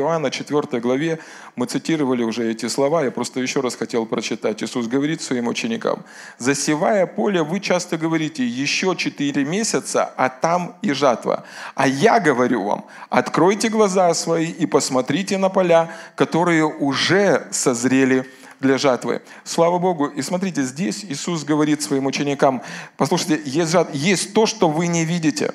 Иоанна 0.00 0.30
4 0.30 0.80
главе, 0.80 1.18
мы 1.56 1.66
цитировали 1.66 2.22
уже 2.22 2.50
эти 2.50 2.66
слова, 2.68 3.04
я 3.04 3.10
просто 3.10 3.40
еще 3.40 3.60
раз 3.60 3.76
хотел 3.76 4.06
прочитать. 4.06 4.62
Иисус 4.62 4.86
говорит 4.86 5.22
своим 5.22 5.48
ученикам, 5.48 6.04
«Засевая 6.38 7.06
поле, 7.06 7.42
вы 7.42 7.60
часто 7.60 7.96
говорите, 7.96 8.46
еще 8.46 8.96
четыре 8.96 9.44
месяца, 9.44 10.12
а 10.16 10.28
там 10.28 10.76
и 10.82 10.92
жатва. 10.92 11.44
А 11.74 11.86
я 11.86 12.20
говорю 12.20 12.64
вам, 12.64 12.84
откройте 13.08 13.68
глаза 13.68 14.12
свои 14.14 14.50
и 14.50 14.66
посмотрите 14.66 15.38
на 15.38 15.48
поля, 15.48 15.90
которые 16.16 16.64
уже 16.64 17.46
созрели 17.50 18.26
для 18.60 18.78
жатвы. 18.78 19.22
Слава 19.44 19.78
Богу. 19.78 20.06
И 20.06 20.22
смотрите, 20.22 20.62
здесь 20.62 21.04
Иисус 21.04 21.44
говорит 21.44 21.82
своим 21.82 22.06
ученикам, 22.06 22.62
послушайте, 22.96 23.40
есть, 23.44 23.70
жат... 23.72 23.94
есть 23.94 24.34
то, 24.34 24.46
что 24.46 24.68
вы 24.68 24.86
не 24.86 25.04
видите. 25.04 25.52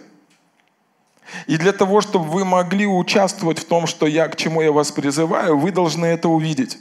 И 1.48 1.58
для 1.58 1.72
того, 1.72 2.02
чтобы 2.02 2.26
вы 2.26 2.46
могли 2.46 2.86
участвовать 2.86 3.60
в 3.60 3.66
том, 3.66 3.88
что 3.88 4.06
я, 4.06 4.28
к 4.28 4.36
чему 4.36 4.62
я 4.62 4.72
вас 4.72 4.92
призываю, 4.92 5.58
вы 5.58 5.72
должны 5.72 6.06
это 6.06 6.30
увидеть. 6.30 6.78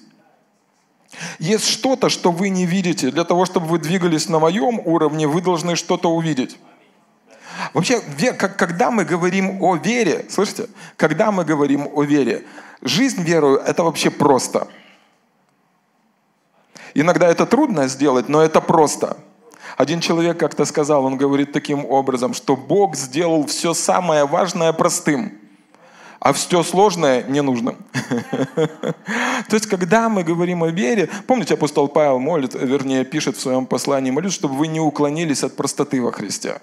Есть 1.38 1.68
что-то, 1.68 2.08
что 2.08 2.30
вы 2.30 2.48
не 2.48 2.66
видите. 2.66 3.10
Для 3.10 3.24
того, 3.24 3.46
чтобы 3.46 3.66
вы 3.66 3.78
двигались 3.78 4.28
на 4.28 4.38
моем 4.38 4.80
уровне, 4.84 5.26
вы 5.26 5.40
должны 5.40 5.76
что-то 5.76 6.10
увидеть. 6.10 6.58
Вообще, 7.72 8.00
когда 8.32 8.90
мы 8.90 9.04
говорим 9.04 9.62
о 9.62 9.76
вере, 9.76 10.26
слышите, 10.28 10.68
когда 10.96 11.30
мы 11.30 11.44
говорим 11.44 11.88
о 11.94 12.02
вере, 12.02 12.44
жизнь 12.82 13.22
верою– 13.22 13.58
это 13.66 13.84
вообще 13.84 14.10
просто– 14.10 14.68
Иногда 16.94 17.28
это 17.28 17.44
трудно 17.44 17.88
сделать, 17.88 18.28
но 18.28 18.40
это 18.40 18.60
просто. 18.60 19.16
Один 19.76 20.00
человек 20.00 20.38
как-то 20.38 20.64
сказал, 20.64 21.04
он 21.04 21.16
говорит 21.16 21.52
таким 21.52 21.84
образом, 21.84 22.34
что 22.34 22.56
Бог 22.56 22.94
сделал 22.96 23.46
все 23.46 23.74
самое 23.74 24.24
важное 24.24 24.72
простым, 24.72 25.32
а 26.20 26.32
все 26.32 26.62
сложное 26.62 27.24
ненужным. 27.24 27.76
То 28.54 29.56
есть, 29.56 29.66
когда 29.66 30.08
мы 30.08 30.22
говорим 30.22 30.62
о 30.62 30.68
вере, 30.68 31.08
помните, 31.26 31.54
апостол 31.54 31.88
Павел 31.88 32.18
молит, 32.18 32.54
вернее, 32.54 33.04
пишет 33.04 33.36
в 33.36 33.40
своем 33.40 33.66
послании, 33.66 34.10
молит, 34.10 34.32
чтобы 34.32 34.54
вы 34.54 34.68
не 34.68 34.80
уклонились 34.80 35.42
от 35.42 35.56
простоты 35.56 36.00
во 36.00 36.12
Христе. 36.12 36.60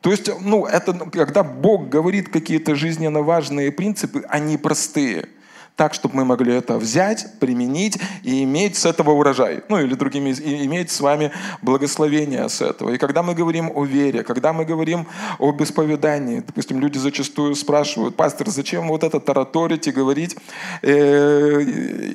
То 0.00 0.12
есть, 0.12 0.30
ну, 0.40 0.64
это, 0.64 0.92
когда 0.94 1.42
Бог 1.42 1.88
говорит 1.88 2.28
какие-то 2.28 2.76
жизненно 2.76 3.22
важные 3.22 3.72
принципы, 3.72 4.24
они 4.28 4.56
простые– 4.56 5.28
так, 5.78 5.94
чтобы 5.94 6.16
мы 6.16 6.24
могли 6.24 6.54
это 6.54 6.76
взять, 6.76 7.38
применить 7.38 7.98
и 8.24 8.42
иметь 8.42 8.76
с 8.76 8.84
этого 8.84 9.12
урожай. 9.12 9.62
Ну 9.68 9.78
или 9.78 9.94
другими, 9.94 10.30
иметь 10.64 10.90
с 10.90 11.00
вами 11.00 11.30
благословение 11.62 12.48
с 12.48 12.60
этого. 12.60 12.90
И 12.90 12.98
когда 12.98 13.22
мы 13.22 13.32
говорим 13.36 13.70
о 13.72 13.84
вере, 13.84 14.24
когда 14.24 14.52
мы 14.52 14.64
говорим 14.64 15.06
об 15.38 15.62
исповедании, 15.62 16.40
допустим, 16.40 16.80
люди 16.80 16.98
зачастую 16.98 17.54
спрашивают, 17.54 18.16
пастор, 18.16 18.48
зачем 18.48 18.88
вот 18.88 19.04
это 19.04 19.20
тараторить 19.20 19.86
и 19.86 19.92
говорить, 19.92 20.36
э, 20.82 22.12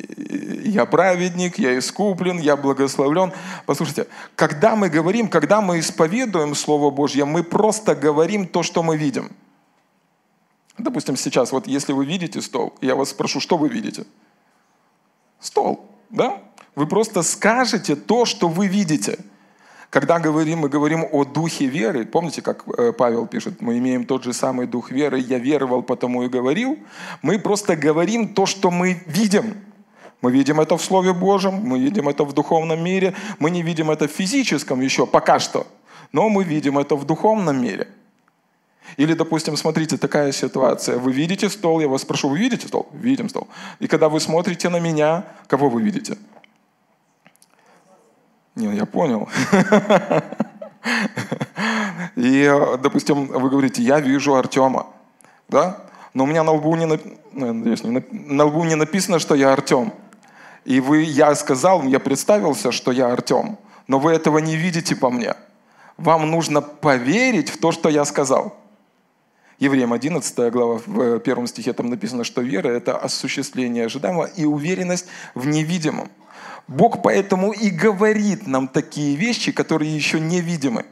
я 0.65 0.85
праведник, 0.85 1.57
я 1.57 1.79
искуплен, 1.79 2.39
я 2.39 2.57
благословлен. 2.57 3.31
Послушайте, 3.65 4.07
когда 4.35 4.75
мы 4.75 4.89
говорим, 4.89 5.29
когда 5.29 5.61
мы 5.61 5.79
исповедуем 5.79 6.53
Слово 6.53 6.91
Божье, 6.91 7.23
мы 7.23 7.43
просто 7.43 7.95
говорим 7.95 8.45
то, 8.45 8.61
что 8.61 8.83
мы 8.83 8.97
видим. 8.97 9.31
Допустим, 10.77 11.15
сейчас, 11.15 11.51
вот 11.51 11.67
если 11.67 11.93
вы 11.93 12.05
видите 12.05 12.41
стол, 12.41 12.73
я 12.81 12.95
вас 12.95 13.09
спрошу, 13.09 13.39
что 13.39 13.57
вы 13.57 13.69
видите? 13.69 14.05
Стол, 15.39 15.85
да? 16.09 16.41
Вы 16.75 16.87
просто 16.87 17.21
скажете 17.21 17.95
то, 17.95 18.25
что 18.25 18.47
вы 18.47 18.67
видите. 18.67 19.19
Когда 19.91 20.17
говорим, 20.17 20.59
мы 20.59 20.69
говорим 20.69 21.05
о 21.11 21.23
духе 21.23 21.67
веры, 21.67 22.05
помните, 22.05 22.41
как 22.41 22.63
э, 22.67 22.91
Павел 22.93 23.27
пишет, 23.27 23.61
мы 23.61 23.77
имеем 23.77 24.05
тот 24.05 24.23
же 24.23 24.33
самый 24.33 24.65
дух 24.65 24.89
веры, 24.89 25.19
я 25.19 25.37
веровал, 25.37 25.83
потому 25.83 26.23
и 26.23 26.29
говорил. 26.29 26.79
Мы 27.21 27.37
просто 27.37 27.75
говорим 27.75 28.33
то, 28.33 28.47
что 28.47 28.71
мы 28.71 29.03
видим. 29.05 29.53
Мы 30.21 30.31
видим 30.31 30.59
это 30.59 30.77
в 30.77 30.83
Слове 30.83 31.13
Божьем, 31.13 31.53
мы 31.53 31.77
видим 31.77 32.09
это 32.09 32.23
в 32.23 32.33
духовном 32.33 32.83
мире, 32.83 33.13
мы 33.37 33.51
не 33.51 33.61
видим 33.61 33.91
это 33.91 34.07
в 34.07 34.11
физическом 34.11 34.81
еще 34.81 35.05
пока 35.05 35.37
что, 35.37 35.67
но 36.11 36.29
мы 36.29 36.43
видим 36.43 36.79
это 36.79 36.95
в 36.95 37.05
духовном 37.05 37.61
мире– 37.61 37.87
или, 38.97 39.13
допустим, 39.13 39.57
смотрите, 39.57 39.97
такая 39.97 40.31
ситуация. 40.31 40.97
Вы 40.97 41.13
видите 41.13 41.49
стол, 41.49 41.79
я 41.79 41.87
вас 41.87 42.01
спрошу, 42.01 42.29
вы 42.29 42.37
видите 42.37 42.67
стол? 42.67 42.87
Видим 42.93 43.29
стол. 43.29 43.47
И 43.79 43.87
когда 43.87 44.09
вы 44.09 44.19
смотрите 44.19 44.69
на 44.69 44.79
меня, 44.79 45.25
кого 45.47 45.69
вы 45.69 45.81
видите? 45.81 46.17
Не, 48.55 48.75
я 48.75 48.85
понял. 48.85 49.27
И, 52.15 52.51
допустим, 52.81 53.27
вы 53.27 53.49
говорите, 53.49 53.81
я 53.81 53.99
вижу 53.99 54.35
Артема. 54.35 54.87
Да? 55.49 55.77
Но 56.13 56.25
у 56.25 56.27
меня 56.27 56.43
на 56.43 56.51
лбу 56.51 56.75
не, 56.75 56.85
ну, 56.85 56.99
надеюсь, 57.31 57.83
не, 57.83 58.03
на 58.11 58.45
лбу 58.45 58.63
не 58.63 58.75
написано, 58.75 59.19
что 59.19 59.33
я 59.35 59.53
Артем. 59.53 59.91
И 60.65 60.79
вы, 60.79 61.01
я 61.01 61.33
сказал, 61.35 61.83
я 61.83 61.99
представился, 61.99 62.71
что 62.71 62.91
я 62.91 63.11
Артем. 63.11 63.57
Но 63.87 63.99
вы 63.99 64.13
этого 64.13 64.37
не 64.37 64.55
видите 64.55 64.95
по 64.95 65.09
мне. 65.09 65.33
Вам 65.97 66.29
нужно 66.29 66.61
поверить 66.61 67.49
в 67.49 67.59
то, 67.59 67.71
что 67.71 67.89
я 67.89 68.05
сказал. 68.05 68.55
Евреям 69.59 69.93
11 69.93 70.51
глава, 70.51 70.81
в 70.85 71.01
э, 71.01 71.19
первом 71.19 71.47
стихе 71.47 71.73
там 71.73 71.89
написано, 71.89 72.23
что 72.23 72.41
вера– 72.41 72.67
это 72.69 72.97
осуществление 72.97 73.85
ожидаемого 73.85 74.25
и 74.25 74.45
уверенность 74.45 75.05
в 75.35 75.47
невидимом. 75.47 76.09
Бог 76.67 77.01
поэтому 77.03 77.51
и 77.51 77.69
говорит 77.69 78.47
нам 78.47 78.67
такие 78.67 79.15
вещи, 79.15 79.51
которые 79.51 79.93
еще 79.93 80.19
невидимы. 80.19 80.85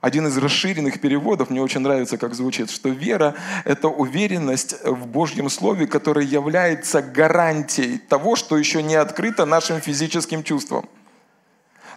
Один 0.00 0.26
из 0.26 0.36
расширенных 0.36 1.00
переводов, 1.00 1.48
мне 1.48 1.62
очень 1.62 1.80
нравится, 1.80 2.18
как 2.18 2.34
звучит, 2.34 2.70
что 2.70 2.88
вера– 2.88 3.36
это 3.64 3.88
уверенность 3.88 4.76
в 4.84 5.06
Божьем 5.06 5.48
Слове, 5.48 5.86
которая 5.86 6.24
является 6.24 7.00
гарантией 7.00 7.98
того, 7.98 8.36
что 8.36 8.58
еще 8.58 8.82
не 8.82 8.96
открыто 8.96 9.46
нашим 9.46 9.80
физическим 9.80 10.42
чувствам– 10.42 10.88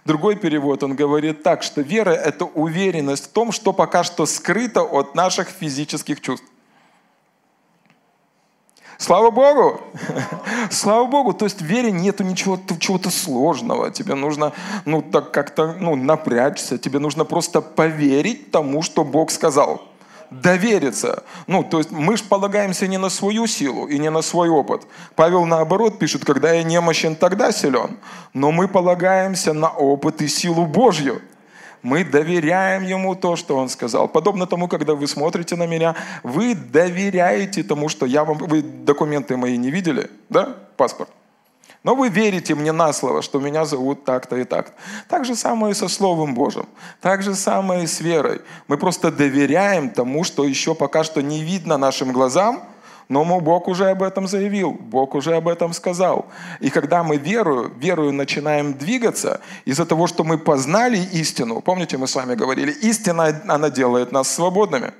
Другой 0.06 0.36
перевод, 0.36 0.84
он 0.84 0.94
говорит 0.94 1.42
так, 1.42 1.64
что 1.64 1.80
вера– 1.80 2.10
это 2.12 2.44
уверенность 2.44 3.24
в 3.24 3.28
том, 3.28 3.50
что 3.50 3.72
пока 3.72 4.04
что 4.04 4.24
скрыто 4.24 4.82
от 4.82 5.16
наших 5.16 5.48
физических 5.48 6.20
чувств. 6.20 6.46
Слава 8.98 9.32
Богу! 9.32 9.80
Слава 10.70 11.06
Богу! 11.06 11.32
То 11.32 11.44
есть 11.44 11.60
в 11.60 11.64
вере 11.64 11.90
нету 11.90 12.22
ничего 12.22 12.56
чего-то 12.78 13.10
сложного. 13.10 13.90
Тебе 13.90 14.14
нужно 14.14 14.52
ну, 14.84 15.02
так 15.02 15.32
как-то 15.32 15.74
ну, 15.78 15.96
напрячься. 15.96 16.78
Тебе 16.78 17.00
нужно 17.00 17.24
просто 17.24 17.60
поверить 17.60 18.52
тому, 18.52 18.82
что 18.82 19.04
Бог 19.04 19.32
сказал 19.32 19.82
довериться. 20.40 21.22
Ну, 21.46 21.62
то 21.62 21.78
есть 21.78 21.90
мы 21.90 22.16
же 22.16 22.24
полагаемся 22.24 22.86
не 22.86 22.98
на 22.98 23.08
свою 23.08 23.46
силу 23.46 23.86
и 23.86 23.98
не 23.98 24.10
на 24.10 24.22
свой 24.22 24.48
опыт. 24.48 24.86
Павел 25.14 25.44
наоборот 25.46 25.98
пишет, 25.98 26.24
когда 26.24 26.52
я 26.52 26.62
немощен, 26.62 27.16
тогда 27.16 27.52
силен. 27.52 27.98
Но 28.34 28.52
мы 28.52 28.68
полагаемся 28.68 29.52
на 29.52 29.68
опыт 29.68 30.22
и 30.22 30.28
силу 30.28 30.66
Божью. 30.66 31.20
Мы 31.82 32.04
доверяем 32.04 32.82
Ему 32.82 33.14
то, 33.14 33.36
что 33.36 33.56
Он 33.56 33.68
сказал. 33.68 34.08
Подобно 34.08 34.46
тому, 34.46 34.66
когда 34.66 34.94
вы 34.94 35.06
смотрите 35.06 35.56
на 35.56 35.66
меня, 35.66 35.94
вы 36.22 36.54
доверяете 36.54 37.62
тому, 37.62 37.88
что 37.88 38.06
я 38.06 38.24
вам... 38.24 38.38
Вы 38.38 38.62
документы 38.62 39.36
мои 39.36 39.56
не 39.56 39.70
видели, 39.70 40.10
да? 40.28 40.56
Паспорт. 40.76 41.10
Но 41.86 41.94
вы 41.94 42.08
верите 42.08 42.56
мне 42.56 42.72
на 42.72 42.92
слово, 42.92 43.22
что 43.22 43.38
меня 43.38 43.64
зовут 43.64 44.04
так-то 44.04 44.34
и 44.34 44.42
так. 44.42 44.72
Так 45.08 45.24
же 45.24 45.36
самое 45.36 45.70
и 45.70 45.74
со 45.74 45.86
Словом 45.86 46.34
Божьим. 46.34 46.66
Так 47.00 47.22
же 47.22 47.36
самое 47.36 47.84
и 47.84 47.86
с 47.86 48.00
верой. 48.00 48.40
Мы 48.66 48.76
просто 48.76 49.12
доверяем 49.12 49.90
тому, 49.90 50.24
что 50.24 50.42
еще 50.42 50.74
пока 50.74 51.04
что 51.04 51.22
не 51.22 51.44
видно 51.44 51.78
нашим 51.78 52.10
глазам, 52.10 52.64
но 53.08 53.22
мы, 53.22 53.40
Бог 53.40 53.68
уже 53.68 53.88
об 53.88 54.02
этом 54.02 54.26
заявил, 54.26 54.72
Бог 54.72 55.14
уже 55.14 55.36
об 55.36 55.46
этом 55.46 55.72
сказал. 55.72 56.26
И 56.58 56.70
когда 56.70 57.04
мы 57.04 57.18
верую, 57.18 57.72
верую 57.78 58.12
начинаем 58.12 58.74
двигаться, 58.74 59.40
из-за 59.64 59.86
того, 59.86 60.08
что 60.08 60.24
мы 60.24 60.38
познали 60.38 60.98
истину, 60.98 61.60
помните, 61.60 61.98
мы 61.98 62.08
с 62.08 62.16
вами 62.16 62.34
говорили, 62.34 62.72
истина, 62.72 63.42
она 63.46 63.70
делает 63.70 64.10
нас 64.10 64.28
свободными. 64.28 64.92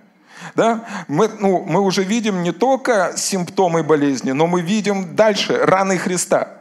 Да? 0.54 0.84
Мы, 1.08 1.28
ну, 1.40 1.64
мы 1.66 1.80
уже 1.80 2.04
видим 2.04 2.44
не 2.44 2.52
только 2.52 3.14
симптомы 3.16 3.82
болезни, 3.82 4.30
но 4.30 4.46
мы 4.46 4.60
видим 4.60 5.16
дальше 5.16 5.58
раны 5.64 5.98
Христа. 5.98 6.55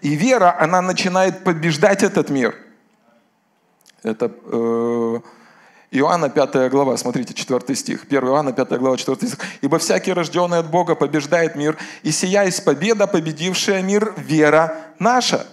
И 0.00 0.14
вера, 0.14 0.56
она 0.58 0.82
начинает 0.82 1.44
побеждать 1.44 2.02
этот 2.02 2.30
мир. 2.30 2.54
Это 4.02 4.32
э, 4.46 5.20
Иоанна 5.92 6.30
5 6.30 6.70
глава, 6.70 6.96
смотрите, 6.96 7.34
4 7.34 7.74
стих. 7.76 8.04
1 8.04 8.24
Иоанна 8.24 8.52
5 8.52 8.78
глава, 8.78 8.96
4 8.96 9.16
стих. 9.16 9.38
«Ибо 9.60 9.78
всякий, 9.78 10.12
рожденный 10.12 10.58
от 10.58 10.70
Бога, 10.70 10.94
побеждает 10.94 11.54
мир, 11.54 11.76
и 12.02 12.10
сия 12.10 12.44
есть 12.44 12.64
победа, 12.64 13.06
победившая 13.06 13.82
мир, 13.82 14.14
вера 14.16 14.76
наша». 14.98 15.46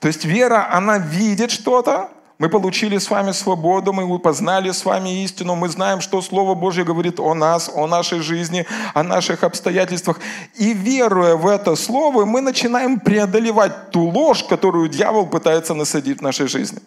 То 0.00 0.08
есть 0.08 0.24
вера, 0.24 0.68
она 0.72 0.98
видит 0.98 1.50
что-то, 1.50 2.10
мы 2.38 2.50
получили 2.50 2.98
с 2.98 3.10
вами 3.10 3.32
свободу, 3.32 3.94
мы 3.94 4.18
познали 4.18 4.70
с 4.70 4.84
вами 4.84 5.24
истину, 5.24 5.54
мы 5.54 5.70
знаем, 5.70 6.02
что 6.02 6.20
Слово 6.20 6.54
Божье 6.54 6.84
говорит 6.84 7.18
о 7.18 7.32
нас, 7.34 7.70
о 7.74 7.86
нашей 7.86 8.20
жизни, 8.20 8.66
о 8.92 9.02
наших 9.02 9.42
обстоятельствах. 9.42 10.20
И 10.54 10.74
веруя 10.74 11.36
в 11.36 11.46
это 11.46 11.74
Слово, 11.76 12.26
мы 12.26 12.42
начинаем 12.42 13.00
преодолевать 13.00 13.90
ту 13.90 14.02
ложь, 14.02 14.44
которую 14.44 14.88
дьявол 14.88 15.26
пытается 15.26 15.72
насадить 15.72 16.18
в 16.18 16.22
нашей 16.22 16.46
жизни. 16.46 16.80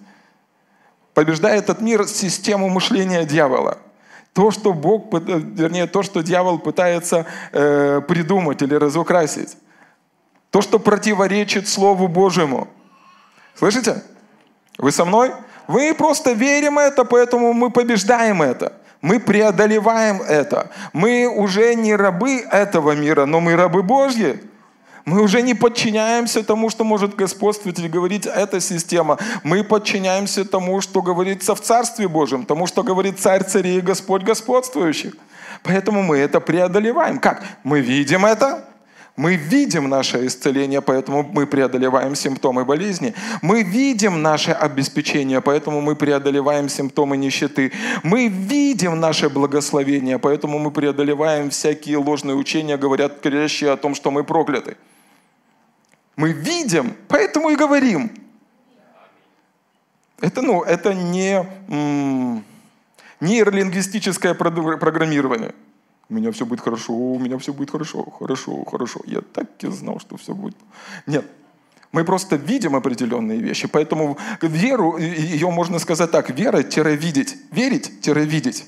Побеждая 1.15 1.57
этот 1.57 1.81
мир, 1.81 2.07
систему 2.07 2.69
мышления 2.69 3.25
дьявола. 3.25 3.79
То, 4.33 4.51
что 4.51 4.73
Бог, 4.73 5.11
вернее, 5.11 5.87
то, 5.87 6.03
что 6.03 6.21
дьявол 6.21 6.59
пытается 6.59 7.25
э, 7.51 8.01
придумать 8.07 8.61
или 8.61 8.75
разукрасить. 8.75 9.57
То, 10.51 10.61
что 10.61 10.77
противоречит 10.77 11.67
Слову 11.67 12.07
Божьему. 12.07 12.67
Слышите? 13.55 14.03
Вы 14.79 14.91
со 14.91 15.05
мной? 15.05 15.31
Мы 15.67 15.93
просто 15.93 16.31
верим 16.31 16.79
это, 16.79 17.03
поэтому 17.03 17.53
мы 17.53 17.69
побеждаем 17.69 18.41
это. 18.41 18.73
Мы 19.01 19.19
преодолеваем 19.19 20.21
это. 20.21 20.71
Мы 20.93 21.27
уже 21.27 21.75
не 21.75 21.95
рабы 21.95 22.39
этого 22.51 22.93
мира, 22.95 23.25
но 23.25 23.39
мы 23.39 23.55
рабы 23.55 23.83
Божьи. 23.83 24.41
Мы 25.05 25.21
уже 25.21 25.41
не 25.41 25.53
подчиняемся 25.53 26.43
тому, 26.43 26.69
что 26.69 26.83
может 26.83 27.15
господствовать 27.15 27.79
или 27.79 27.87
говорить 27.87 28.25
эта 28.25 28.59
система. 28.59 29.17
Мы 29.43 29.63
подчиняемся 29.63 30.45
тому, 30.45 30.81
что 30.81 31.01
говорится 31.01 31.55
в 31.55 31.61
Царстве 31.61 32.07
Божьем, 32.07 32.45
тому, 32.45 32.67
что 32.67 32.83
говорит 32.83 33.19
Царь 33.19 33.43
Царей 33.43 33.77
и 33.79 33.81
Господь 33.81 34.23
Господствующих. 34.23 35.13
Поэтому 35.63 36.03
мы 36.03 36.17
это 36.17 36.39
преодолеваем. 36.39 37.19
Как? 37.19 37.43
Мы 37.63 37.81
видим 37.81 38.25
это, 38.25 38.65
мы 39.19 39.36
видим 39.36 39.89
наше 39.89 40.25
исцеление, 40.27 40.81
поэтому 40.81 41.24
мы 41.24 41.45
преодолеваем 41.45 42.16
симптомы 42.16 42.63
болезни. 42.63 43.13
Мы 43.42 43.63
видим 43.63 44.21
наше 44.21 44.51
обеспечение, 44.51 45.42
поэтому 45.42 45.81
мы 45.81 45.98
преодолеваем 45.98 46.69
симптомы 46.69 47.18
нищеты. 47.18 47.74
Мы 48.01 48.30
видим 48.30 48.98
наше 48.98 49.27
благословение, 49.27 50.19
поэтому 50.19 50.57
мы 50.57 50.71
преодолеваем 50.71 51.50
всякие 51.50 51.98
ложные 51.98 52.38
учения, 52.38 52.77
говорят, 52.77 53.19
говорящие 53.21 53.71
о 53.71 53.75
том, 53.75 53.94
что 53.94 54.10
мы 54.10 54.24
прокляты. 54.24 54.77
Мы 56.16 56.31
видим, 56.31 56.95
поэтому 57.10 57.50
и 57.50 57.57
говорим. 57.57 58.12
Это, 60.21 60.42
ну, 60.42 60.63
это 60.63 60.94
не 60.94 61.45
м- 61.68 62.45
нейролингвистическое 63.19 64.33
программирование– 64.33 65.54
у 66.09 66.13
меня 66.13 66.31
все 66.31 66.45
будет 66.45 66.61
хорошо, 66.61 66.94
у 66.94 67.19
меня 67.19 67.38
все 67.38 67.53
будет 67.53 67.69
хорошо, 67.71 68.03
хорошо, 68.19 68.65
хорошо. 68.65 69.01
Я 69.06 69.21
так 69.21 69.47
и 69.63 69.67
знал, 69.67 70.00
что 70.00 70.17
все 70.17 70.33
будет. 70.33 70.57
Нет, 71.06 71.25
мы 71.91 72.03
просто 72.03 72.35
видим 72.35 72.75
определенные 72.75 73.39
вещи, 73.39 73.67
поэтому 73.67 74.17
веру, 74.41 74.97
ее 74.97 75.50
можно 75.51 75.79
сказать 75.79 76.11
так, 76.11 76.29
вера-видеть, 76.29 77.38
верить-видеть. 77.51 78.65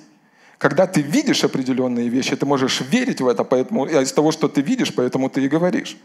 Когда 0.57 0.85
ты 0.85 1.01
видишь 1.01 1.43
определенные 1.43 2.09
вещи, 2.09 2.35
ты 2.35 2.45
можешь 2.45 2.81
верить 2.81 3.21
в 3.21 3.27
это, 3.27 3.43
поэтому 3.43 3.87
из 3.87 4.13
того, 4.13 4.31
что 4.31 4.47
ты 4.47 4.61
видишь, 4.61 4.93
поэтому 4.93 5.27
ты 5.29 5.43
и 5.43 5.47
говоришь. 5.47 5.97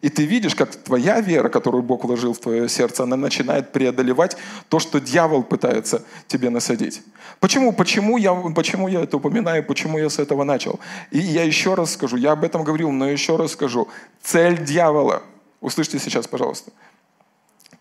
И 0.00 0.08
ты 0.08 0.24
видишь, 0.24 0.54
как 0.54 0.74
твоя 0.76 1.20
вера, 1.20 1.48
которую 1.50 1.82
Бог 1.82 2.04
вложил 2.04 2.32
в 2.32 2.38
твое 2.38 2.68
сердце, 2.68 3.02
она 3.02 3.16
начинает 3.16 3.70
преодолевать 3.72 4.36
то, 4.68 4.78
что 4.78 4.98
дьявол 4.98 5.42
пытается 5.42 6.02
тебе 6.26 6.48
насадить. 6.48 7.02
Почему? 7.38 7.72
Почему 7.72 8.16
я, 8.16 8.32
почему 8.32 8.88
я 8.88 9.02
это 9.02 9.18
упоминаю? 9.18 9.62
Почему 9.62 9.98
я 9.98 10.08
с 10.08 10.18
этого 10.18 10.44
начал? 10.44 10.80
И 11.10 11.18
я 11.18 11.44
еще 11.44 11.74
раз 11.74 11.92
скажу, 11.92 12.16
я 12.16 12.32
об 12.32 12.44
этом 12.44 12.64
говорил, 12.64 12.90
но 12.90 13.10
еще 13.10 13.36
раз 13.36 13.52
скажу. 13.52 13.88
Цель 14.22 14.64
дьявола, 14.64 15.22
услышьте 15.60 15.98
сейчас, 15.98 16.26
пожалуйста. 16.26 16.72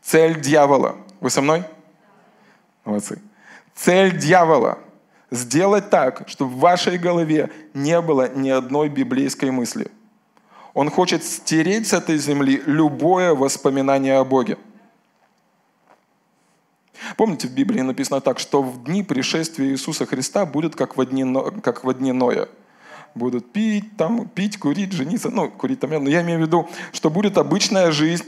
Цель 0.01 0.41
дьявола. 0.41 0.97
Вы 1.21 1.29
со 1.29 1.41
мной? 1.41 1.63
Молодцы. 2.83 3.21
Цель 3.75 4.17
дьявола– 4.17 4.77
сделать 5.31 5.89
так, 5.89 6.23
чтобы 6.27 6.51
в 6.51 6.57
вашей 6.57 6.97
голове 6.97 7.49
не 7.73 8.01
было 8.01 8.27
ни 8.35 8.49
одной 8.49 8.89
библейской 8.89 9.51
мысли– 9.51 9.89
он 10.73 10.89
хочет 10.89 11.23
стереть 11.23 11.87
с 11.87 11.93
этой 11.93 12.17
земли 12.17 12.61
любое 12.65 13.33
воспоминание 13.33 14.17
о 14.17 14.23
Боге. 14.23 14.57
Помните, 17.17 17.47
в 17.47 17.51
Библии 17.51 17.81
написано 17.81 18.21
так, 18.21 18.39
что 18.39 18.61
в 18.61 18.83
дни 18.83 19.03
пришествия 19.03 19.69
Иисуса 19.69 20.05
Христа 20.05 20.45
будет 20.45 20.75
как 20.75 20.97
в 20.97 21.05
дни, 21.05 21.25
как 21.61 21.83
в 21.83 21.93
дни 21.93 22.11
Ноя. 22.11 22.47
Будут 23.15 23.51
пить, 23.51 23.97
там, 23.97 24.27
пить, 24.27 24.59
курить, 24.59 24.91
жениться. 24.91 25.29
Ну, 25.29 25.49
курить 25.49 25.79
там, 25.79 25.89
но 25.89 26.09
я 26.09 26.21
имею 26.21 26.39
в 26.39 26.41
виду, 26.43 26.69
что 26.91 27.09
будет 27.09 27.37
обычная 27.37 27.91
жизнь, 27.91 28.25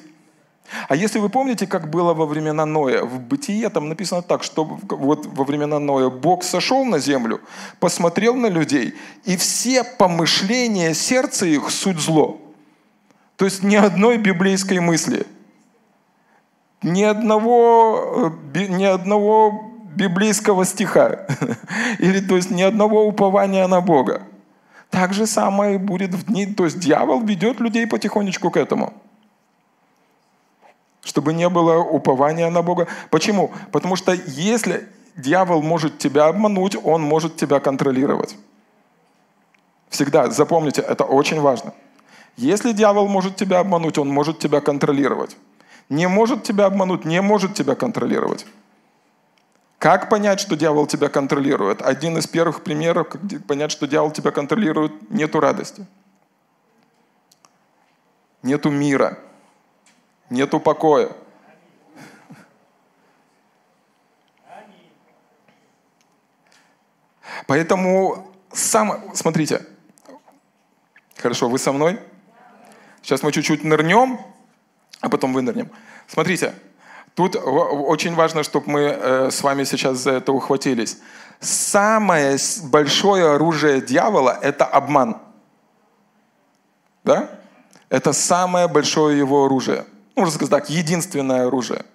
а 0.88 0.96
если 0.96 1.20
вы 1.20 1.30
помните, 1.30 1.68
как 1.68 1.90
было 1.90 2.14
во 2.14 2.26
времена 2.26 2.66
Ноя, 2.66 3.04
в 3.04 3.20
Бытие 3.20 3.70
там 3.70 3.90
написано 3.90 4.22
так, 4.22 4.44
что 4.44 4.64
вот 4.64 5.26
во 5.26 5.44
времена 5.44 5.80
Ноя 5.80 6.10
Бог 6.10 6.44
сошел 6.44 6.86
на 6.86 7.00
землю, 7.00 7.42
посмотрел 7.80 8.36
на 8.36 8.48
людей, 8.48 8.96
и 9.26 9.36
все 9.38 9.84
помышления 9.84 10.94
сердца 10.94 11.46
их 11.46 11.70
суть 11.70 12.00
зло. 12.00 12.40
То 13.36 13.46
есть 13.46 13.64
ни 13.64 13.76
одной 13.76 14.18
библейской 14.18 14.80
мысли, 14.80 15.26
ни 16.84 17.04
одного, 17.04 18.34
э, 18.54 18.68
ни 18.68 18.86
одного 18.86 19.72
библейского 19.96 20.66
стиха, 20.66 21.28
или 22.00 22.20
то 22.22 22.36
есть 22.36 22.52
ни 22.52 22.62
одного 22.62 23.06
упования 23.06 23.68
на 23.68 23.82
Бога. 23.82 24.24
Так 24.90 25.14
же 25.14 25.26
самое 25.26 25.78
будет 25.80 26.14
в 26.14 26.26
дни, 26.26 26.46
то 26.46 26.66
есть 26.66 26.80
дьявол 26.80 27.22
ведет 27.22 27.60
людей 27.60 27.88
потихонечку 27.88 28.52
к 28.52 28.58
этому– 28.58 28.94
чтобы 31.02 31.34
не 31.34 31.50
было 31.50 31.78
упования 31.78 32.50
на 32.50 32.62
Бога. 32.62 32.88
Почему? 33.10 33.52
Потому 33.72 33.96
что 33.96 34.14
если 34.14 34.88
дьявол 35.16 35.62
может 35.62 35.98
тебя 35.98 36.28
обмануть, 36.28 36.76
он 36.84 37.02
может 37.02 37.36
тебя 37.36 37.60
контролировать. 37.60 38.38
Всегда 39.90 40.30
запомните, 40.30 40.82
это 40.82 41.04
очень 41.04 41.42
важно. 41.42 41.74
Если 42.38 42.72
дьявол 42.72 43.08
может 43.08 43.36
тебя 43.36 43.60
обмануть, 43.60 43.98
он 43.98 44.08
может 44.08 44.40
тебя 44.40 44.62
контролировать. 44.62 45.36
Не 45.90 46.08
может 46.08 46.44
тебя 46.44 46.66
обмануть, 46.66 47.04
не 47.04 47.22
может 47.22 47.54
тебя 47.56 47.76
контролировать. 47.76 48.46
Как 49.80 50.10
понять, 50.10 50.40
что 50.40 50.56
дьявол 50.56 50.86
тебя 50.86 51.10
контролирует? 51.10 51.82
Один 51.82 52.18
из 52.18 52.28
первых 52.28 52.64
примеров, 52.64 53.10
как 53.10 53.22
понять, 53.48 53.72
что 53.72 53.88
дьявол 53.88 54.12
тебя 54.12 54.32
контролирует, 54.32 55.10
нету 55.10 55.40
радости. 55.40 55.86
Нету 58.44 58.70
мира 58.70 59.18
нету 60.32 60.60
покоя. 60.60 61.12
Поэтому 67.46 68.34
сам, 68.52 69.14
смотрите, 69.14 69.66
хорошо, 71.18 71.50
вы 71.50 71.60
со 71.60 71.72
мной? 71.74 72.00
Сейчас 73.02 73.24
мы 73.24 73.32
чуть-чуть 73.32 73.64
нырнем, 73.64 74.20
а 75.02 75.10
потом 75.10 75.34
вынырнем. 75.34 75.70
Смотрите, 76.08 76.54
тут 77.14 77.36
очень 77.36 78.16
важно, 78.16 78.44
чтобы 78.44 78.72
мы 78.72 78.82
э, 78.82 79.32
с 79.32 79.44
вами 79.44 79.66
сейчас 79.66 79.98
за 79.98 80.12
это 80.12 80.32
ухватились. 80.32 81.00
Самое 81.42 82.38
большое 82.64 83.34
оружие 83.34 83.82
дьявола– 83.82 84.38
это 84.42 84.64
обман. 84.64 85.18
Да? 87.04 87.40
Это 87.90 88.14
самое 88.14 88.68
большое 88.68 89.18
его 89.18 89.46
оружие 89.46 89.86
можно 90.16 90.34
сказать 90.34 90.50
так, 90.50 90.70
единственное 90.70 91.48
оружие. 91.48 91.86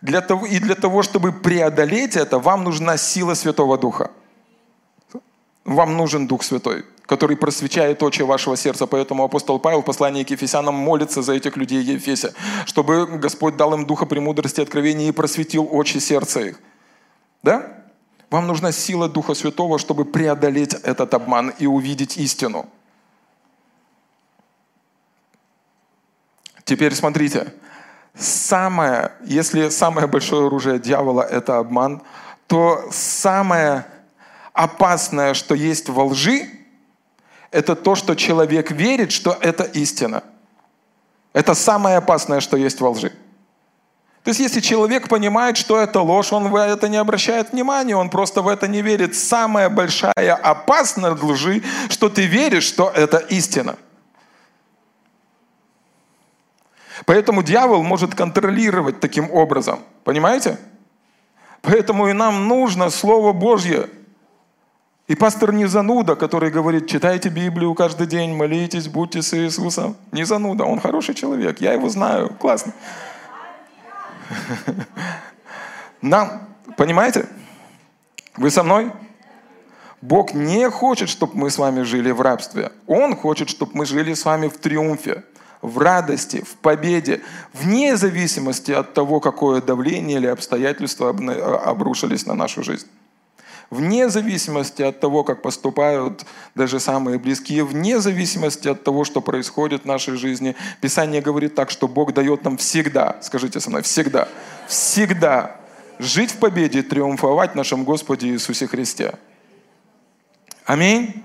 Для 0.00 0.20
того, 0.20 0.46
и 0.46 0.58
для 0.58 0.74
того, 0.74 1.02
чтобы 1.02 1.32
преодолеть 1.32 2.16
это, 2.16 2.38
вам 2.38 2.64
нужна 2.64 2.96
сила 2.96 3.34
Святого 3.34 3.78
Духа. 3.78 4.10
Вам 5.64 5.96
нужен 5.96 6.26
Дух 6.26 6.42
Святой, 6.42 6.84
который 7.06 7.36
просвечает 7.36 8.02
очи 8.02 8.22
вашего 8.22 8.56
сердца. 8.56 8.86
Поэтому 8.86 9.22
апостол 9.22 9.60
Павел 9.60 9.82
в 9.82 9.84
послании 9.84 10.24
к 10.24 10.30
Ефесянам 10.30 10.74
молится 10.74 11.22
за 11.22 11.34
этих 11.34 11.56
людей 11.56 11.82
Ефесе, 11.82 12.34
чтобы 12.66 13.06
Господь 13.06 13.56
дал 13.56 13.74
им 13.74 13.86
Духа 13.86 14.06
премудрости 14.06 14.58
и 14.58 14.62
откровения 14.64 15.08
и 15.08 15.12
просветил 15.12 15.68
очи 15.70 15.98
сердца 15.98 16.40
их. 16.40 16.58
Да? 17.44 17.84
Вам 18.30 18.48
нужна 18.48 18.72
сила 18.72 19.08
Духа 19.08 19.34
Святого, 19.34 19.78
чтобы 19.78 20.04
преодолеть 20.04 20.74
этот 20.74 21.14
обман 21.14 21.50
и 21.50 21.66
увидеть 21.66 22.16
истину. 22.16 22.66
Теперь 26.72 26.94
смотрите, 26.94 27.52
самое, 28.16 29.12
если 29.26 29.68
самое 29.68 30.06
большое 30.06 30.46
оружие 30.46 30.78
дьявола– 30.78 31.20
это 31.30 31.58
обман, 31.58 32.00
то 32.46 32.88
самое 32.90 33.84
опасное, 34.54 35.34
что 35.34 35.54
есть 35.54 35.90
во 35.90 36.06
лжи, 36.06 36.48
это 37.50 37.76
то, 37.76 37.94
что 37.94 38.14
человек 38.14 38.70
верит, 38.70 39.12
что 39.12 39.36
это 39.38 39.64
истина. 39.64 40.24
Это 41.34 41.52
самое 41.52 41.98
опасное, 41.98 42.40
что 42.40 42.56
есть 42.56 42.80
во 42.80 42.88
лжи. 42.88 43.10
То 44.24 44.30
есть, 44.30 44.40
если 44.40 44.60
человек 44.60 45.08
понимает, 45.08 45.58
что 45.58 45.78
это 45.78 46.00
ложь, 46.00 46.32
он 46.32 46.48
в 46.48 46.56
это 46.56 46.88
не 46.88 46.96
обращает 46.96 47.52
внимания, 47.52 47.96
он 47.96 48.08
просто 48.08 48.40
в 48.40 48.48
это 48.48 48.66
не 48.66 48.80
верит. 48.80 49.14
Самая 49.14 49.68
большая 49.68 50.40
опасность 50.42 51.22
лжи, 51.22 51.62
что 51.90 52.08
ты 52.08 52.24
веришь, 52.24 52.64
что 52.64 52.88
это 52.88 53.18
истина. 53.18 53.76
Поэтому 57.06 57.42
дьявол 57.42 57.82
может 57.82 58.14
контролировать 58.14 59.00
таким 59.00 59.30
образом. 59.30 59.80
Понимаете? 60.04 60.58
Поэтому 61.62 62.08
и 62.08 62.12
нам 62.12 62.48
нужно 62.48 62.90
Слово 62.90 63.32
Божье. 63.32 63.88
И 65.08 65.14
пастор 65.14 65.52
не 65.52 65.66
зануда, 65.66 66.16
который 66.16 66.50
говорит, 66.50 66.88
читайте 66.88 67.28
Библию 67.28 67.74
каждый 67.74 68.06
день, 68.06 68.34
молитесь, 68.34 68.88
будьте 68.88 69.20
с 69.20 69.34
Иисусом. 69.34 69.96
Не 70.12 70.24
зануда, 70.24 70.64
он 70.64 70.80
хороший 70.80 71.14
человек, 71.14 71.60
я 71.60 71.72
его 71.72 71.88
знаю, 71.88 72.30
классно. 72.30 72.72
Нам, 76.02 76.48
понимаете? 76.76 77.26
Вы 78.36 78.50
со 78.50 78.62
мной? 78.62 78.92
Бог 80.00 80.34
не 80.34 80.68
хочет, 80.70 81.08
чтобы 81.08 81.36
мы 81.36 81.50
с 81.50 81.58
вами 81.58 81.82
жили 81.82 82.10
в 82.10 82.20
рабстве. 82.20 82.72
Он 82.86 83.14
хочет, 83.14 83.48
чтобы 83.48 83.72
мы 83.74 83.86
жили 83.86 84.14
с 84.14 84.24
вами 84.24 84.48
в 84.48 84.58
триумфе, 84.58 85.24
в 85.62 85.78
радости, 85.78 86.42
в 86.42 86.56
победе, 86.56 87.22
вне 87.54 87.96
зависимости 87.96 88.72
от 88.72 88.92
того, 88.94 89.20
какое 89.20 89.62
давление 89.62 90.18
или 90.18 90.26
обстоятельства 90.26 91.10
обрушились 91.64 92.26
на 92.26 92.34
нашу 92.34 92.62
жизнь 92.62 92.88
вне 93.72 94.10
зависимости 94.10 94.82
от 94.82 95.00
того, 95.00 95.24
как 95.24 95.40
поступают 95.40 96.26
даже 96.54 96.78
самые 96.78 97.18
близкие, 97.18 97.64
вне 97.64 98.00
зависимости 98.00 98.68
от 98.68 98.84
того, 98.84 99.04
что 99.04 99.22
происходит 99.22 99.82
в 99.82 99.86
нашей 99.86 100.16
жизни. 100.16 100.54
Писание 100.82 101.22
говорит 101.22 101.54
так, 101.54 101.70
что 101.70 101.88
Бог 101.88 102.12
дает 102.12 102.44
нам 102.44 102.58
всегда, 102.58 103.16
скажите 103.22 103.60
со 103.60 103.70
мной, 103.70 103.80
всегда, 103.80 104.28
всегда 104.68 105.56
жить 105.98 106.32
в 106.32 106.36
победе 106.36 106.80
и 106.80 106.82
триумфовать 106.82 107.52
в 107.52 107.54
нашем 107.54 107.84
Господе 107.84 108.28
Иисусе 108.28 108.66
Христе. 108.66 109.14
Аминь. 110.66 111.22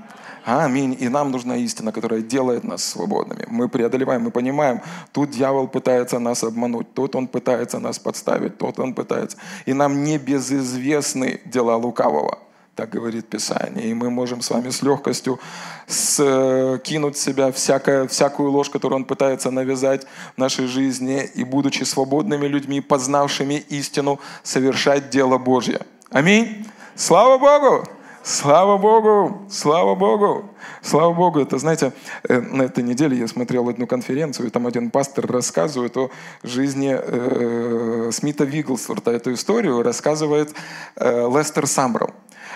Аминь. 0.50 0.96
И 0.98 1.10
нам 1.10 1.32
нужна 1.32 1.58
истина, 1.58 1.92
которая 1.92 2.22
делает 2.22 2.64
нас 2.64 2.82
свободными. 2.82 3.46
Мы 3.50 3.68
преодолеваем, 3.68 4.22
мы 4.22 4.32
понимаем, 4.32 4.82
тут 5.12 5.32
дьявол 5.32 5.68
пытается 5.68 6.20
нас 6.20 6.42
обмануть, 6.42 6.94
тут 6.94 7.18
он 7.18 7.28
пытается 7.28 7.80
нас 7.80 8.00
подставить, 8.00 8.58
тут 8.58 8.80
он 8.80 8.94
пытается. 8.94 9.38
И 9.66 9.74
нам 9.74 10.06
не 10.06 10.18
безызвестны 10.18 11.42
дела 11.44 11.76
лукавого. 11.76 12.40
Так 12.76 12.92
говорит 12.92 13.28
Писание. 13.28 13.88
И 13.90 13.94
мы 13.94 14.10
можем 14.10 14.40
с 14.40 14.50
вами 14.50 14.70
с 14.70 14.82
легкостью 14.82 15.38
скинуть 15.86 17.18
с 17.18 17.22
себя 17.22 17.52
всякое, 17.52 18.08
всякую 18.08 18.50
ложь, 18.50 18.70
которую 18.70 19.00
он 19.00 19.06
пытается 19.06 19.52
навязать 19.52 20.08
в 20.36 20.38
нашей 20.38 20.68
жизни, 20.68 21.30
и 21.36 21.44
будучи 21.44 21.84
свободными 21.84 22.48
людьми, 22.48 22.80
познавшими 22.80 23.56
истину, 23.56 24.22
совершать 24.44 25.10
дело 25.10 25.38
Божье. 25.38 25.82
Аминь. 26.10 26.66
Слава 26.96 27.38
Богу! 27.38 27.97
Слава 28.28 28.78
Богу! 28.78 29.46
Слава 29.50 29.96
Богу! 29.96 30.50
Слава 30.82 31.14
Богу! 31.14 31.40
Это, 31.40 31.58
знаете, 31.60 31.94
э, 32.28 32.42
на 32.42 32.64
этой 32.64 32.84
неделе 32.84 33.18
я 33.18 33.26
смотрел 33.26 33.70
одну 33.70 33.88
конференцию, 33.88 34.48
и 34.48 34.50
там 34.50 34.68
один 34.68 34.92
пастор 34.92 35.26
рассказывает 35.28 35.96
о 35.96 36.10
жизни 36.44 36.94
э, 36.94 38.12
Смита 38.12 38.44
Вигглсворта. 38.44 39.12
Эту 39.12 39.34
историю 39.34 39.82
рассказывает 39.82 40.54
э, 40.98 41.30
Лестер 41.34 41.68
Самбром. 41.68 42.14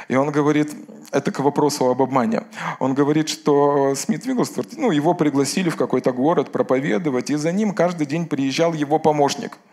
И 0.09 0.15
он 0.15 0.31
говорит, 0.31 0.73
это 1.13 1.31
к 1.31 1.39
вопросу 1.39 1.85
об 1.89 2.01
обмане. 2.01 2.43
Он 2.79 2.93
говорит, 2.93 3.29
что 3.29 3.95
Смит 3.95 4.25
Вигглсворт, 4.25 4.73
ну, 4.75 4.91
его 4.91 5.13
пригласили 5.13 5.69
в 5.69 5.77
какой-то 5.77 6.11
город 6.11 6.51
проповедовать, 6.51 7.29
и 7.29 7.37
за 7.37 7.53
ним 7.53 7.73
каждый 7.73 8.05
день 8.05 8.25
приезжал 8.25 8.73
его 8.73 8.99
помощник– 8.99 9.57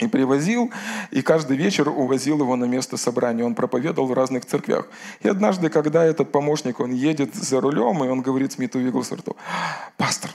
и 0.00 0.06
привозил, 0.06 0.70
и 1.10 1.22
каждый 1.22 1.56
вечер 1.56 1.88
увозил 1.88 2.40
его 2.40 2.56
на 2.56 2.64
место 2.64 2.96
собрания. 2.96 3.44
Он 3.44 3.54
проповедовал 3.54 4.08
в 4.08 4.12
разных 4.12 4.44
церквях. 4.44 4.86
И 5.20 5.28
однажды, 5.28 5.68
когда 5.68 6.04
этот 6.04 6.32
помощник, 6.32 6.80
он 6.80 6.92
едет 6.92 7.34
за 7.34 7.60
рулем, 7.60 8.02
и 8.04 8.08
он 8.08 8.22
говорит 8.22 8.52
Смиту 8.52 8.78
Вигглсворту, 8.78 9.36
«Пастор, 9.96 10.30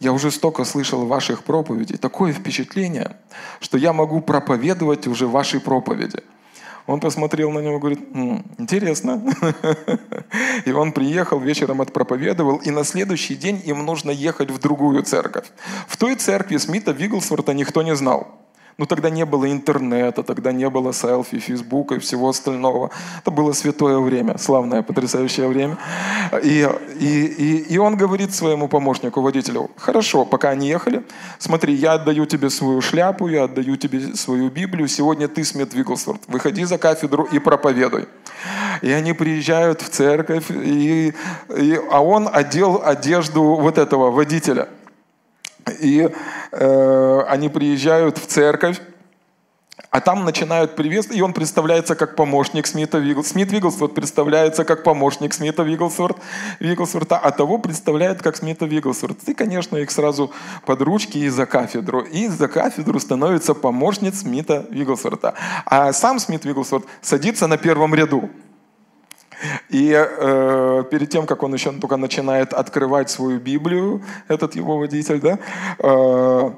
я 0.00 0.12
уже 0.12 0.30
столько 0.30 0.64
слышал 0.64 1.06
ваших 1.06 1.42
проповедей, 1.42 1.96
такое 1.96 2.32
впечатление, 2.32 3.16
что 3.60 3.78
я 3.78 3.92
могу 3.92 4.20
проповедовать 4.20 5.06
уже 5.06 5.26
ваши 5.26 5.60
проповеди». 5.60 6.22
Он 6.88 7.00
посмотрел 7.00 7.50
на 7.50 7.58
него 7.58 7.76
и 7.76 7.78
говорит, 7.78 8.00
М, 8.14 8.42
интересно. 8.56 9.22
И 10.64 10.72
он 10.72 10.92
приехал, 10.92 11.38
вечером 11.38 11.82
отпроповедовал, 11.82 12.56
и 12.56 12.70
на 12.70 12.82
следующий 12.82 13.36
день 13.36 13.60
им 13.66 13.84
нужно 13.84 14.10
ехать 14.10 14.50
в 14.50 14.58
другую 14.58 15.02
церковь. 15.02 15.44
В 15.86 15.98
той 15.98 16.14
церкви 16.14 16.56
Смита 16.56 16.92
Вигглсворта 16.92 17.52
никто 17.52 17.82
не 17.82 17.94
знал. 17.94 18.47
Ну, 18.78 18.86
тогда 18.86 19.10
не 19.10 19.24
было 19.24 19.50
интернета, 19.50 20.22
тогда 20.22 20.52
не 20.52 20.70
было 20.70 20.92
селфи, 20.92 21.40
фейсбука 21.40 21.96
и 21.96 21.98
всего 21.98 22.28
остального. 22.28 22.90
Это 23.18 23.32
было 23.32 23.52
святое 23.52 23.98
время, 23.98 24.38
славное, 24.38 24.82
потрясающее 24.82 25.48
время. 25.48 25.76
И, 26.44 26.68
и, 27.00 27.24
и, 27.24 27.74
и 27.74 27.78
он 27.78 27.96
говорит 27.96 28.32
своему 28.32 28.68
помощнику, 28.68 29.20
водителю, 29.20 29.68
хорошо, 29.76 30.24
пока 30.24 30.50
они 30.50 30.68
ехали, 30.68 31.02
смотри, 31.40 31.74
я 31.74 31.94
отдаю 31.94 32.24
тебе 32.26 32.50
свою 32.50 32.80
шляпу, 32.80 33.26
я 33.26 33.44
отдаю 33.44 33.76
тебе 33.76 34.14
свою 34.14 34.48
Библию, 34.48 34.86
сегодня 34.86 35.26
ты, 35.26 35.42
Смит 35.42 35.74
Вигглсворт, 35.74 36.20
выходи 36.28 36.64
за 36.64 36.78
кафедру 36.78 37.24
и 37.24 37.40
проповедуй. 37.40 38.06
И 38.82 38.92
они 38.92 39.12
приезжают 39.12 39.82
в 39.82 39.88
церковь, 39.88 40.52
и, 40.52 41.14
и, 41.48 41.80
а 41.90 42.00
он 42.00 42.28
одел 42.32 42.80
одежду 42.84 43.42
вот 43.42 43.76
этого 43.76 44.12
водителя– 44.12 44.68
и 45.68 46.08
э, 46.52 47.20
они 47.28 47.48
приезжают 47.48 48.18
в 48.18 48.26
церковь, 48.26 48.80
а 49.90 50.00
там 50.00 50.24
начинают 50.24 50.76
приветствовать, 50.76 51.18
и 51.18 51.22
он 51.22 51.32
представляется 51.32 51.94
как 51.94 52.14
помощник 52.14 52.66
Смита 52.66 52.98
Вигглсворта. 52.98 53.30
Смит 53.30 53.52
Вигглсворт 53.52 53.94
представляется 53.94 54.64
как 54.64 54.82
помощник 54.82 55.32
Смита 55.32 55.62
Вигглсворт, 55.62 56.18
Вигглсворта, 56.60 57.16
а 57.16 57.30
того 57.30 57.58
представляет 57.58 58.20
как 58.20 58.36
Смита 58.36 58.66
Вигглсворт. 58.66 59.16
И, 59.26 59.34
конечно, 59.34 59.78
их 59.78 59.90
сразу 59.90 60.30
под 60.66 60.82
ручки 60.82 61.16
и 61.16 61.28
за 61.28 61.46
кафедру. 61.46 62.02
И 62.02 62.28
за 62.28 62.48
кафедру 62.48 63.00
становится 63.00 63.54
помощник 63.54 64.14
Смита 64.14 64.66
Вигглсворта. 64.68 65.34
А 65.64 65.92
сам 65.94 66.18
Смит 66.18 66.44
Вигглсворт 66.44 66.84
садится 67.00 67.46
на 67.46 67.56
первом 67.56 67.94
ряду. 67.94 68.28
И 69.68 69.92
э, 69.94 70.84
перед 70.90 71.10
тем, 71.10 71.26
как 71.26 71.42
он 71.42 71.54
еще 71.54 71.72
только 71.72 71.96
начинает 71.96 72.52
открывать 72.52 73.10
свою 73.10 73.38
Библию, 73.38 74.02
этот 74.28 74.56
его 74.56 74.78
водитель, 74.78 75.20
да, 75.20 75.38
э, 75.78 76.50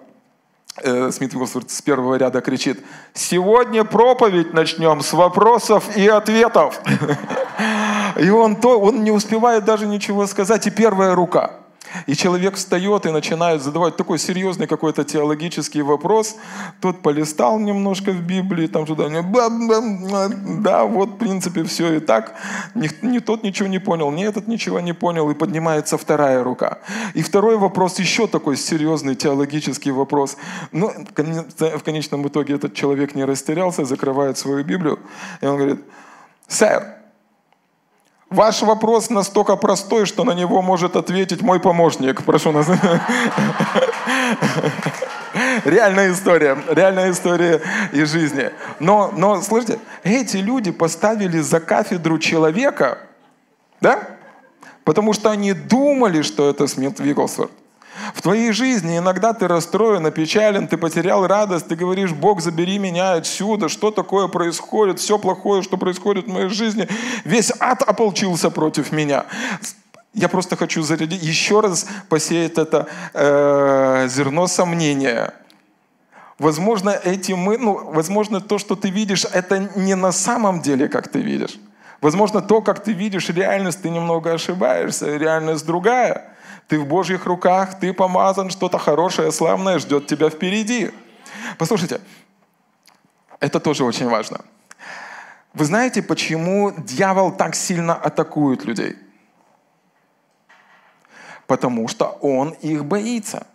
э, 0.83 1.11
Смит 1.11 1.35
Вилсворт 1.35 1.71
с 1.71 1.83
первого 1.83 2.17
ряда 2.17 2.41
кричит, 2.41 2.81
«Сегодня 3.15 3.85
проповедь 3.85 4.55
начнем 4.55 5.01
с 5.01 5.13
вопросов 5.13 5.97
и 5.97 6.07
ответов». 6.09 6.81
И 8.17 8.29
он, 8.29 8.57
то, 8.57 8.81
он 8.81 9.05
не 9.05 9.13
успевает 9.13 9.65
даже 9.65 9.87
ничего 9.87 10.27
сказать, 10.27 10.67
и 10.67 10.71
первая 10.71 11.15
рука– 11.15 11.53
и 12.07 12.15
человек 12.15 12.55
встает 12.55 13.07
и 13.07 13.11
начинает 13.11 13.63
задавать 13.63 13.97
такой 13.97 14.19
серьезный 14.19 14.67
какой-то 14.67 15.05
теологический 15.05 15.83
вопрос. 15.83 16.37
Тот 16.81 17.03
полистал 17.03 17.59
немножко 17.59 18.13
в 18.13 18.23
Библии, 18.23 18.67
там 18.67 18.87
туда, 18.87 19.09
да, 19.09 20.85
вот 20.85 21.11
в 21.11 21.17
принципе 21.17 21.65
все 21.65 21.95
и 21.95 22.01
так. 22.01 22.35
Ни, 22.75 22.91
ни 23.03 23.19
тот 23.19 23.43
ничего 23.43 23.69
не 23.69 23.79
понял, 23.79 24.11
ни 24.11 24.25
этот 24.25 24.49
ничего 24.49 24.81
не 24.81 24.93
понял, 24.93 25.31
и 25.31 25.35
поднимается 25.35 25.97
вторая 25.99 26.43
рука. 26.43 26.79
И 27.15 27.23
второй 27.23 27.57
вопрос 27.57 27.99
еще 27.99 28.27
такой 28.27 28.57
серьезный 28.57 29.15
теологический 29.15 29.91
вопрос. 29.91 30.37
Но 30.73 30.93
в 30.93 31.83
конечном 31.83 32.27
итоге 32.29 32.55
этот 32.55 32.75
человек 32.75 33.15
не 33.15 33.25
растерялся, 33.25 33.85
закрывает 33.85 34.39
свою 34.39 34.65
Библию, 34.65 34.99
и 35.41 35.47
он 35.47 35.57
говорит, 35.57 35.81
сэр, 36.49 37.00
Ваш 38.31 38.63
вопрос 38.63 39.11
настолько 39.11 39.57
простой, 39.57 40.07
что 40.07 40.23
на 40.23 40.31
него 40.31 40.63
может 40.63 40.95
ответить 40.95 41.43
мой 41.43 41.59
помощник. 41.59 42.23
Прошу 42.23 42.53
нас. 42.53 42.69
Реальная 45.65 46.13
история, 46.13 46.57
реальная 46.69 47.11
история 47.11 47.61
из 47.93 48.13
жизни. 48.13 48.53
Но, 48.79 49.13
но, 49.17 49.43
слышите, 49.43 49.81
эти 50.05 50.37
люди 50.37 50.71
поставили 50.71 51.41
за 51.41 51.59
кафедру 51.59 52.21
человека, 52.21 52.99
да? 53.81 54.01
Потому 54.85 55.13
что 55.13 55.31
они 55.31 55.53
думали, 55.53 56.23
что 56.23 56.49
это 56.49 56.69
Смит 56.69 57.01
Вигглсворт. 57.01 57.51
В 58.15 58.23
твоей 58.23 58.53
жизни 58.53 58.99
иногда 58.99 59.33
ты 59.33 59.49
расстроен, 59.49 60.07
опечален, 60.07 60.69
ты 60.69 60.77
потерял 60.77 61.27
радость, 61.27 61.69
ты 61.69 61.77
говоришь, 61.77 62.13
Бог, 62.13 62.41
забери 62.41 62.79
меня 62.79 63.13
отсюда, 63.15 63.69
что 63.69 63.91
такое 63.91 64.29
происходит, 64.29 64.99
все 64.99 65.19
плохое, 65.19 65.63
что 65.63 65.77
происходит 65.77 66.27
в 66.27 66.33
моей 66.33 66.49
жизни, 66.49 66.89
весь 67.25 67.53
ад 67.61 67.83
ополчился 67.83 68.51
против 68.51 68.93
меня. 68.93 69.27
Я 70.13 70.29
просто 70.29 70.57
хочу 70.57 70.83
зарядить, 70.83 71.23
еще 71.23 71.61
раз 71.61 71.87
посеять 72.09 72.59
это 72.59 72.89
э, 73.15 74.09
зерно 74.09 74.47
сомнения. 74.49 75.33
Возможно, 76.39 76.91
эти 76.91 77.33
мы, 77.33 77.59
ну, 77.59 77.93
возможно, 77.93 78.41
то, 78.41 78.59
что 78.59 78.75
ты 78.75 78.91
видишь, 78.91 79.27
это 79.31 79.71
не 79.77 79.95
на 79.95 80.11
самом 80.11 80.63
деле, 80.63 80.89
как 80.89 81.09
ты 81.09 81.21
видишь. 81.21 81.59
Возможно, 82.01 82.41
то, 82.41 82.63
как 82.63 82.83
ты 82.83 82.93
видишь 82.93 83.29
реальность, 83.29 83.83
ты 83.83 83.91
немного 83.91 84.33
ошибаешься, 84.33 85.17
реальность 85.17 85.67
другая. 85.67 86.30
Ты 86.71 86.79
в 86.79 86.87
Божьих 86.87 87.27
руках, 87.27 87.81
ты 87.81 87.93
помазан, 87.93 88.49
что-то 88.49 88.79
хорошее, 88.79 89.33
славное 89.33 89.81
ждет 89.81 90.07
тебя 90.07 90.31
впереди. 90.31 90.93
Послушайте, 91.59 92.01
это 93.41 93.59
тоже 93.59 93.83
очень 93.83 94.09
важно. 94.09 94.43
Вы 95.53 95.65
знаете, 95.65 96.01
почему 96.01 96.71
дьявол 96.71 97.33
так 97.33 97.57
сильно 97.57 97.97
атакует 97.97 98.65
людей? 98.65 98.97
Потому 101.49 101.89
что 101.89 102.07
он 102.21 102.51
их 102.51 102.85
боится. 102.85 103.49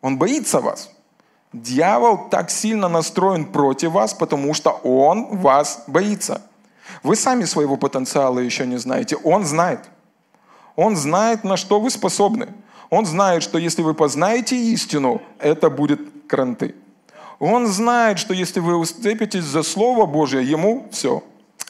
Он 0.00 0.16
боится 0.16 0.60
вас. 0.60 0.88
Дьявол 1.52 2.28
так 2.28 2.48
сильно 2.48 2.86
настроен 2.86 3.44
против 3.44 3.90
вас, 3.90 4.14
потому 4.14 4.54
что 4.54 4.70
он 4.84 5.36
вас 5.38 5.82
боится. 5.88 6.42
Вы 7.02 7.16
сами 7.16 7.42
своего 7.42 7.76
потенциала 7.76 8.38
еще 8.38 8.68
не 8.68 8.76
знаете. 8.76 9.16
Он 9.16 9.44
знает. 9.44 9.80
Он 10.76 10.96
знает, 10.96 11.44
на 11.44 11.56
что 11.56 11.80
вы 11.80 11.90
способны. 11.90 12.48
Он 12.90 13.06
знает, 13.06 13.42
что 13.42 13.58
если 13.58 13.82
вы 13.82 13.94
познаете 13.94 14.56
истину, 14.56 15.22
это 15.38 15.70
будет 15.70 16.00
кранты. 16.28 16.74
Он 17.38 17.66
знает, 17.66 18.18
что 18.18 18.34
если 18.34 18.60
вы 18.60 18.76
уцепитесь 18.76 19.44
за 19.44 19.62
Слово 19.62 20.06
Божье, 20.06 20.42
ему 20.42 20.86
все, 20.92 21.22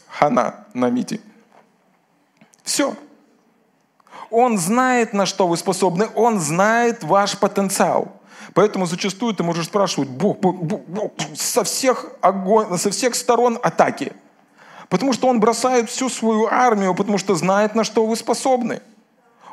хана 0.08 0.66
на 0.74 0.90
мити. 0.90 1.20
Все. 2.62 2.94
Он 4.30 4.58
знает, 4.58 5.12
на 5.12 5.26
что 5.26 5.46
вы 5.46 5.56
способны, 5.56 6.08
он 6.14 6.40
знает 6.40 7.04
ваш 7.04 7.38
потенциал. 7.38 8.08
Поэтому 8.54 8.86
зачастую 8.86 9.34
ты 9.34 9.42
можешь 9.42 9.66
спрашивать, 9.66 10.08
Бог, 10.08 10.38
Бог, 10.40 10.54
Бог 10.54 11.12
со, 11.34 11.64
всех 11.64 12.06
огонь, 12.20 12.76
со 12.78 12.90
всех 12.90 13.14
сторон 13.14 13.58
атаки. 13.62 14.12
Потому 14.88 15.12
что 15.12 15.28
он 15.28 15.40
бросает 15.40 15.88
всю 15.88 16.08
свою 16.08 16.46
армию, 16.46 16.94
потому 16.94 17.16
что 17.16 17.34
знает, 17.34 17.74
на 17.74 17.84
что 17.84 18.04
вы 18.04 18.16
способны. 18.16 18.82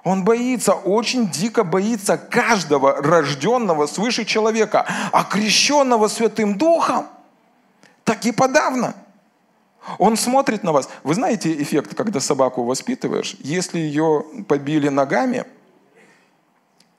Он 0.04 0.24
боится, 0.24 0.74
очень 0.74 1.30
дико 1.30 1.64
боится 1.64 2.18
каждого 2.18 3.02
рожденного 3.02 3.86
свыше 3.86 4.26
человека, 4.26 4.86
окрещенного 5.12 6.08
Святым 6.08 6.58
Духом. 6.58 7.08
Так 8.04 8.26
и 8.26 8.32
подавно. 8.32 8.96
Он 9.98 10.18
смотрит 10.18 10.64
на 10.64 10.72
вас. 10.72 10.90
Вы 11.04 11.16
знаете 11.16 11.62
эффект, 11.62 11.96
когда 11.96 12.20
собаку 12.20 12.64
воспитываешь? 12.64 13.36
Если 13.40 13.80
ее 13.80 14.24
побили 14.48 14.90
ногами, 14.90 15.46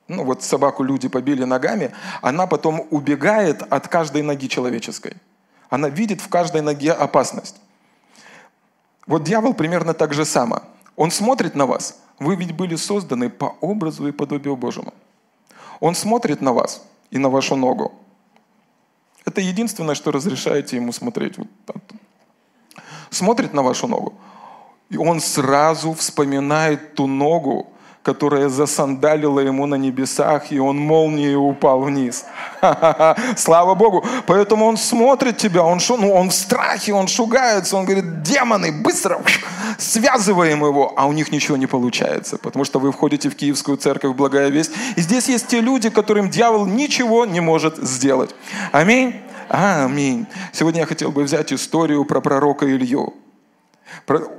ну 0.07 0.23
вот 0.25 0.43
собаку 0.43 0.83
люди 0.83 1.07
побили 1.07 1.43
ногами, 1.43 1.93
она 2.21 2.47
потом 2.47 2.85
убегает 2.91 3.61
от 3.71 3.87
каждой 3.87 4.23
ноги 4.23 4.47
человеческой. 4.47 5.15
Она 5.69 5.89
видит 5.89 6.21
в 6.21 6.27
каждой 6.27 6.61
ноге 6.61 6.91
опасность. 6.91 7.55
Вот 9.07 9.23
дьявол 9.23 9.53
примерно 9.53 9.93
так 9.93 10.13
же 10.13 10.25
само. 10.25 10.63
Он 11.01 11.09
смотрит 11.09 11.55
на 11.55 11.65
вас. 11.65 11.99
Вы 12.19 12.35
ведь 12.35 12.51
были 12.51 12.75
созданы 12.75 13.29
по 13.31 13.55
образу 13.61 14.07
и 14.07 14.11
подобию 14.11 14.55
Божьему. 14.55 14.93
Он 15.79 15.95
смотрит 15.95 16.41
на 16.41 16.53
вас 16.53 16.85
и 17.09 17.17
на 17.17 17.29
вашу 17.29 17.55
ногу. 17.55 17.91
Это 19.25 19.41
единственное, 19.41 19.95
что 19.95 20.11
разрешаете 20.11 20.75
ему 20.75 20.91
смотреть. 20.91 21.39
Вот 21.39 21.47
смотрит 23.09 23.53
на 23.53 23.63
вашу 23.63 23.87
ногу, 23.87 24.13
и 24.91 24.97
он 24.97 25.21
сразу 25.21 25.93
вспоминает 25.93 26.93
ту 26.93 27.07
ногу, 27.07 27.73
которая 28.03 28.49
засандалила 28.49 29.39
ему 29.39 29.67
на 29.67 29.75
небесах, 29.75 30.51
и 30.51 30.59
он 30.59 30.77
молнией 30.77 31.35
упал 31.35 31.81
вниз. 31.81 32.25
Слава 33.37 33.75
Богу. 33.75 34.03
Поэтому 34.25 34.65
он 34.65 34.77
смотрит 34.77 35.37
тебя, 35.37 35.63
он, 35.63 35.79
шу, 35.79 35.97
ну, 35.97 36.11
он 36.11 36.29
в 36.29 36.33
страхе, 36.33 36.93
он 36.93 37.07
шугается, 37.07 37.77
он 37.77 37.85
говорит, 37.85 38.23
демоны, 38.23 38.71
быстро 38.71 39.21
связываем 39.77 40.65
его, 40.65 40.93
а 40.95 41.05
у 41.05 41.13
них 41.13 41.31
ничего 41.31 41.57
не 41.57 41.67
получается, 41.67 42.37
потому 42.37 42.65
что 42.65 42.79
вы 42.79 42.91
входите 42.91 43.29
в 43.29 43.35
Киевскую 43.35 43.77
церковь, 43.77 44.15
благая 44.15 44.49
весть, 44.49 44.71
и 44.95 45.01
здесь 45.01 45.29
есть 45.29 45.47
те 45.47 45.61
люди, 45.61 45.89
которым 45.89 46.29
дьявол 46.29 46.65
ничего 46.65 47.25
не 47.25 47.39
может 47.39 47.77
сделать. 47.77 48.35
Аминь. 48.71 49.15
Аминь. 49.49 50.27
Сегодня 50.53 50.81
я 50.81 50.85
хотел 50.85 51.11
бы 51.11 51.23
взять 51.23 51.51
историю 51.51 52.05
про 52.05 52.21
пророка 52.21 52.65
Илью 52.65 53.13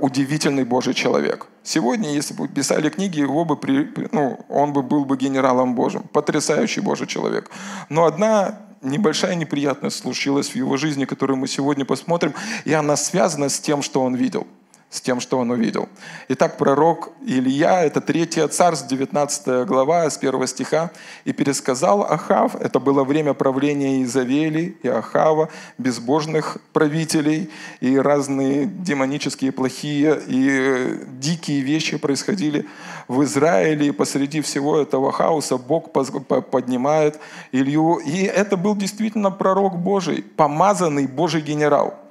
удивительный 0.00 0.64
Божий 0.64 0.94
человек. 0.94 1.46
Сегодня, 1.62 2.10
если 2.10 2.34
бы 2.34 2.48
писали 2.48 2.88
книги, 2.88 3.20
его 3.20 3.44
бы 3.44 3.56
при, 3.56 3.88
ну, 4.12 4.38
он 4.48 4.72
бы 4.72 4.82
был 4.82 5.04
бы 5.04 5.16
генералом 5.16 5.74
Божьим. 5.74 6.02
Потрясающий 6.12 6.80
Божий 6.80 7.06
человек. 7.06 7.50
Но 7.88 8.04
одна 8.04 8.60
небольшая 8.82 9.34
неприятность 9.34 9.98
случилась 9.98 10.50
в 10.50 10.56
его 10.56 10.76
жизни, 10.76 11.04
которую 11.04 11.36
мы 11.36 11.48
сегодня 11.48 11.84
посмотрим, 11.84 12.34
и 12.64 12.72
она 12.72 12.96
связана 12.96 13.48
с 13.48 13.60
тем, 13.60 13.82
что 13.82 14.02
он 14.02 14.14
видел– 14.14 14.46
с 14.92 15.00
тем, 15.00 15.20
что 15.20 15.38
он 15.38 15.50
увидел. 15.50 15.88
Итак, 16.28 16.58
пророк 16.58 17.12
Илья, 17.26 17.82
это 17.82 18.02
3 18.02 18.26
царств, 18.48 18.86
19 18.88 19.66
глава, 19.66 20.08
с 20.10 20.18
1 20.18 20.46
стиха, 20.46 20.90
«И 21.24 21.32
пересказал 21.32 22.02
Ахав, 22.02 22.54
это 22.56 22.78
было 22.78 23.02
время 23.02 23.32
правления 23.32 24.02
Изавели 24.02 24.76
и 24.82 24.88
Ахава, 24.88 25.48
безбожных 25.78 26.58
правителей, 26.74 27.50
и 27.80 27.96
разные 27.96 28.66
демонические, 28.66 29.50
плохие 29.50 30.20
и 30.26 31.00
дикие 31.18 31.62
вещи 31.62 31.96
происходили 31.96 32.66
в 33.08 33.24
Израиле, 33.24 33.86
и 33.86 33.92
посреди 33.92 34.42
всего 34.42 34.78
этого 34.78 35.10
хаоса 35.10 35.56
Бог 35.56 35.90
поднимает 35.92 37.18
Илью. 37.50 37.96
И 37.96 38.24
это 38.24 38.58
был 38.58 38.76
действительно 38.76 39.30
пророк 39.30 39.78
Божий, 39.78 40.22
помазанный 40.22 41.06
Божий 41.06 41.40
генерал– 41.40 41.98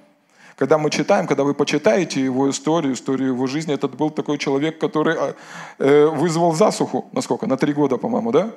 когда 0.61 0.77
мы 0.77 0.91
читаем, 0.91 1.25
когда 1.25 1.43
вы 1.43 1.55
почитаете 1.55 2.23
его 2.23 2.47
историю, 2.47 2.93
историю 2.93 3.29
его 3.29 3.47
жизни, 3.47 3.73
этот 3.73 3.95
был 3.95 4.11
такой 4.11 4.37
человек, 4.37 4.77
который 4.77 5.17
а, 5.17 5.35
э, 5.79 6.05
вызвал 6.05 6.53
засуху, 6.53 7.09
насколько? 7.13 7.47
На 7.47 7.57
три 7.57 7.73
года, 7.73 7.97
по-моему, 7.97 8.31
да? 8.31 8.51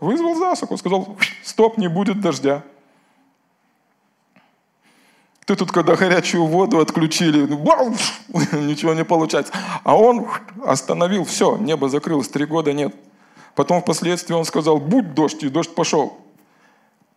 Вызвал 0.00 0.34
засуху, 0.34 0.76
сказал, 0.76 1.16
стоп, 1.44 1.78
не 1.78 1.86
будет 1.86 2.20
дождя. 2.20 2.64
Ты 5.46 5.54
тут, 5.54 5.70
когда 5.70 5.94
горячую 5.94 6.44
воду 6.44 6.80
отключили, 6.80 7.42
ничего 8.56 8.92
не 8.92 9.04
получается. 9.04 9.52
А 9.84 9.96
он 9.96 10.26
остановил, 10.66 11.24
все, 11.24 11.56
небо 11.56 11.88
закрылось, 11.88 12.28
три 12.28 12.46
года 12.46 12.72
нет. 12.72 12.96
Потом 13.54 13.80
впоследствии 13.80 14.34
он 14.34 14.44
сказал, 14.44 14.78
будь 14.78 15.14
дождь, 15.14 15.44
и 15.44 15.48
дождь 15.48 15.72
пошел. 15.72 16.18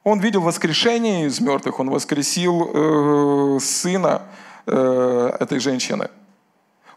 Он 0.08 0.22
видел 0.22 0.40
воскрешение 0.40 1.26
из 1.26 1.42
мертвых, 1.42 1.82
он 1.82 1.90
воскресил 1.90 2.72
э, 2.74 3.60
сына 3.60 4.22
э, 4.66 5.32
этой 5.38 5.60
женщины. 5.60 6.08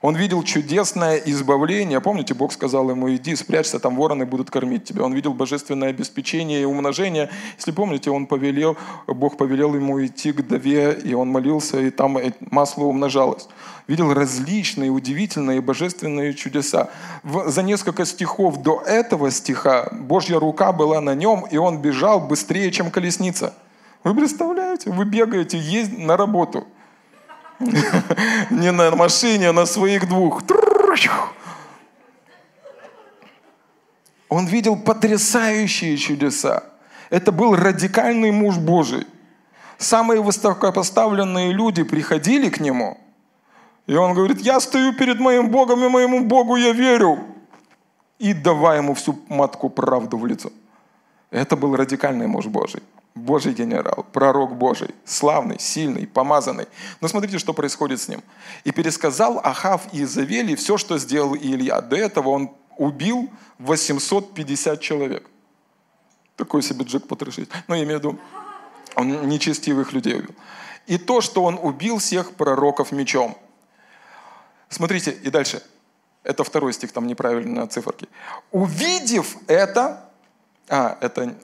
Он 0.00 0.14
видел 0.14 0.44
чудесное 0.44 1.16
избавление. 1.16 2.00
Помните, 2.00 2.34
Бог 2.34 2.52
сказал 2.52 2.88
ему, 2.88 3.12
иди, 3.12 3.34
спрячься, 3.34 3.80
там 3.80 3.96
вороны 3.96 4.26
будут 4.26 4.52
кормить 4.52 4.84
тебя. 4.84 5.02
Он 5.02 5.12
видел 5.12 5.34
божественное 5.34 5.88
обеспечение 5.88 6.62
и 6.62 6.64
умножение. 6.64 7.30
Если 7.56 7.72
помните, 7.72 8.12
он 8.12 8.26
повелел, 8.26 8.76
Бог 9.08 9.36
повелел 9.36 9.74
ему 9.74 10.06
идти 10.06 10.30
к 10.30 10.46
Даве, 10.46 10.92
и 11.04 11.12
он 11.12 11.30
молился, 11.30 11.80
и 11.80 11.90
там 11.90 12.16
масло 12.52 12.84
умножалось. 12.84 13.48
Видел 13.90 14.14
различные, 14.14 14.88
удивительные, 14.88 15.60
божественные 15.60 16.32
чудеса. 16.34 16.90
За 17.24 17.60
несколько 17.64 18.04
стихов 18.04 18.62
до 18.62 18.80
этого 18.82 19.32
стиха 19.32 19.88
Божья 19.90 20.38
рука 20.38 20.70
была 20.70 21.00
на 21.00 21.16
нем, 21.16 21.44
и 21.50 21.56
он 21.56 21.82
бежал 21.82 22.20
быстрее, 22.20 22.70
чем 22.70 22.92
колесница. 22.92 23.52
Вы 24.04 24.14
представляете? 24.14 24.90
Вы 24.90 25.06
бегаете, 25.06 25.58
есть 25.58 25.98
на 25.98 26.16
работу– 26.16 26.68
не 28.50 28.70
на 28.70 28.94
машине, 28.94 29.48
а 29.48 29.52
на 29.52 29.66
своих 29.66 30.08
двух. 30.08 30.40
Он 34.28 34.46
видел 34.46 34.76
потрясающие 34.76 35.96
чудеса. 35.96 36.62
Это 37.10 37.32
был 37.32 37.56
радикальный 37.56 38.30
муж 38.30 38.56
Божий. 38.56 39.04
Самые 39.78 40.20
высокопоставленные 40.22 41.52
люди 41.52 41.82
приходили 41.82 42.50
к 42.50 42.60
нему, 42.60 42.96
и 43.86 43.94
он 43.94 44.14
говорит, 44.14 44.40
я 44.40 44.60
стою 44.60 44.92
перед 44.92 45.20
моим 45.20 45.50
Богом, 45.50 45.84
и 45.84 45.88
моему 45.88 46.24
Богу 46.24 46.56
я 46.56 46.72
верю. 46.72 47.18
И 48.18 48.34
давай 48.34 48.78
ему 48.78 48.94
всю 48.94 49.18
матку 49.28 49.70
правду 49.70 50.18
в 50.18 50.26
лицо. 50.26 50.50
Это 51.30 51.56
был 51.56 51.76
радикальный 51.76 52.26
муж 52.26 52.46
Божий. 52.46 52.82
Божий 53.14 53.52
генерал, 53.52 54.06
пророк 54.12 54.56
Божий, 54.56 54.94
славный, 55.04 55.58
сильный, 55.58 56.06
помазанный. 56.06 56.66
Но 57.00 57.08
смотрите, 57.08 57.38
что 57.38 57.52
происходит 57.52 58.00
с 58.00 58.08
ним. 58.08 58.22
«И 58.64 58.70
пересказал 58.70 59.40
Ахав 59.42 59.82
и 59.92 60.02
Изавели 60.02 60.54
все, 60.54 60.76
что 60.76 60.98
сделал 60.98 61.34
Илья. 61.34 61.80
До 61.80 61.96
этого 61.96 62.28
он 62.30 62.50
убил 62.76 63.28
850 63.58 64.80
человек». 64.80 65.28
Такой 66.36 66.62
себе 66.62 66.84
джекпот 66.84 67.22
решить. 67.22 67.50
Ну, 67.68 67.74
я 67.74 67.84
имею 67.84 67.98
в 67.98 68.02
виду, 68.02 68.18
он 68.94 69.28
нечестивых 69.28 69.92
людей 69.92 70.14
убил. 70.14 70.34
И 70.86 70.96
то, 70.98 71.20
что 71.20 71.44
он 71.44 71.58
убил 71.60 71.98
всех 71.98 72.32
пророков 72.32 72.92
мечом. 72.92 73.36
Смотрите, 74.70 75.10
и 75.10 75.28
дальше. 75.30 75.62
Это 76.22 76.44
второй 76.44 76.72
стих, 76.72 76.92
там 76.92 77.06
неправильно 77.06 77.66
циферки. 77.66 78.08
Увидев 78.50 79.36
это, 79.46 80.08
а, 80.68 80.96
это 81.00 81.34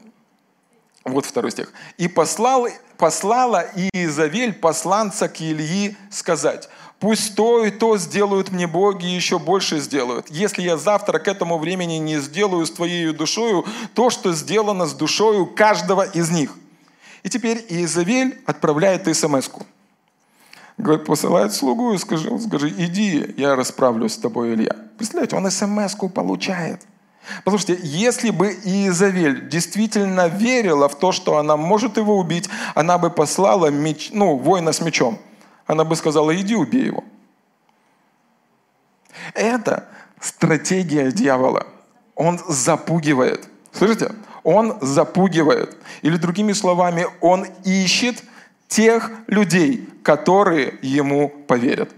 вот 1.05 1.27
второй 1.27 1.51
стих. 1.51 1.73
«И 1.99 2.09
послал, 2.09 2.69
послала 2.97 3.67
Иезавель 3.75 4.53
посланца 4.53 5.29
к 5.29 5.41
Ильи 5.41 5.97
сказать, 6.11 6.69
пусть 7.01 7.35
то 7.35 7.65
и 7.65 7.71
то 7.71 7.97
сделают 7.97 8.51
мне 8.51 8.67
боги, 8.67 9.07
еще 9.07 9.39
больше 9.39 9.81
сделают. 9.81 10.29
Если 10.31 10.63
я 10.63 10.77
завтра 10.77 11.19
к 11.19 11.29
этому 11.29 11.59
времени 11.59 11.95
не 11.95 12.19
сделаю 12.19 12.65
с 12.65 12.71
твоей 12.71 13.13
душою 13.13 13.65
то, 13.95 14.11
что 14.11 14.33
сделано 14.33 14.87
с 14.87 14.95
душою 14.95 15.47
каждого 15.47 16.03
из 16.03 16.31
них». 16.31 16.55
И 17.23 17.29
теперь 17.29 17.65
Иезавель 17.69 18.41
отправляет 18.47 19.05
смс-ку. 19.17 19.67
Говорит, 20.79 21.07
посылает 21.07 21.53
слугу 21.53 21.95
и 21.95 21.99
скажи, 21.99 22.39
скажи, 22.39 22.69
иди, 22.69 23.35
я 23.37 23.57
расправлюсь 23.57 24.13
с 24.13 24.19
тобой, 24.19 24.55
Илья. 24.55 24.77
Представляете, 24.99 25.37
он 25.37 25.51
смс-ку 25.51 26.09
получает– 26.09 26.83
Послушайте, 27.45 27.79
если 27.83 28.31
бы 28.31 28.57
Иезавель 28.65 29.49
действительно 29.49 30.29
верила 30.29 30.89
в 30.89 30.97
то, 30.99 31.13
что 31.13 31.39
она 31.39 31.57
может 31.57 31.97
его 31.97 32.19
убить, 32.19 32.49
она 32.75 32.99
бы 32.99 33.11
послала 33.11 33.67
меч, 33.67 34.11
ну, 34.13 34.37
воина 34.37 34.73
с 34.73 34.81
мечом. 34.81 35.19
Она 35.67 35.85
бы 35.85 35.97
сказала, 35.97 36.35
иди 36.37 36.55
убей 36.55 36.87
его. 36.87 37.05
Это 39.35 39.89
стратегия 40.21 41.11
дьявола. 41.11 41.67
Он 42.15 42.39
запугивает. 42.49 43.49
Слышите? 43.73 44.13
Он 44.45 44.79
запугивает. 44.81 45.77
Или 46.03 46.17
другими 46.17 46.53
словами, 46.53 47.07
он 47.21 47.47
ищет 47.65 48.23
тех 48.69 49.11
людей, 49.27 49.89
которые 50.03 50.79
ему 50.83 51.29
поверят. 51.29 51.91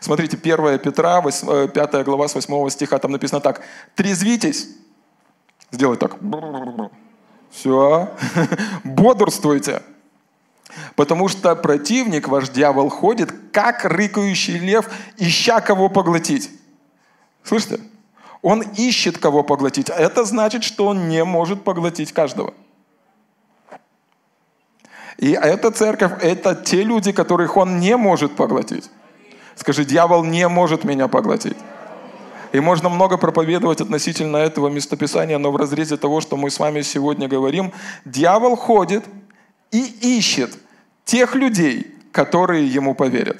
Смотрите, 0.00 0.36
1 0.36 0.78
Петра, 0.78 1.20
8, 1.20 1.68
5 1.68 1.94
э, 1.94 2.04
глава 2.04 2.28
с 2.28 2.34
8 2.34 2.70
стиха, 2.70 2.98
там 2.98 3.12
написано 3.12 3.40
так. 3.40 3.62
«Трезвитесь». 3.94 4.68
Сделай 5.70 5.96
так. 5.96 6.16
Все. 7.50 8.10
Бодрствуйте. 8.84 9.82
Потому 10.96 11.28
что 11.28 11.54
противник, 11.56 12.28
ваш 12.28 12.48
дьявол, 12.48 12.88
ходит, 12.88 13.32
как 13.52 13.84
рыкающий 13.84 14.58
лев, 14.58 14.88
ища 15.16 15.60
кого 15.60 15.88
поглотить. 15.88 16.50
Слышите? 17.42 17.80
Он 18.40 18.62
ищет 18.62 19.18
кого 19.18 19.42
поглотить. 19.42 19.88
Это 19.88 20.24
значит, 20.24 20.64
что 20.64 20.86
он 20.86 21.08
не 21.08 21.24
может 21.24 21.62
поглотить 21.64 22.12
каждого. 22.12 22.54
И 25.18 25.32
эта 25.32 25.70
церковь– 25.70 26.12
это 26.22 26.54
те 26.54 26.82
люди, 26.82 27.12
которых 27.12 27.56
он 27.56 27.78
не 27.78 27.96
может 27.96 28.34
поглотить. 28.36 28.90
Скажи, 29.56 29.84
дьявол 29.84 30.24
не 30.24 30.48
может 30.48 30.84
меня 30.84 31.08
поглотить. 31.08 31.56
И 32.52 32.60
можно 32.60 32.88
много 32.88 33.16
проповедовать 33.16 33.80
относительно 33.80 34.36
этого 34.36 34.68
местописания, 34.68 35.38
но 35.38 35.50
в 35.50 35.56
разрезе 35.56 35.96
того, 35.96 36.20
что 36.20 36.36
мы 36.36 36.50
с 36.50 36.58
вами 36.58 36.82
сегодня 36.82 37.28
говорим, 37.28 37.72
дьявол 38.04 38.56
ходит 38.56 39.04
и 39.70 40.18
ищет 40.18 40.50
тех 41.04 41.34
людей, 41.34 41.94
которые 42.12 42.66
ему 42.66 42.94
поверят. 42.94 43.38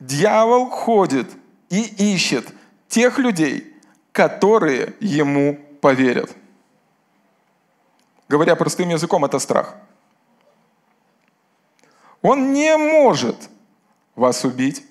Дьявол 0.00 0.68
ходит 0.68 1.28
и 1.70 2.14
ищет 2.14 2.48
тех 2.88 3.18
людей, 3.18 3.72
которые 4.10 4.94
ему 5.00 5.60
поверят. 5.80 6.30
Говоря 8.32 8.56
простым 8.56 8.88
языком, 8.88 9.26
это 9.26 9.38
страх. 9.38 9.74
Он 12.22 12.54
не 12.54 12.78
может 12.78 13.36
вас 14.16 14.42
убить. 14.46 14.86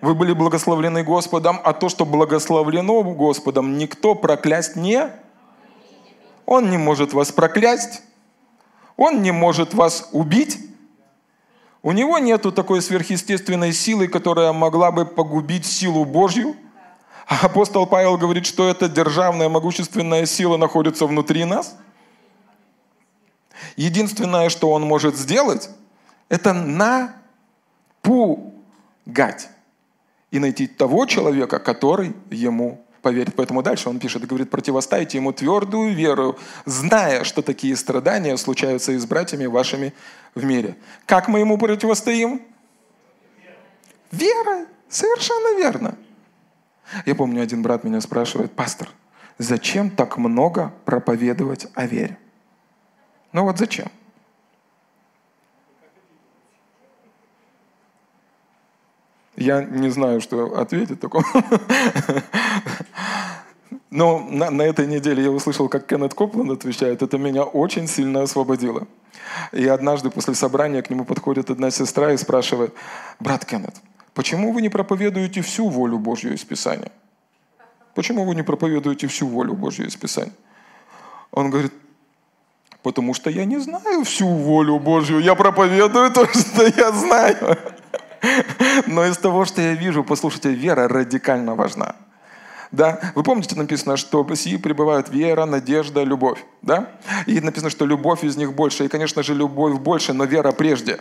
Вы 0.00 0.14
были 0.14 0.32
благословлены 0.32 1.04
Господом, 1.04 1.60
а 1.62 1.74
то, 1.74 1.90
что 1.90 2.06
благословлено 2.06 3.02
Господом, 3.02 3.76
никто 3.76 4.14
проклясть 4.14 4.74
не. 4.74 5.10
Он 6.46 6.70
не 6.70 6.78
может 6.78 7.12
вас 7.12 7.30
проклясть. 7.30 8.00
Он 8.96 9.20
не 9.20 9.30
может 9.30 9.74
вас 9.74 10.08
убить. 10.12 10.60
У 11.82 11.92
него 11.92 12.18
нету 12.18 12.52
такой 12.52 12.80
сверхъестественной 12.80 13.74
силы, 13.74 14.08
которая 14.08 14.54
могла 14.54 14.92
бы 14.92 15.04
погубить 15.04 15.66
силу 15.66 16.06
Божью. 16.06 16.56
А 17.32 17.46
апостол 17.46 17.86
Павел 17.86 18.18
говорит, 18.18 18.44
что 18.44 18.68
эта 18.68 18.90
державная 18.90 19.48
могущественная 19.48 20.26
сила 20.26 20.58
находится 20.58 21.06
внутри 21.06 21.46
нас. 21.46 21.74
Единственное, 23.74 24.50
что 24.50 24.70
он 24.70 24.82
может 24.82 25.16
сделать, 25.16 25.70
это 26.28 26.52
напугать 28.02 28.52
и 30.30 30.38
найти 30.38 30.66
того 30.66 31.06
человека, 31.06 31.58
который 31.58 32.12
ему 32.28 32.84
поверит. 33.00 33.34
Поэтому 33.34 33.62
дальше 33.62 33.88
он 33.88 33.98
пишет, 33.98 34.26
говорит, 34.26 34.50
противоставьте 34.50 35.16
ему 35.16 35.32
твердую 35.32 35.94
веру, 35.94 36.38
зная, 36.66 37.24
что 37.24 37.40
такие 37.40 37.76
страдания 37.76 38.36
случаются 38.36 38.92
и 38.92 38.98
с 38.98 39.06
братьями 39.06 39.46
вашими 39.46 39.94
в 40.34 40.44
мире. 40.44 40.76
Как 41.06 41.28
мы 41.28 41.38
ему 41.38 41.56
противостоим? 41.56 42.42
Вера. 44.10 44.66
Совершенно 44.90 45.56
верно. 45.56 45.96
Я 47.06 47.14
помню, 47.14 47.42
один 47.42 47.62
брат 47.62 47.84
меня 47.84 48.00
спрашивает, 48.00 48.52
пастор, 48.52 48.88
зачем 49.38 49.90
так 49.90 50.18
много 50.18 50.72
проповедовать 50.84 51.68
о 51.74 51.86
вере? 51.86 52.18
Ну 53.32 53.44
вот 53.44 53.58
зачем? 53.58 53.88
Я 59.36 59.64
не 59.64 59.90
знаю, 59.90 60.20
что 60.20 60.58
ответить 60.58 61.00
такому. 61.00 61.24
Но 63.90 64.20
на, 64.20 64.50
на 64.50 64.62
этой 64.62 64.86
неделе 64.86 65.22
я 65.22 65.30
услышал, 65.30 65.68
как 65.68 65.86
Кеннет 65.86 66.14
Копланд 66.14 66.50
отвечает. 66.50 67.02
Это 67.02 67.18
меня 67.18 67.42
очень 67.42 67.86
сильно 67.86 68.22
освободило. 68.22 68.86
И 69.52 69.66
однажды 69.66 70.10
после 70.10 70.34
собрания 70.34 70.80
к 70.82 70.90
нему 70.90 71.04
подходит 71.04 71.50
одна 71.50 71.70
сестра 71.70 72.12
и 72.12 72.16
спрашивает, 72.16 72.72
брат 73.20 73.44
Кеннет, 73.44 73.74
почему 74.14 74.52
вы 74.52 74.62
не 74.62 74.68
проповедуете 74.68 75.40
всю 75.42 75.68
волю 75.68 75.98
Божью 75.98 76.34
из 76.34 76.44
Писания? 76.44 76.92
Почему 77.94 78.24
вы 78.24 78.34
не 78.34 78.42
проповедуете 78.42 79.06
всю 79.06 79.26
волю 79.26 79.54
Божью 79.54 79.86
из 79.86 79.96
Писания? 79.96 80.32
Он 81.30 81.50
говорит, 81.50 81.72
потому 82.82 83.14
что 83.14 83.30
я 83.30 83.44
не 83.44 83.58
знаю 83.58 84.04
всю 84.04 84.28
волю 84.28 84.78
Божью. 84.78 85.20
Я 85.20 85.34
проповедую 85.34 86.10
то, 86.10 86.26
что 86.26 86.66
я 86.66 86.92
знаю. 86.92 87.58
Но 88.86 89.04
из 89.04 89.18
того, 89.18 89.44
что 89.44 89.60
я 89.60 89.74
вижу, 89.74 90.04
послушайте, 90.04 90.52
вера 90.52 90.88
радикально 90.88 91.54
важна. 91.54 91.96
Да? 92.70 93.00
Вы 93.14 93.22
помните, 93.22 93.54
написано, 93.54 93.96
что 93.96 94.22
в 94.22 94.34
сии 94.36 94.56
пребывают 94.56 95.10
вера, 95.10 95.44
надежда, 95.44 96.02
любовь. 96.04 96.44
Да? 96.62 96.92
И 97.26 97.40
написано, 97.40 97.70
что 97.70 97.84
любовь 97.84 98.24
из 98.24 98.36
них 98.36 98.54
больше. 98.54 98.84
И, 98.84 98.88
конечно 98.88 99.22
же, 99.22 99.34
любовь 99.34 99.78
больше, 99.78 100.12
но 100.12 100.24
вера 100.24 100.52
прежде. 100.52 101.00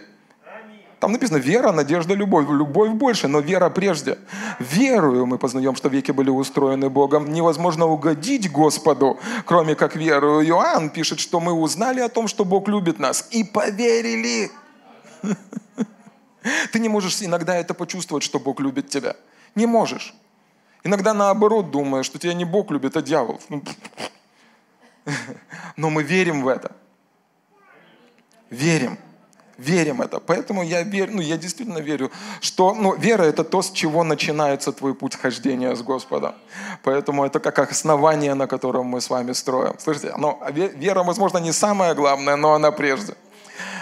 Там 1.02 1.14
написано 1.14 1.38
вера, 1.38 1.72
надежда, 1.72 2.14
любовь. 2.14 2.48
Любовь 2.48 2.92
больше, 2.92 3.28
но 3.28 3.40
вера 3.40 3.72
прежде. 3.72 4.20
Верую 4.60 5.26
мы 5.26 5.40
познаем, 5.40 5.76
что 5.76 5.90
веки 5.90 6.12
были 6.12 6.30
устроены 6.30 6.92
Богом. 6.92 7.34
Невозможно 7.34 7.88
угодить 7.88 8.52
Господу, 8.52 9.20
кроме 9.46 9.74
как 9.74 9.96
верую. 9.96 10.46
Иоанн 10.46 10.92
пишет, 10.92 11.20
что 11.20 11.40
мы 11.40 11.54
узнали 11.54 12.02
о 12.02 12.08
том, 12.08 12.28
что 12.28 12.46
Бог 12.46 12.68
любит 12.68 13.00
нас 13.00 13.28
и 13.32 13.44
поверили. 13.44 14.52
Ты 16.72 16.80
не 16.80 16.88
можешь 16.88 17.20
иногда 17.24 17.56
это 17.56 17.74
почувствовать, 17.74 18.24
что 18.24 18.40
Бог 18.40 18.60
любит 18.60 18.90
тебя. 18.90 19.16
Не 19.56 19.66
можешь. 19.66 20.14
Иногда 20.84 21.16
наоборот 21.16 21.72
думаешь, 21.72 22.06
что 22.06 22.20
тебя 22.20 22.36
не 22.36 22.46
Бог 22.46 22.70
любит, 22.70 22.96
а 22.96 23.02
дьявол. 23.02 23.42
Ну, 23.50 23.64
но 25.78 25.90
мы 25.90 26.04
верим 26.04 26.44
в 26.44 26.48
это. 26.48 26.76
Верим. 28.52 29.00
Верим 29.62 30.02
это. 30.02 30.20
Поэтому 30.20 30.64
я 30.64 30.82
верю, 30.82 31.12
ну 31.14 31.22
я 31.22 31.38
действительно 31.38 31.78
верю, 31.78 32.12
что 32.42 32.74
ну, 32.74 32.96
вера 32.96 33.24
это 33.24 33.44
то, 33.44 33.62
с 33.62 33.70
чего 33.72 34.04
начинается 34.04 34.72
твой 34.72 34.96
путь 34.96 35.16
хождения 35.16 35.76
с 35.76 35.84
Господом. 35.84 36.34
Поэтому 36.84 37.24
это 37.24 37.40
как 37.40 37.72
основание, 37.72 38.34
на 38.34 38.48
котором 38.48 38.88
мы 38.88 39.02
с 39.02 39.10
вами 39.10 39.34
строим. 39.34 39.76
Слышите, 39.78 40.14
но 40.18 40.40
вера, 40.52 41.04
возможно, 41.04 41.38
не 41.38 41.52
самое 41.52 41.94
главное, 41.94 42.36
но 42.36 42.54
она 42.54 42.72
прежде. 42.72 43.14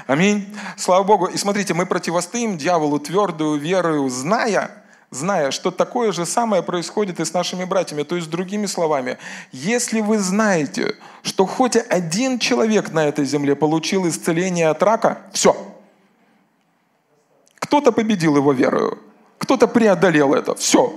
Аминь. 0.05 0.53
Слава 0.75 1.03
Богу. 1.03 1.27
И 1.27 1.37
смотрите, 1.37 1.73
мы 1.73 1.85
противостоим 1.85 2.57
дьяволу 2.57 2.99
твердую 2.99 3.57
верою, 3.57 4.09
зная, 4.09 4.71
зная, 5.11 5.51
что 5.51 5.71
такое 5.71 6.11
же 6.11 6.25
самое 6.25 6.61
происходит 6.61 7.21
и 7.21 7.25
с 7.25 7.33
нашими 7.33 7.63
братьями. 7.63 8.03
То 8.03 8.17
есть, 8.17 8.29
другими 8.29 8.65
словами, 8.65 9.17
если 9.53 10.01
вы 10.01 10.19
знаете, 10.19 10.95
что 11.23 11.45
хоть 11.45 11.77
один 11.77 12.39
человек 12.39 12.91
на 12.91 13.07
этой 13.07 13.23
земле 13.23 13.55
получил 13.55 14.07
исцеление 14.09 14.69
от 14.69 14.83
рака, 14.83 15.19
все. 15.31 15.68
Кто-то 17.69 17.91
победил 17.91 18.35
его 18.35 18.51
верою, 18.51 18.97
кто-то 19.37 19.67
преодолел 19.67 20.33
это, 20.33 20.55
все. 20.55 20.91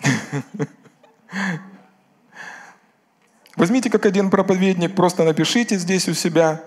Возьмите 3.56 3.90
как 3.90 4.06
один 4.06 4.30
проповедник, 4.30 4.94
просто 4.94 5.24
напишите 5.24 5.76
здесь 5.76 6.08
у 6.08 6.14
себя 6.14 6.64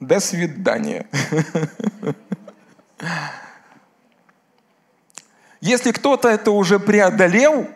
до 0.00 0.18
свидания. 0.18 1.06
Если 5.60 5.92
кто-то 5.92 6.30
это 6.30 6.52
уже 6.52 6.78
преодолел, 6.80 7.68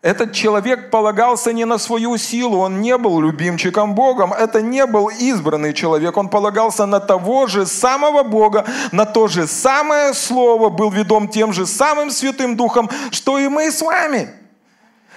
этот 0.00 0.32
человек 0.32 0.90
полагался 0.90 1.52
не 1.52 1.64
на 1.64 1.76
свою 1.76 2.16
силу, 2.18 2.58
он 2.58 2.80
не 2.80 2.96
был 2.96 3.20
любимчиком 3.20 3.96
Богом, 3.96 4.32
это 4.32 4.62
не 4.62 4.86
был 4.86 5.08
избранный 5.08 5.74
человек, 5.74 6.16
он 6.16 6.28
полагался 6.28 6.86
на 6.86 7.00
того 7.00 7.48
же 7.48 7.66
самого 7.66 8.22
Бога, 8.22 8.64
на 8.92 9.04
то 9.06 9.26
же 9.26 9.48
самое 9.48 10.14
Слово, 10.14 10.68
был 10.68 10.90
ведом 10.90 11.26
тем 11.26 11.52
же 11.52 11.66
самым 11.66 12.12
Святым 12.12 12.56
Духом, 12.56 12.88
что 13.10 13.38
и 13.38 13.48
мы 13.48 13.72
с 13.72 13.82
вами. 13.82 14.28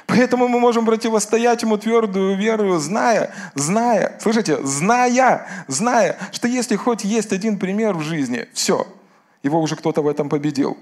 Поэтому 0.08 0.48
мы 0.48 0.60
можем 0.60 0.86
противостоять 0.86 1.62
ему 1.62 1.78
твердую 1.78 2.36
веру, 2.36 2.78
зная, 2.80 3.34
зная, 3.54 4.18
слышите, 4.20 4.58
зная, 4.64 5.48
зная, 5.68 6.18
что 6.32 6.48
если 6.48 6.76
хоть 6.76 7.04
есть 7.04 7.32
один 7.32 7.60
пример 7.60 7.94
в 7.94 8.02
жизни, 8.02 8.48
все, 8.54 8.88
его 9.44 9.62
уже 9.62 9.76
кто-то 9.76 10.02
в 10.02 10.08
этом 10.08 10.28
победил. 10.28 10.76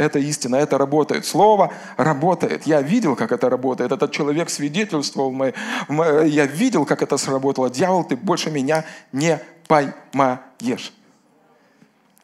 Это 0.00 0.18
истина, 0.18 0.56
это 0.56 0.78
работает. 0.78 1.26
Слово 1.26 1.74
работает. 1.98 2.66
Я 2.66 2.80
видел, 2.80 3.16
как 3.16 3.32
это 3.32 3.50
работает. 3.50 3.92
Этот 3.92 4.10
человек 4.12 4.48
свидетельствовал. 4.48 5.30
Мы, 5.30 5.52
мы, 5.88 6.26
я 6.26 6.46
видел, 6.46 6.86
как 6.86 7.02
это 7.02 7.18
сработало. 7.18 7.68
Дьявол, 7.68 8.04
ты 8.04 8.16
больше 8.16 8.50
меня 8.50 8.86
не 9.12 9.38
поймаешь. 9.68 10.94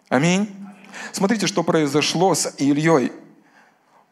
Аминь. 0.08 0.48
Смотрите, 1.12 1.46
что 1.46 1.62
произошло 1.62 2.34
с 2.34 2.54
Ильей. 2.56 3.12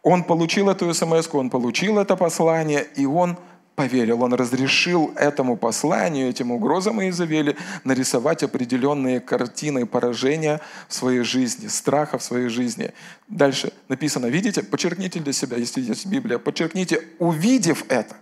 Он 0.02 0.24
получил 0.24 0.68
эту 0.68 0.92
смс, 0.92 1.26
он 1.32 1.48
получил 1.48 1.98
это 1.98 2.16
послание, 2.16 2.86
и 2.96 3.06
он 3.06 3.38
поверил. 3.74 4.22
Он 4.22 4.34
разрешил 4.34 5.12
этому 5.16 5.56
посланию, 5.56 6.28
этим 6.28 6.52
угрозам 6.52 7.00
Иезавели 7.00 7.56
нарисовать 7.84 8.42
определенные 8.42 9.20
картины 9.20 9.86
поражения 9.86 10.60
в 10.88 10.94
своей 10.94 11.22
жизни, 11.22 11.68
страха 11.68 12.18
в 12.18 12.22
своей 12.22 12.48
жизни. 12.48 12.92
Дальше 13.28 13.72
написано, 13.88 14.26
видите, 14.26 14.62
подчеркните 14.62 15.20
для 15.20 15.32
себя, 15.32 15.56
если 15.56 15.80
есть 15.80 16.06
Библия, 16.06 16.38
подчеркните, 16.38 17.02
увидев 17.18 17.84
это, 17.88 18.16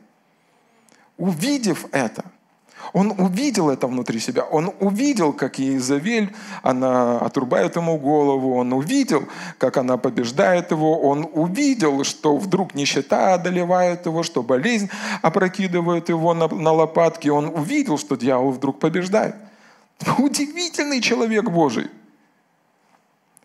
увидев 1.17 1.87
это– 1.93 2.25
он 2.93 3.13
увидел 3.19 3.71
это 3.71 3.87
внутри 3.87 4.21
себя. 4.21 4.43
Он 4.43 4.73
увидел, 4.81 5.33
как 5.33 5.59
Иезавель, 5.59 6.35
она 6.63 7.19
отрубает 7.19 7.77
ему 7.77 7.99
голову. 7.99 8.57
Он 8.57 8.73
увидел, 8.73 9.25
как 9.59 9.77
она 9.77 9.97
побеждает 9.97 10.71
его. 10.71 11.01
Он 11.01 11.29
увидел, 11.33 12.05
что 12.05 12.37
вдруг 12.37 12.75
нищета 12.75 13.35
одолевает 13.35 14.07
его, 14.07 14.23
что 14.23 14.43
болезнь 14.43 14.91
опрокидывает 15.23 16.09
его 16.09 16.35
на, 16.35 16.49
на 16.49 16.73
лопатки. 16.73 17.29
Он 17.29 17.47
увидел, 17.47 17.99
что 17.99 18.17
дьявол 18.17 18.51
вдруг 18.51 18.79
побеждает. 18.79 19.37
Удивительный 20.19 21.01
человек 21.01 21.51
Божий. 21.51 21.89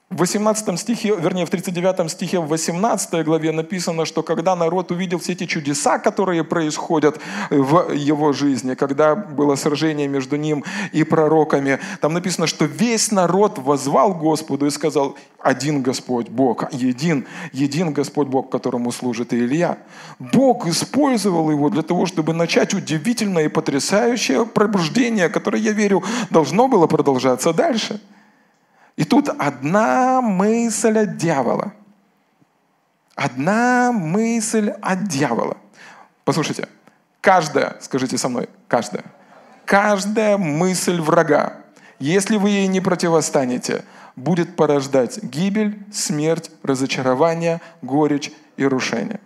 В 0.09 0.19
18 0.19 0.79
стихе, 0.79 1.13
вернее, 1.19 1.45
в 1.45 1.49
39 1.49 2.09
стихе, 2.09 2.39
в 2.39 2.47
18 2.47 3.25
главе 3.25 3.51
написано, 3.51 4.05
что 4.05 4.23
когда 4.23 4.55
народ 4.55 4.89
увидел 4.89 5.19
все 5.19 5.33
эти 5.33 5.45
чудеса, 5.45 5.99
которые 5.99 6.45
происходят 6.45 7.19
в 7.49 7.91
его 7.91 8.31
жизни, 8.31 8.75
когда 8.75 9.15
было 9.17 9.55
сражение 9.55 10.07
между 10.07 10.37
ним 10.37 10.63
и 10.93 11.03
пророками, 11.03 11.79
там 11.99 12.13
написано, 12.13 12.47
что 12.47 12.63
весь 12.63 13.11
народ 13.11 13.59
возвал 13.59 14.13
Господу 14.13 14.67
и 14.67 14.69
сказал, 14.69 15.17
один 15.39 15.81
Господь 15.81 16.29
Бог, 16.29 16.71
един, 16.71 17.27
един 17.51 17.91
Господь 17.91 18.29
Бог, 18.29 18.49
которому 18.49 18.93
служит 18.93 19.33
и 19.33 19.39
Илья. 19.39 19.77
Бог 20.19 20.67
использовал 20.67 21.51
его 21.51 21.69
для 21.69 21.81
того, 21.81 22.05
чтобы 22.05 22.31
начать 22.31 22.73
удивительное 22.73 23.45
и 23.45 23.49
потрясающее 23.49 24.45
пробуждение, 24.45 25.27
которое, 25.27 25.61
я 25.61 25.73
верю, 25.73 26.01
должно 26.29 26.69
было 26.69 26.87
продолжаться 26.87 27.51
дальше– 27.51 27.99
и 28.97 29.05
тут 29.05 29.29
одна 29.29 30.21
мысль 30.21 30.97
от 30.97 31.17
дьявола. 31.17 31.73
Одна 33.15 33.91
мысль 33.91 34.69
от 34.81 35.07
дьявола. 35.07 35.57
Послушайте, 36.25 36.67
каждая, 37.21 37.77
скажите 37.79 38.17
со 38.17 38.27
мной, 38.27 38.49
каждая, 38.67 39.05
каждая 39.65 40.37
мысль 40.37 40.99
врага, 40.99 41.57
если 41.99 42.37
вы 42.37 42.49
ей 42.49 42.67
не 42.67 42.81
противостанете, 42.81 43.85
будет 44.15 44.55
порождать 44.55 45.23
гибель, 45.23 45.79
смерть, 45.93 46.51
разочарование, 46.63 47.61
горечь 47.81 48.31
и 48.55 48.65
рушение. 48.65 49.19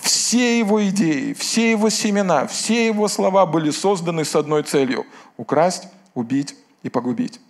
Все 0.00 0.58
его 0.58 0.84
идеи, 0.88 1.34
все 1.34 1.70
его 1.70 1.90
семена, 1.90 2.46
все 2.46 2.86
его 2.86 3.06
слова 3.08 3.44
были 3.44 3.70
созданы 3.70 4.24
с 4.24 4.34
одной 4.34 4.62
целью– 4.62 5.04
украсть, 5.36 5.88
убить 6.14 6.56
и 6.82 6.88
погубить. 6.88 7.40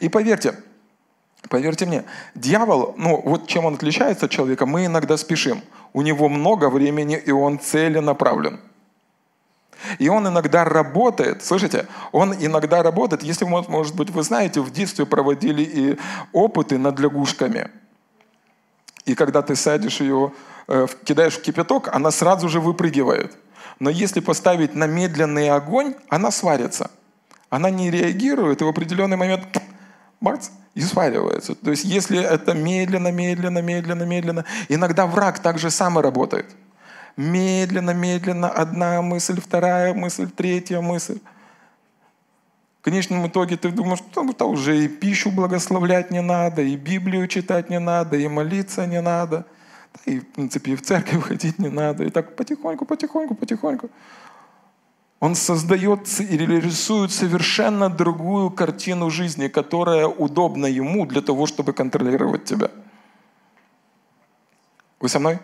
И 0.00 0.08
поверьте, 0.08 0.54
поверьте 1.48 1.86
мне, 1.86 2.04
дьявол, 2.34 2.94
ну 2.96 3.20
вот 3.24 3.46
чем 3.46 3.64
он 3.64 3.74
отличается 3.74 4.26
от 4.26 4.30
человека, 4.30 4.66
мы 4.66 4.86
иногда 4.86 5.16
спешим. 5.16 5.62
У 5.92 6.02
него 6.02 6.28
много 6.28 6.70
времени, 6.70 7.16
и 7.16 7.30
он 7.30 7.58
целенаправлен. 7.58 8.60
И 9.98 10.08
он 10.08 10.28
иногда 10.28 10.64
работает, 10.64 11.44
слышите, 11.44 11.86
он 12.12 12.34
иногда 12.34 12.82
работает, 12.82 13.22
если, 13.22 13.44
может 13.44 13.96
быть, 13.96 14.10
вы 14.10 14.22
знаете, 14.22 14.60
в 14.60 14.70
детстве 14.70 15.06
проводили 15.06 15.62
и 15.62 15.98
опыты 16.32 16.78
над 16.78 16.98
лягушками. 17.00 17.68
И 19.04 19.14
когда 19.14 19.42
ты 19.42 19.56
садишь 19.56 20.00
ее, 20.00 20.32
э, 20.68 20.86
кидаешь 21.04 21.34
в 21.34 21.42
кипяток, 21.42 21.88
она 21.92 22.10
сразу 22.10 22.48
же 22.48 22.60
выпрыгивает. 22.60 23.36
Но 23.80 23.90
если 23.90 24.20
поставить 24.20 24.74
на 24.74 24.86
медленный 24.86 25.50
огонь, 25.50 25.94
она 26.08 26.30
сварится. 26.30 26.90
Она 27.52 27.68
не 27.68 27.90
реагирует, 27.90 28.62
и 28.62 28.64
в 28.64 28.68
определенный 28.68 29.18
момент 29.18 29.42
бац, 30.22 30.48
и 30.74 30.80
сваливается. 30.80 31.54
То 31.54 31.70
есть 31.70 31.84
если 31.84 32.18
это 32.18 32.54
медленно, 32.54 33.12
медленно, 33.12 33.58
медленно, 33.58 34.04
медленно, 34.04 34.44
иногда 34.70 35.06
враг 35.06 35.38
так 35.38 35.58
же 35.58 35.70
само 35.70 36.00
работает. 36.00 36.46
Медленно, 37.18 37.90
медленно, 37.90 38.48
одна 38.48 39.02
мысль, 39.02 39.38
вторая 39.38 39.92
мысль, 39.92 40.30
третья 40.30 40.80
мысль. 40.80 41.18
В 42.80 42.84
конечном 42.84 43.26
итоге 43.26 43.58
ты 43.58 43.70
думаешь, 43.70 43.98
что 43.98 44.22
ну, 44.22 44.48
уже 44.48 44.84
и 44.84 44.88
пищу 44.88 45.30
благословлять 45.30 46.10
не 46.10 46.22
надо, 46.22 46.62
и 46.62 46.74
Библию 46.76 47.28
читать 47.28 47.68
не 47.68 47.78
надо, 47.78 48.16
и 48.16 48.28
молиться 48.28 48.86
не 48.86 49.02
надо, 49.02 49.44
и, 50.06 50.20
в 50.20 50.32
принципе, 50.32 50.72
и 50.72 50.76
в 50.76 50.80
церковь 50.80 51.22
ходить 51.28 51.58
не 51.58 51.68
надо. 51.68 52.04
И 52.04 52.08
так 52.08 52.34
потихоньку, 52.34 52.86
потихоньку, 52.86 53.34
потихоньку. 53.34 53.90
Он 55.22 55.36
создает 55.36 56.20
или 56.20 56.60
рисует 56.60 57.12
совершенно 57.12 57.88
другую 57.88 58.50
картину 58.50 59.08
жизни, 59.08 59.46
которая 59.46 60.08
удобна 60.08 60.66
ему 60.66 61.06
для 61.06 61.20
того, 61.20 61.46
чтобы 61.46 61.72
контролировать 61.72 62.44
тебя. 62.44 62.72
Вы 64.98 65.08
со 65.08 65.20
мной? 65.20 65.38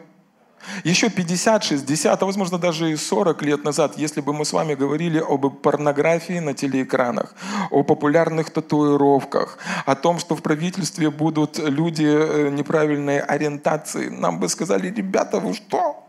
Еще 0.82 1.10
50, 1.10 1.62
60, 1.62 2.22
а 2.22 2.26
возможно 2.26 2.58
даже 2.58 2.90
и 2.90 2.96
40 2.96 3.42
лет 3.42 3.62
назад, 3.62 3.96
если 3.96 4.20
бы 4.20 4.32
мы 4.32 4.44
с 4.44 4.52
вами 4.52 4.74
говорили 4.74 5.20
об 5.20 5.48
порнографии 5.62 6.40
на 6.40 6.54
телеэкранах, 6.54 7.36
о 7.70 7.84
популярных 7.84 8.50
татуировках, 8.50 9.58
о 9.86 9.94
том, 9.94 10.18
что 10.18 10.34
в 10.34 10.42
правительстве 10.42 11.08
будут 11.10 11.56
люди 11.58 12.04
э, 12.04 12.48
неправильной 12.50 13.20
ориентации, 13.20 14.08
нам 14.08 14.40
бы 14.40 14.48
сказали, 14.48 14.88
ребята, 14.88 15.38
вы 15.38 15.54
что? 15.54 16.07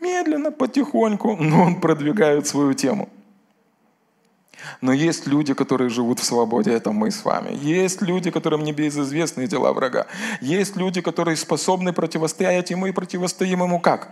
Медленно, 0.00 0.50
потихоньку, 0.52 1.36
но 1.36 1.62
он 1.62 1.80
продвигает 1.80 2.46
свою 2.46 2.74
тему. 2.74 3.08
Но 4.80 4.92
есть 4.92 5.26
люди, 5.26 5.54
которые 5.54 5.88
живут 5.88 6.20
в 6.20 6.24
свободе, 6.24 6.72
это 6.72 6.92
мы 6.92 7.10
с 7.10 7.24
вами. 7.24 7.56
Есть 7.62 8.02
люди, 8.02 8.30
которым 8.30 8.64
не 8.64 8.72
безызвестны 8.72 9.46
дела 9.46 9.72
врага. 9.72 10.06
Есть 10.40 10.76
люди, 10.76 11.00
которые 11.00 11.36
способны 11.36 11.92
противостоять, 11.92 12.70
и 12.70 12.74
мы 12.74 12.92
противостоим 12.92 13.62
ему 13.62 13.80
как? 13.80 14.08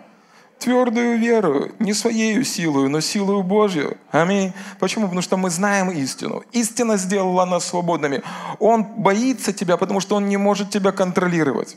Твердую 0.58 1.18
веру, 1.18 1.68
не 1.78 1.92
своей 1.92 2.42
силою, 2.44 2.88
но 2.88 3.00
силою 3.00 3.42
Божью. 3.42 3.98
Аминь. 4.10 4.52
Почему? 4.78 5.04
Потому 5.04 5.20
что 5.20 5.36
мы 5.36 5.50
знаем 5.50 5.90
истину. 5.90 6.42
Истина 6.52 6.96
сделала 6.96 7.44
нас 7.44 7.66
свободными. 7.66 8.22
Он 8.58 8.82
боится 8.84 9.52
тебя, 9.52 9.76
потому 9.76 10.00
что 10.00 10.16
он 10.16 10.28
не 10.28 10.38
может 10.38 10.70
тебя 10.70 10.92
контролировать 10.92 11.76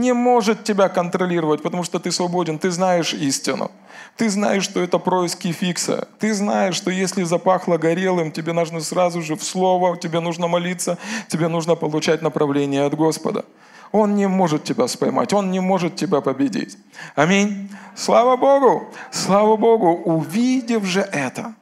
не 0.00 0.14
может 0.14 0.64
тебя 0.64 0.88
контролировать, 0.88 1.62
потому 1.62 1.84
что 1.84 1.98
ты 1.98 2.10
свободен, 2.10 2.58
ты 2.58 2.70
знаешь 2.70 3.12
истину. 3.14 3.70
Ты 4.16 4.30
знаешь, 4.30 4.64
что 4.64 4.80
это 4.80 4.98
происки 4.98 5.52
фикса. 5.52 6.08
Ты 6.18 6.34
знаешь, 6.34 6.74
что 6.74 6.90
если 6.90 7.24
запахло 7.24 7.76
горелым, 7.78 8.32
тебе 8.32 8.52
нужно 8.52 8.80
сразу 8.80 9.22
же 9.22 9.36
в 9.36 9.42
слово, 9.42 9.96
тебе 9.96 10.20
нужно 10.20 10.48
молиться, 10.48 10.98
тебе 11.28 11.48
нужно 11.48 11.76
получать 11.76 12.22
направление 12.22 12.84
от 12.84 12.94
Господа. 12.94 13.44
Он 13.92 14.16
не 14.16 14.28
может 14.28 14.64
тебя 14.64 14.88
споймать, 14.88 15.32
он 15.32 15.50
не 15.50 15.60
может 15.60 15.96
тебя 15.96 16.20
победить. 16.20 16.76
Аминь. 17.14 17.70
Слава 17.94 18.36
Богу, 18.36 18.88
слава 19.10 19.56
Богу, 19.56 19.92
увидев 20.04 20.84
же 20.84 21.00
это, 21.00 21.54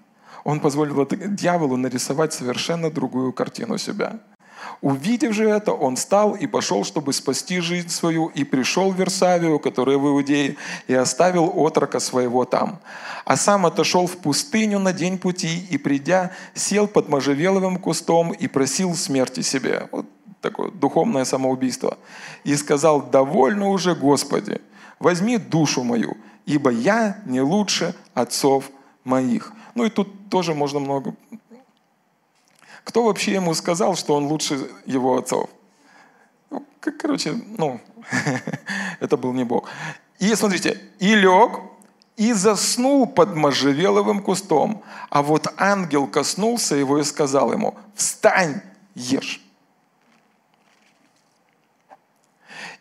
он 0.44 0.61
позволил 0.61 1.07
дьяволу 1.07 1.77
нарисовать 1.77 2.33
совершенно 2.33 2.90
другую 2.90 3.33
картину 3.33 3.79
себя. 3.79 4.18
Увидев 4.83 5.33
же 5.33 5.49
это, 5.49 5.73
он 5.73 5.97
встал 5.97 6.35
и 6.35 6.47
пошел, 6.47 6.85
чтобы 6.85 7.12
спасти 7.12 7.61
жизнь 7.61 7.89
свою, 7.89 8.27
и 8.29 8.45
пришел 8.45 8.91
в 8.91 8.97
Версавию, 8.97 9.59
которая 9.59 9.97
в 9.97 10.07
Иудее, 10.07 10.57
и 10.87 10.95
оставил 10.95 11.51
отрока 11.55 11.99
своего 11.99 12.45
там. 12.45 12.79
А 13.25 13.37
сам 13.37 13.67
отошел 13.67 14.07
в 14.07 14.19
пустыню 14.19 14.79
на 14.79 14.93
день 14.93 15.19
пути, 15.19 15.67
и 15.71 15.79
придя, 15.79 16.33
сел 16.55 16.87
под 16.87 17.09
можжевеловым 17.09 17.79
кустом 17.79 18.33
и 18.33 18.47
просил 18.47 18.95
смерти 18.95 19.41
себе. 19.41 19.89
Вот 19.93 20.07
такое 20.41 20.71
духовное 20.71 21.25
самоубийство. 21.25 21.97
И 22.45 22.55
сказал, 22.57 23.03
довольно 23.03 23.69
уже, 23.69 23.95
Господи, 23.95 24.61
возьми 24.99 25.39
душу 25.39 25.83
мою, 25.83 26.17
ибо 26.45 26.71
я 26.71 27.19
не 27.27 27.41
лучше 27.41 27.95
отцов 28.15 28.71
моих. 29.05 29.53
Ну 29.75 29.85
и 29.85 29.91
тут 29.91 30.29
тоже 30.31 30.55
можно 30.55 30.81
много 30.81 31.15
кто 32.87 33.03
вообще 33.03 33.33
ему 33.33 33.53
сказал, 33.53 33.96
что 33.96 34.14
он 34.14 34.27
лучше 34.27 34.70
его 34.87 35.18
отцов? 35.18 35.51
Ну, 36.51 36.64
короче, 37.01 37.33
ну, 37.59 37.81
это 39.01 39.16
был 39.16 39.33
не 39.33 39.42
Бог. 39.42 39.68
И 40.20 40.33
смотрите, 40.37 40.81
и 41.01 41.16
лег, 41.16 41.62
и 42.16 42.33
заснул 42.33 43.09
под 43.09 43.35
можжевеловым 43.35 44.22
кустом. 44.22 44.85
А 45.11 45.22
вот 45.22 45.53
ангел 45.57 46.07
коснулся 46.07 46.77
его 46.77 47.01
и 47.01 47.03
сказал 47.03 47.53
ему, 47.53 47.75
встань, 47.96 48.62
ешь. 48.94 49.42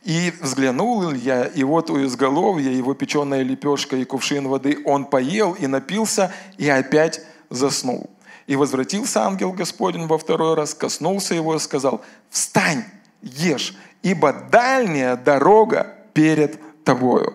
И 0.04 0.32
взглянул 0.40 1.12
Илья, 1.12 1.46
и 1.46 1.64
вот 1.64 1.90
у 1.90 2.06
изголовья 2.06 2.70
его 2.70 2.94
печеная 2.94 3.42
лепешка 3.42 3.96
и 3.96 4.06
кувшин 4.06 4.48
воды. 4.48 4.78
Он 4.86 5.06
поел 5.06 5.54
и 5.54 5.66
напился, 5.66 6.32
и 6.60 6.70
опять 6.70 7.22
заснул. 7.50 8.12
И 8.48 8.56
возвратился 8.56 9.24
ангел 9.24 9.52
Господень 9.52 10.08
во 10.08 10.18
второй 10.18 10.56
раз, 10.56 10.74
коснулся 10.74 11.34
его 11.34 11.56
и 11.56 11.60
сказал, 11.60 12.02
«Встань, 12.30 12.84
ешь, 13.22 13.76
ибо 14.04 14.34
дальняя 14.34 15.16
дорога 15.16 15.96
перед 16.14 16.60
тобою. 16.84 17.34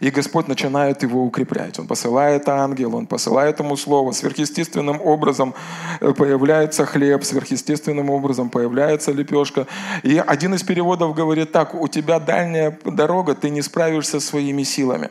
И 0.00 0.10
Господь 0.10 0.48
начинает 0.48 1.02
его 1.02 1.24
укреплять. 1.24 1.78
Он 1.78 1.86
посылает 1.86 2.48
ангел, 2.48 2.96
он 2.96 3.06
посылает 3.06 3.60
ему 3.60 3.76
слово. 3.76 4.12
Сверхъестественным 4.12 5.00
образом 5.00 5.54
э, 6.00 6.12
появляется 6.12 6.86
хлеб, 6.86 7.24
сверхъестественным 7.24 8.10
образом 8.10 8.48
появляется 8.48 9.12
лепешка. 9.12 9.66
И 10.02 10.22
один 10.26 10.54
из 10.54 10.62
переводов 10.62 11.14
говорит 11.14 11.52
так, 11.52 11.74
у 11.74 11.88
тебя 11.88 12.18
дальняя 12.18 12.78
дорога, 12.84 13.34
ты 13.34 13.50
не 13.50 13.62
справишься 13.62 14.20
своими 14.20 14.62
силами. 14.62 15.10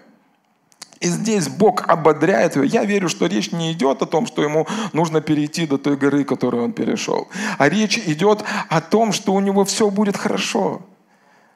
И 1.06 1.08
здесь 1.08 1.50
Бог 1.50 1.88
ободряет 1.88 2.56
его. 2.56 2.66
Я 2.66 2.84
верю, 2.84 3.10
что 3.10 3.28
речь 3.28 3.52
не 3.52 3.72
идет 3.74 4.02
о 4.02 4.08
том, 4.08 4.26
что 4.26 4.42
ему 4.42 4.66
нужно 4.92 5.22
перейти 5.22 5.68
до 5.68 5.78
той 5.78 5.98
горы, 5.98 6.24
которую 6.24 6.64
он 6.64 6.74
перешел. 6.74 7.28
А 7.60 7.70
речь 7.70 8.00
идет 8.00 8.44
о 8.70 8.82
том, 8.82 9.12
что 9.12 9.36
у 9.36 9.40
него 9.40 9.66
все 9.66 9.92
будет 9.92 10.18
хорошо. 10.18 10.82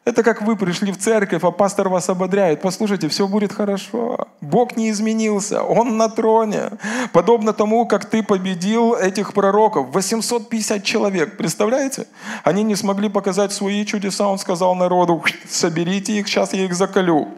Это 0.06 0.22
как 0.22 0.44
вы 0.44 0.56
пришли 0.56 0.92
в 0.92 1.00
церковь, 1.00 1.44
а 1.44 1.50
пастор 1.50 1.90
вас 1.90 2.10
ободряет. 2.10 2.62
Послушайте, 2.62 3.08
все 3.08 3.28
будет 3.28 3.52
хорошо. 3.52 4.28
Бог 4.40 4.78
не 4.78 4.92
изменился, 4.92 5.64
Он 5.64 5.98
на 5.98 6.10
троне. 6.10 6.70
Подобно 7.12 7.52
тому, 7.52 7.88
как 7.88 8.06
ты 8.06 8.22
победил 8.22 8.94
этих 8.94 9.34
пророков. 9.34 9.88
850 9.92 10.84
человек, 10.84 11.38
представляете? 11.38 12.06
Они 12.44 12.62
не 12.62 12.76
смогли 12.76 13.10
показать 13.10 13.52
свои 13.52 13.84
чудеса. 13.84 14.28
Он 14.28 14.38
сказал 14.38 14.76
народу, 14.76 15.24
соберите 15.50 16.20
их, 16.20 16.28
сейчас 16.28 16.54
я 16.54 16.66
их 16.66 16.76
заколю 16.76 17.30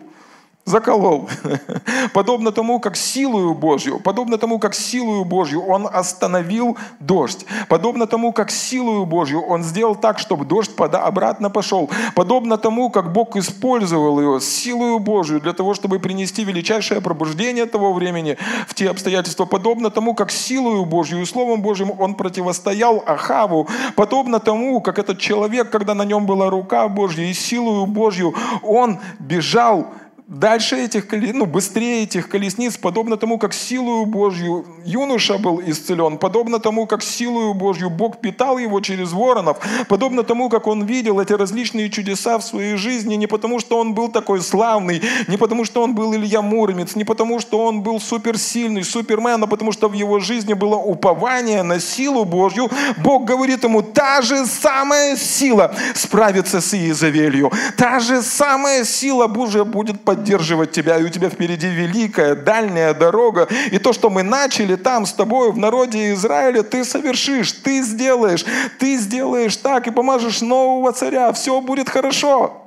заколол. 0.65 1.30
Подобно 2.13 2.52
тому, 2.52 2.80
как 2.80 2.95
силою 2.95 3.54
Божью, 3.54 4.00
подобно 4.00 4.38
тому, 4.38 4.60
как 4.60 4.74
силою 4.74 5.26
Божью 5.26 5.65
Он 5.65 5.88
остановил 5.91 6.78
дождь. 7.00 7.45
Подобно 7.67 8.08
тому, 8.08 8.32
как 8.32 8.52
силою 8.52 9.06
Божью 9.06 9.41
Он 9.41 9.63
сделал 9.63 9.95
так, 9.95 10.19
чтобы 10.19 10.45
дождь 10.45 10.71
обратно 10.78 11.50
пошел. 11.50 11.89
Подобно 12.15 12.58
тому, 12.58 12.89
как 12.89 13.12
Бог 13.12 13.36
использовал 13.36 14.19
ее 14.19 14.41
силою 14.41 15.00
Божью 15.00 15.39
для 15.39 15.54
того, 15.54 15.74
чтобы 15.74 16.00
принести 16.00 16.43
величайшее 16.43 17.02
пробуждение 17.02 17.65
того 17.65 17.93
времени 17.93 18.38
в 18.67 18.74
те 18.74 18.89
обстоятельства. 18.89 19.45
Подобно 19.45 19.89
тому, 19.89 20.13
как 20.13 20.32
силою 20.32 20.86
Божью 20.86 21.21
и 21.21 21.26
Словом 21.26 21.62
Божьим 21.62 21.91
Он 22.00 22.15
противостоял 22.15 23.04
Ахаву. 23.06 23.67
Подобно 23.95 24.39
тому, 24.39 24.82
как 24.82 25.00
этот 25.00 25.19
человек, 25.19 25.69
когда 25.69 25.95
на 25.95 26.06
нем 26.06 26.26
была 26.26 26.50
рука 26.50 26.88
Божья 26.88 27.24
и 27.24 27.34
силою 27.34 27.86
Божью, 27.86 28.34
он 28.63 29.00
бежал 29.19 29.88
дальше 30.32 30.78
этих 30.78 31.08
колесниц, 31.08 31.36
ну, 31.36 31.46
быстрее 31.46 32.04
этих 32.04 32.30
колесниц, 32.30 32.78
подобно 32.78 33.17
тому, 33.17 33.38
как 33.38 33.54
силою 33.54 34.06
Божью 34.06 34.65
юноша 34.86 35.38
был 35.38 35.62
исцелен, 35.65 36.17
подобно 36.17 36.60
тому, 36.60 36.88
как 36.88 37.04
силою 37.04 37.54
Божью 37.54 37.89
Бог 37.89 38.22
питал 38.22 38.58
его 38.58 38.80
через 38.80 39.12
воронов, 39.12 39.58
подобно 39.89 40.24
тому, 40.24 40.50
как 40.50 40.67
он 40.67 40.86
видел 40.86 41.20
эти 41.20 41.34
различные 41.34 41.89
чудеса 41.89 42.38
в 42.38 42.44
своей 42.44 42.78
жизни, 42.78 43.15
не 43.15 43.28
потому, 43.28 43.60
что 43.60 43.78
он 43.78 43.94
был 43.94 44.08
такой 44.08 44.41
славный, 44.41 45.02
не 45.28 45.36
потому, 45.36 45.65
что 45.65 45.84
он 45.84 45.96
был 45.96 46.15
Илья 46.15 46.41
Муромец, 46.41 46.96
не 46.96 47.04
потому, 47.04 47.41
что 47.41 47.65
он 47.65 47.82
был 47.82 48.00
суперсильный, 48.00 48.86
супермен, 48.86 49.44
а 49.44 49.48
потому, 49.48 49.74
что 49.74 49.89
в 49.89 49.94
его 49.94 50.20
жизни 50.20 50.54
было 50.54 50.78
упование 50.78 51.62
на 51.62 51.82
силу 51.82 52.24
Божью. 52.24 52.70
Бог 53.04 53.26
говорит 53.26 53.65
ему, 53.65 53.82
та 53.82 54.22
же 54.22 54.46
самая 54.46 55.17
сила 55.17 55.76
справиться 55.94 56.62
с 56.62 56.74
Иезавелью, 56.74 57.52
та 57.76 58.00
же 58.00 58.22
самая 58.22 58.86
сила 58.86 59.28
Божья 59.28 59.65
будет 59.65 60.00
поддерживать 60.00 60.21
поддерживать 60.22 60.72
тебя, 60.72 61.00
и 61.00 61.04
у 61.04 61.10
тебя 61.10 61.30
впереди 61.30 61.68
великая, 61.68 62.36
дальняя 62.36 62.94
дорога. 62.94 63.48
И 63.72 63.80
то, 63.80 63.92
что 63.92 64.12
мы 64.12 64.22
начали 64.22 64.76
там 64.76 65.06
с 65.08 65.14
тобой 65.14 65.52
в 65.52 65.58
народе 65.58 66.14
Израиля, 66.14 66.62
ты 66.62 66.86
совершишь, 66.86 67.52
ты 67.52 67.82
сделаешь, 67.82 68.46
ты 68.78 68.98
сделаешь 68.98 69.58
так 69.58 69.88
и 69.88 69.92
помажешь 69.92 70.42
нового 70.42 70.92
царя, 70.92 71.32
все 71.34 71.60
будет 71.60 71.90
хорошо. 71.90 72.58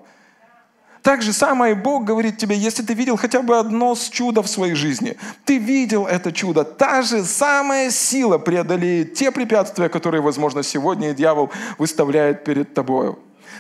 Так 1.03 1.23
же 1.23 1.33
самое 1.33 1.75
Бог 1.75 2.05
говорит 2.05 2.39
тебе, 2.39 2.57
если 2.57 2.83
ты 2.83 2.95
видел 2.95 3.17
хотя 3.17 3.41
бы 3.43 3.57
одно 3.57 3.95
чудо 4.11 4.43
в 4.43 4.49
своей 4.49 4.75
жизни, 4.75 5.17
ты 5.45 5.59
видел 5.59 6.07
это 6.07 6.33
чудо, 6.33 6.65
та 6.65 7.03
же 7.03 7.23
самая 7.23 7.91
сила 7.91 8.39
преодолеет 8.39 9.15
те 9.15 9.31
препятствия, 9.31 9.89
которые, 9.89 10.23
возможно, 10.23 10.63
сегодня 10.63 11.15
дьявол 11.15 11.51
выставляет 11.79 12.43
перед 12.43 12.75
тобой. 12.75 13.15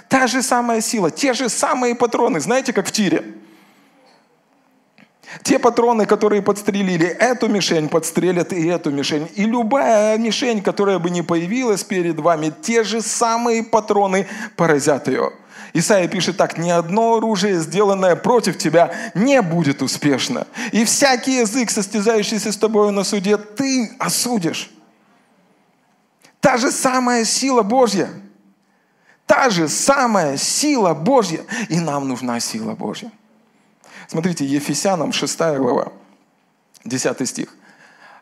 Та 0.09 0.26
же 0.26 0.42
самая 0.42 0.80
сила, 0.80 1.11
те 1.11 1.33
же 1.33 1.48
самые 1.48 1.94
патроны, 1.94 2.40
знаете, 2.40 2.72
как 2.72 2.87
в 2.88 2.92
тире. 2.92 3.22
Те 5.42 5.58
патроны, 5.58 6.06
которые 6.06 6.42
подстрелили 6.42 7.06
эту 7.06 7.48
мишень, 7.48 7.88
подстрелят 7.88 8.52
и 8.52 8.66
эту 8.66 8.90
мишень. 8.90 9.28
И 9.34 9.44
любая 9.44 10.16
мишень, 10.18 10.62
которая 10.62 10.98
бы 10.98 11.10
не 11.10 11.22
появилась 11.22 11.82
перед 11.82 12.18
вами, 12.20 12.52
те 12.62 12.84
же 12.84 13.00
самые 13.02 13.62
патроны 13.62 14.26
поразят 14.56 15.08
ее. 15.08 15.32
Исаия 15.72 16.06
пишет 16.06 16.36
так, 16.36 16.56
ни 16.56 16.70
одно 16.70 17.16
оружие, 17.16 17.58
сделанное 17.58 18.14
против 18.14 18.56
тебя, 18.58 18.94
не 19.14 19.42
будет 19.42 19.82
успешно. 19.82 20.46
И 20.70 20.84
всякий 20.84 21.40
язык, 21.40 21.70
состязающийся 21.70 22.52
с 22.52 22.56
тобой 22.56 22.92
на 22.92 23.02
суде, 23.02 23.36
ты 23.36 23.90
осудишь. 23.98 24.70
Та 26.40 26.58
же 26.58 26.70
самая 26.70 27.24
сила 27.24 27.62
Божья. 27.62 28.08
Та 29.26 29.50
же 29.50 29.68
самая 29.68 30.36
сила 30.36 30.94
Божья. 30.94 31.40
И 31.68 31.80
нам 31.80 32.06
нужна 32.06 32.38
сила 32.38 32.74
Божья. 32.74 33.10
Смотрите, 34.08 34.44
Ефесянам 34.44 35.12
6 35.12 35.38
глава, 35.58 35.92
10 36.84 37.28
стих. 37.28 37.56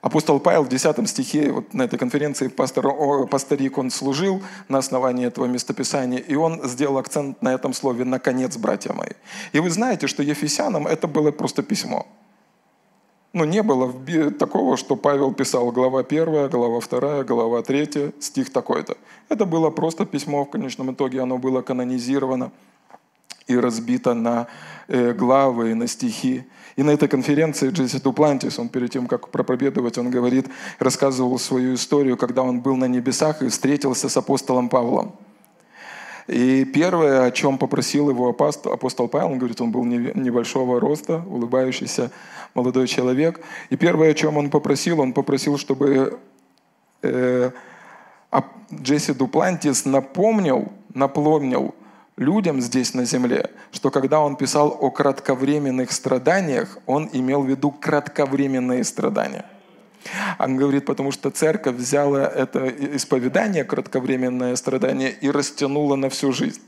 Апостол 0.01 0.41
Павел 0.41 0.65
в 0.65 0.69
10 0.69 1.09
стихе, 1.09 1.53
вот 1.53 1.75
на 1.75 1.83
этой 1.83 1.97
конференции 1.97 2.49
пастор, 2.49 2.87
пасторик, 3.29 3.79
он 3.79 3.91
служил 3.91 4.43
на 4.69 4.79
основании 4.79 5.27
этого 5.27 5.47
местописания, 5.47 6.19
и 6.19 6.35
он 6.35 6.69
сделал 6.69 6.99
акцент 6.99 7.41
на 7.41 7.55
этом 7.55 7.73
слове 7.73 8.05
«наконец, 8.05 8.57
братья 8.57 8.93
мои». 8.93 9.11
И 9.53 9.61
вы 9.61 9.71
знаете, 9.71 10.09
что 10.09 10.25
Ефесянам 10.25 10.89
это 10.89 11.07
было 11.07 11.31
просто 11.31 11.63
письмо. 11.63 12.07
Ну, 13.33 13.45
не 13.45 13.63
было 13.63 13.93
такого, 14.33 14.77
что 14.77 14.97
Павел 14.97 15.33
писал 15.33 15.71
глава 15.71 16.01
1, 16.01 16.51
глава 16.51 16.81
2, 16.81 17.23
глава 17.23 17.63
3, 17.63 18.15
стих 18.21 18.53
такой-то. 18.53 18.97
Это 19.29 19.47
было 19.47 19.71
просто 19.71 20.05
письмо, 20.05 20.45
в 20.45 20.51
конечном 20.51 20.93
итоге 20.93 21.23
оно 21.23 21.39
было 21.39 21.63
канонизировано 21.63 22.51
и 23.47 23.57
разбито 23.57 24.15
на 24.15 24.47
э, 24.89 25.13
главы, 25.13 25.75
на 25.75 25.87
стихи. 25.87 26.45
И 26.77 26.83
на 26.83 26.91
этой 26.91 27.09
конференции 27.09 27.71
Джесси 27.71 27.99
Дуплантис, 27.99 28.59
он 28.59 28.69
перед 28.69 28.91
тем, 28.91 29.07
как 29.07 29.29
проповедовать, 29.29 29.99
он 29.99 30.11
говорит, 30.11 30.47
рассказывал 30.79 31.39
свою 31.39 31.75
историю, 31.75 32.17
когда 32.17 32.43
он 32.43 32.61
был 32.61 32.77
на 32.77 32.87
небесах 32.87 33.43
и 33.43 33.49
встретился 33.49 34.09
с 34.09 34.17
апостолом 34.17 34.69
Павлом. 34.69 35.15
И 36.29 36.65
первое, 36.65 37.25
о 37.25 37.31
чем 37.31 37.59
попросил 37.59 38.09
его 38.09 38.29
апостол, 38.29 38.73
апостол 38.73 39.09
Павел, 39.09 39.33
он 39.33 39.39
говорит, 39.39 39.61
он 39.61 39.73
был 39.73 39.85
небольшого 39.85 40.81
роста, 40.81 41.23
улыбающийся 41.27 42.11
молодой 42.55 42.87
человек. 42.87 43.41
И 43.71 43.77
первое, 43.77 44.13
о 44.13 44.15
чем 44.15 44.37
он 44.37 44.49
попросил, 44.49 45.01
он 45.01 45.13
попросил, 45.13 45.59
чтобы 45.59 46.19
э, 47.03 47.51
Джесси 48.73 49.13
Дуплантис 49.13 49.85
напомнил, 49.85 50.73
напомнил 50.95 51.75
людям 52.17 52.61
здесь 52.61 52.95
на 52.95 53.05
земле, 53.05 53.51
что 53.73 53.91
когда 53.91 54.21
он 54.21 54.37
писал 54.37 54.77
о 54.81 54.91
кратковременных 54.91 55.93
страданиях, 55.93 56.79
он 56.87 57.09
имел 57.13 57.43
в 57.43 57.49
виду 57.49 57.71
кратковременные 57.71 58.85
страдания. 58.85 59.47
Он 60.39 60.57
говорит, 60.57 60.85
потому 60.87 61.13
что 61.13 61.31
церковь 61.31 61.77
взяла 61.77 62.27
это 62.27 62.69
исповедание, 62.97 63.65
кратковременное 63.65 64.57
страдание, 64.57 65.11
и 65.11 65.31
растянула 65.31 65.97
на 65.97 66.09
всю 66.09 66.33
жизнь. 66.33 66.61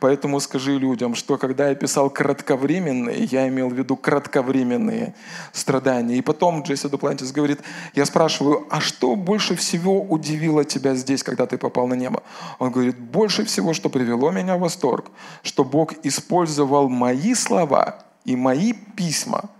Поэтому 0.00 0.40
скажи 0.40 0.78
людям, 0.78 1.14
что 1.14 1.38
когда 1.38 1.68
я 1.68 1.74
писал 1.74 2.10
кратковременные, 2.10 3.24
я 3.24 3.48
имел 3.48 3.68
в 3.68 3.74
виду 3.74 3.96
кратковременные 3.96 5.14
страдания. 5.52 6.16
И 6.16 6.22
потом 6.22 6.62
Джесси 6.62 6.88
Дуплантис 6.88 7.32
говорит, 7.32 7.60
я 7.94 8.04
спрашиваю, 8.04 8.66
а 8.70 8.80
что 8.80 9.16
больше 9.16 9.54
всего 9.54 10.02
удивило 10.02 10.64
тебя 10.64 10.94
здесь, 10.94 11.22
когда 11.22 11.46
ты 11.46 11.58
попал 11.58 11.86
на 11.86 11.94
небо? 11.94 12.22
Он 12.58 12.70
говорит, 12.70 12.98
больше 12.98 13.44
всего, 13.44 13.72
что 13.72 13.88
привело 13.88 14.30
меня 14.30 14.56
в 14.56 14.60
восторг, 14.60 15.10
что 15.42 15.64
Бог 15.64 15.94
использовал 16.02 16.88
мои 16.88 17.34
слова 17.34 18.04
и 18.24 18.36
мои 18.36 18.72
письма 18.72 19.50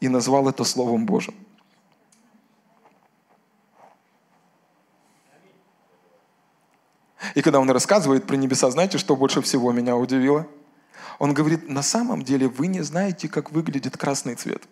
и 0.00 0.08
назвал 0.08 0.48
это 0.48 0.64
Словом 0.64 1.06
Божьим. 1.06 1.34
И 7.34 7.42
когда 7.42 7.60
он 7.60 7.70
рассказывает 7.70 8.26
про 8.26 8.36
небеса, 8.36 8.70
знаете, 8.70 8.98
что 8.98 9.16
больше 9.16 9.40
всего 9.40 9.72
меня 9.72 9.96
удивило? 9.96 10.46
Он 11.18 11.32
говорит, 11.32 11.68
на 11.68 11.82
самом 11.82 12.22
деле 12.22 12.48
вы 12.48 12.66
не 12.66 12.82
знаете, 12.82 13.28
как 13.28 13.50
выглядит 13.52 13.96
красный 13.96 14.34
цвет. 14.34 14.62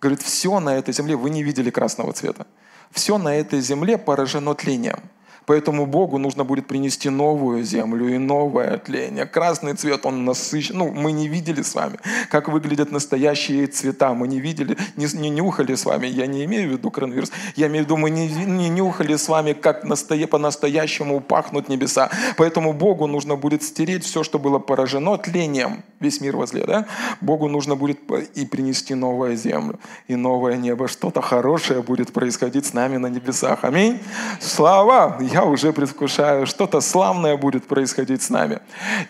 Говорит, 0.00 0.22
все 0.22 0.60
на 0.60 0.76
этой 0.76 0.94
земле, 0.94 1.16
вы 1.16 1.30
не 1.30 1.42
видели 1.42 1.70
красного 1.70 2.12
цвета. 2.12 2.46
Все 2.92 3.18
на 3.18 3.34
этой 3.34 3.60
земле 3.60 3.98
поражено 3.98 4.54
тлением. 4.54 5.00
Поэтому 5.48 5.86
Богу 5.86 6.18
нужно 6.18 6.44
будет 6.44 6.66
принести 6.66 7.08
новую 7.08 7.64
землю 7.64 8.06
и 8.14 8.18
новое 8.18 8.76
тление. 8.76 9.24
Красный 9.24 9.72
цвет, 9.72 10.04
он 10.04 10.26
насыщен. 10.26 10.76
Ну, 10.76 10.90
мы 10.90 11.10
не 11.10 11.26
видели 11.26 11.62
с 11.62 11.74
вами, 11.74 11.98
как 12.28 12.48
выглядят 12.48 12.92
настоящие 12.92 13.66
цвета. 13.66 14.12
Мы 14.12 14.28
не 14.28 14.40
видели, 14.40 14.76
не, 14.96 15.06
не 15.14 15.30
нюхали 15.30 15.74
с 15.74 15.86
вами. 15.86 16.06
Я 16.06 16.26
не 16.26 16.44
имею 16.44 16.68
в 16.68 16.72
виду 16.72 16.90
коронавирус. 16.90 17.32
Я 17.56 17.68
имею 17.68 17.84
в 17.84 17.86
виду, 17.86 17.96
мы 17.96 18.10
не, 18.10 18.28
не 18.28 18.68
нюхали 18.68 19.16
с 19.16 19.26
вами, 19.26 19.54
как 19.54 19.84
настое, 19.84 20.26
по-настоящему 20.26 21.20
пахнут 21.20 21.70
небеса. 21.70 22.10
Поэтому 22.36 22.74
Богу 22.74 23.06
нужно 23.06 23.36
будет 23.36 23.62
стереть 23.62 24.04
все, 24.04 24.22
что 24.22 24.38
было 24.38 24.58
поражено 24.58 25.16
тлением. 25.16 25.82
Весь 25.98 26.20
мир 26.20 26.36
возле, 26.36 26.64
да? 26.64 26.86
Богу 27.22 27.48
нужно 27.48 27.74
будет 27.74 27.98
и 28.34 28.44
принести 28.44 28.94
новую 28.94 29.34
землю, 29.36 29.80
и 30.08 30.14
новое 30.14 30.58
небо. 30.58 30.88
Что-то 30.88 31.22
хорошее 31.22 31.82
будет 31.82 32.12
происходить 32.12 32.66
с 32.66 32.74
нами 32.74 32.98
на 32.98 33.06
небесах. 33.06 33.64
Аминь. 33.64 33.98
Слава! 34.40 35.16
Я 35.20 35.37
уже 35.44 35.72
предвкушаю, 35.72 36.46
что-то 36.46 36.80
славное 36.80 37.36
будет 37.36 37.66
происходить 37.66 38.22
с 38.22 38.30
нами. 38.30 38.60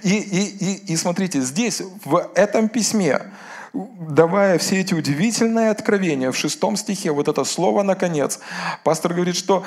И, 0.03 0.18
и, 0.18 0.64
и, 0.64 0.93
и 0.93 0.97
смотрите, 0.97 1.41
здесь, 1.41 1.83
в 2.05 2.31
этом 2.35 2.68
письме, 2.68 3.33
давая 3.72 4.59
все 4.59 4.81
эти 4.81 4.95
удивительные 4.95 5.70
откровения, 5.70 6.31
в 6.31 6.37
шестом 6.37 6.76
стихе, 6.76 7.11
вот 7.11 7.29
это 7.29 7.45
слово 7.45 7.83
«наконец», 7.83 8.41
пастор 8.85 9.14
говорит, 9.14 9.37
что 9.37 9.64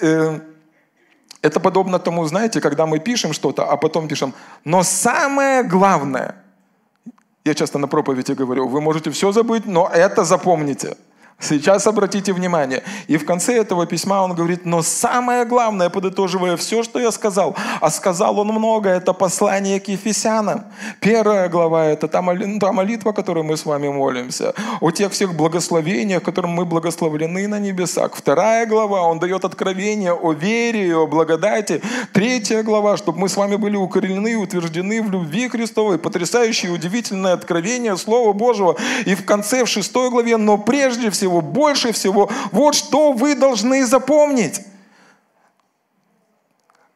э, 0.00 0.40
это 1.42 1.60
подобно 1.60 1.98
тому, 1.98 2.24
знаете, 2.26 2.60
когда 2.60 2.86
мы 2.86 2.98
пишем 2.98 3.32
что-то, 3.32 3.64
а 3.64 3.76
потом 3.76 4.08
пишем 4.08 4.34
«но 4.64 4.82
самое 4.82 5.62
главное», 5.62 6.34
я 7.44 7.54
часто 7.54 7.78
на 7.78 7.88
проповеди 7.88 8.32
говорю, 8.32 8.68
вы 8.68 8.80
можете 8.80 9.10
все 9.10 9.32
забыть, 9.32 9.66
но 9.66 9.88
это 9.92 10.24
запомните– 10.24 10.96
Сейчас 11.40 11.86
обратите 11.86 12.32
внимание. 12.32 12.82
И 13.06 13.16
в 13.16 13.24
конце 13.24 13.54
этого 13.54 13.86
письма 13.86 14.24
он 14.24 14.34
говорит, 14.34 14.64
но 14.64 14.82
самое 14.82 15.44
главное, 15.44 15.88
подытоживая 15.88 16.56
все, 16.56 16.82
что 16.82 16.98
я 16.98 17.12
сказал, 17.12 17.56
а 17.80 17.90
сказал 17.90 18.40
он 18.40 18.48
много, 18.48 18.88
это 18.88 19.12
послание 19.12 19.78
к 19.78 19.86
Ефесянам. 19.86 20.64
Первая 20.98 21.48
глава– 21.48 21.84
это 21.86 22.08
та 22.08 22.22
молитва, 22.22 23.12
которой 23.12 23.44
мы 23.44 23.56
с 23.56 23.64
вами 23.64 23.88
молимся, 23.88 24.52
о 24.80 24.90
тех 24.90 25.12
всех 25.12 25.36
благословениях, 25.36 26.24
которым 26.24 26.50
мы 26.50 26.64
благословлены 26.64 27.46
на 27.46 27.60
небесах. 27.60 28.16
Вторая 28.16 28.66
глава, 28.66 29.02
он 29.02 29.20
дает 29.20 29.44
откровение 29.44 30.12
о 30.12 30.32
вере 30.32 30.88
и 30.88 30.92
о 30.92 31.06
благодати. 31.06 31.80
Третья 32.12 32.64
глава, 32.64 32.96
чтобы 32.96 33.20
мы 33.20 33.28
с 33.28 33.36
вами 33.36 33.54
были 33.54 33.76
укорелены 33.76 34.32
и 34.32 34.34
утверждены 34.34 35.00
в 35.02 35.10
любви 35.12 35.48
Христовой. 35.48 35.98
Потрясающее, 35.98 36.72
удивительное 36.72 37.34
откровение 37.34 37.96
Слова 37.96 38.32
Божьего. 38.32 38.76
И 39.06 39.14
в 39.14 39.24
конце, 39.24 39.64
в 39.64 39.68
шестой 39.68 40.10
главе, 40.10 40.36
но 40.36 40.58
прежде 40.58 41.10
всего, 41.10 41.27
всего, 41.28 41.40
больше 41.40 41.92
всего, 41.92 42.30
вот 42.52 42.74
что 42.74 43.12
вы 43.12 43.34
должны 43.34 43.84
запомнить. 43.84 44.60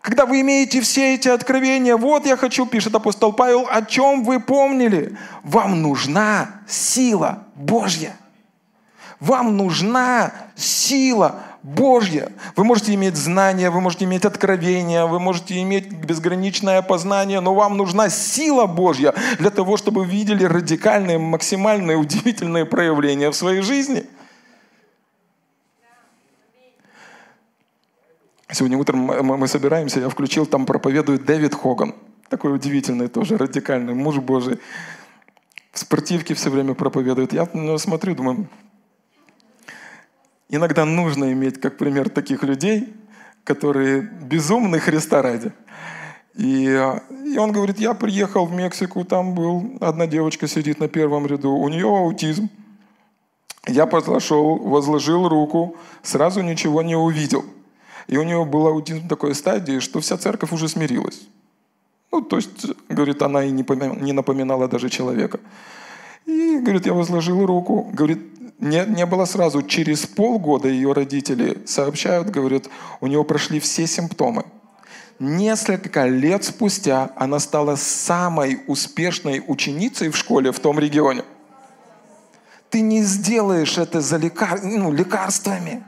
Когда 0.01 0.27
вы 0.27 0.41
имеете 0.41 0.81
все 0.81 1.15
эти 1.15 1.29
откровения, 1.29 1.97
вот 1.97 2.27
я 2.27 2.37
хочу, 2.37 2.67
пишет 2.67 2.95
апостол 2.95 3.33
Павел, 3.33 3.69
о 3.71 3.83
чем 3.83 4.25
вы 4.25 4.41
помнили. 4.41 5.17
Вам 5.45 5.83
нужна 5.83 6.63
сила 6.67 7.45
Божья. 7.55 8.17
Вам 9.21 9.57
нужна 9.57 10.33
сила 10.57 11.37
Божья. 11.63 12.33
Вы 12.57 12.65
можете 12.65 12.95
иметь 12.95 13.17
знания, 13.17 13.71
вы 13.71 13.81
можете 13.81 14.05
иметь 14.07 14.25
откровения, 14.25 15.07
вы 15.07 15.21
можете 15.21 15.63
иметь 15.63 15.93
безграничное 15.93 16.83
познание, 16.83 17.39
но 17.39 17.55
вам 17.55 17.77
нужна 17.77 18.09
сила 18.09 18.67
Божья 18.67 19.15
для 19.39 19.51
того, 19.51 19.77
чтобы 19.77 20.01
вы 20.01 20.11
видели 20.11 20.45
радикальные, 20.45 21.19
максимальные, 21.19 21.97
удивительные 21.97 22.65
проявления 22.65 23.31
в 23.31 23.37
своей 23.37 23.61
жизни– 23.61 24.05
Сегодня 28.53 28.77
утром 28.77 28.99
мы 28.99 29.49
собираемся, 29.49 30.01
я 30.01 30.11
включил, 30.11 30.45
там 30.45 30.67
проповедует 30.67 31.25
Дэвид 31.25 31.55
Хоган. 31.55 31.95
Такой 32.29 32.55
удивительный 32.55 33.09
тоже, 33.09 33.39
радикальный 33.39 33.95
муж 33.95 34.17
Божий. 34.19 34.59
В 35.73 35.79
спортивке 35.79 36.35
все 36.35 36.51
время 36.51 36.75
проповедует. 36.75 37.33
Я 37.33 37.49
ну, 37.55 37.79
смотрю, 37.79 38.15
думаю, 38.15 38.47
иногда 40.51 40.85
нужно 40.85 41.33
иметь 41.33 41.63
как 41.63 41.79
пример 41.79 42.11
таких 42.11 42.43
людей, 42.43 42.93
которые 43.43 44.03
безумны 44.03 44.81
Христа 44.81 45.23
ради. 45.23 45.53
И, 46.35 46.65
и 47.25 47.39
он 47.39 47.53
говорит, 47.53 47.79
я 47.79 47.95
приехал 47.95 48.45
в 48.45 48.53
Мексику, 48.53 49.07
там 49.07 49.35
был, 49.35 49.79
одна 49.81 50.07
девочка 50.07 50.47
сидит 50.47 50.79
на 50.79 50.89
первом 50.89 51.27
ряду, 51.27 51.53
у 51.53 51.69
нее 51.71 51.89
аутизм. 51.89 52.51
Я 53.67 53.87
подошел, 53.87 54.59
возложил 54.59 55.27
руку, 55.27 55.75
сразу 56.03 56.43
ничего 56.43 56.83
не 56.83 56.97
увидел– 56.97 57.47
и 58.07 58.17
у 58.17 58.23
нее 58.23 58.45
был 58.45 58.67
аутизм 58.67 59.09
такой 59.09 59.35
стадии, 59.35 59.81
что 59.81 60.01
вся 60.01 60.17
церковь 60.17 60.53
уже 60.53 60.69
смирилась. 60.69 61.21
Ну, 62.11 62.21
то 62.21 62.37
есть, 62.37 62.67
говорит, 62.89 63.23
она 63.23 63.45
и 63.45 63.51
не 63.51 64.13
напоминала 64.13 64.69
даже 64.69 64.91
человека. 64.91 65.41
И, 66.27 66.59
говорит, 66.59 66.87
я 66.87 66.93
возложил 66.93 67.47
руку. 67.47 67.91
Говорит, 67.93 68.21
не, 68.59 68.85
не 68.87 69.07
было 69.07 69.25
сразу. 69.25 69.63
Через 69.63 70.07
полгода 70.07 70.69
ее 70.69 70.93
родители 70.93 71.63
сообщают, 71.67 72.31
говорят, 72.31 72.69
у 73.01 73.07
нее 73.07 73.25
прошли 73.25 73.61
все 73.61 73.87
симптомы. 73.87 74.45
Несколько 75.19 76.07
лет 76.07 76.45
спустя 76.45 77.11
она 77.17 77.39
стала 77.39 77.77
самой 77.77 78.61
успешной 78.67 79.43
ученицей 79.47 80.09
в 80.11 80.17
школе 80.17 80.53
в 80.53 80.61
том 80.61 80.79
регионе. 80.79 81.25
Ты 82.71 82.81
не 82.81 83.03
сделаешь 83.03 83.79
это 83.79 84.01
за 84.01 84.17
лекар... 84.17 84.61
ну, 84.63 84.93
лекарствами. 84.93 85.83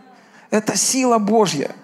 Это 0.50 0.76
сила 0.76 1.18
Божья. 1.18 1.74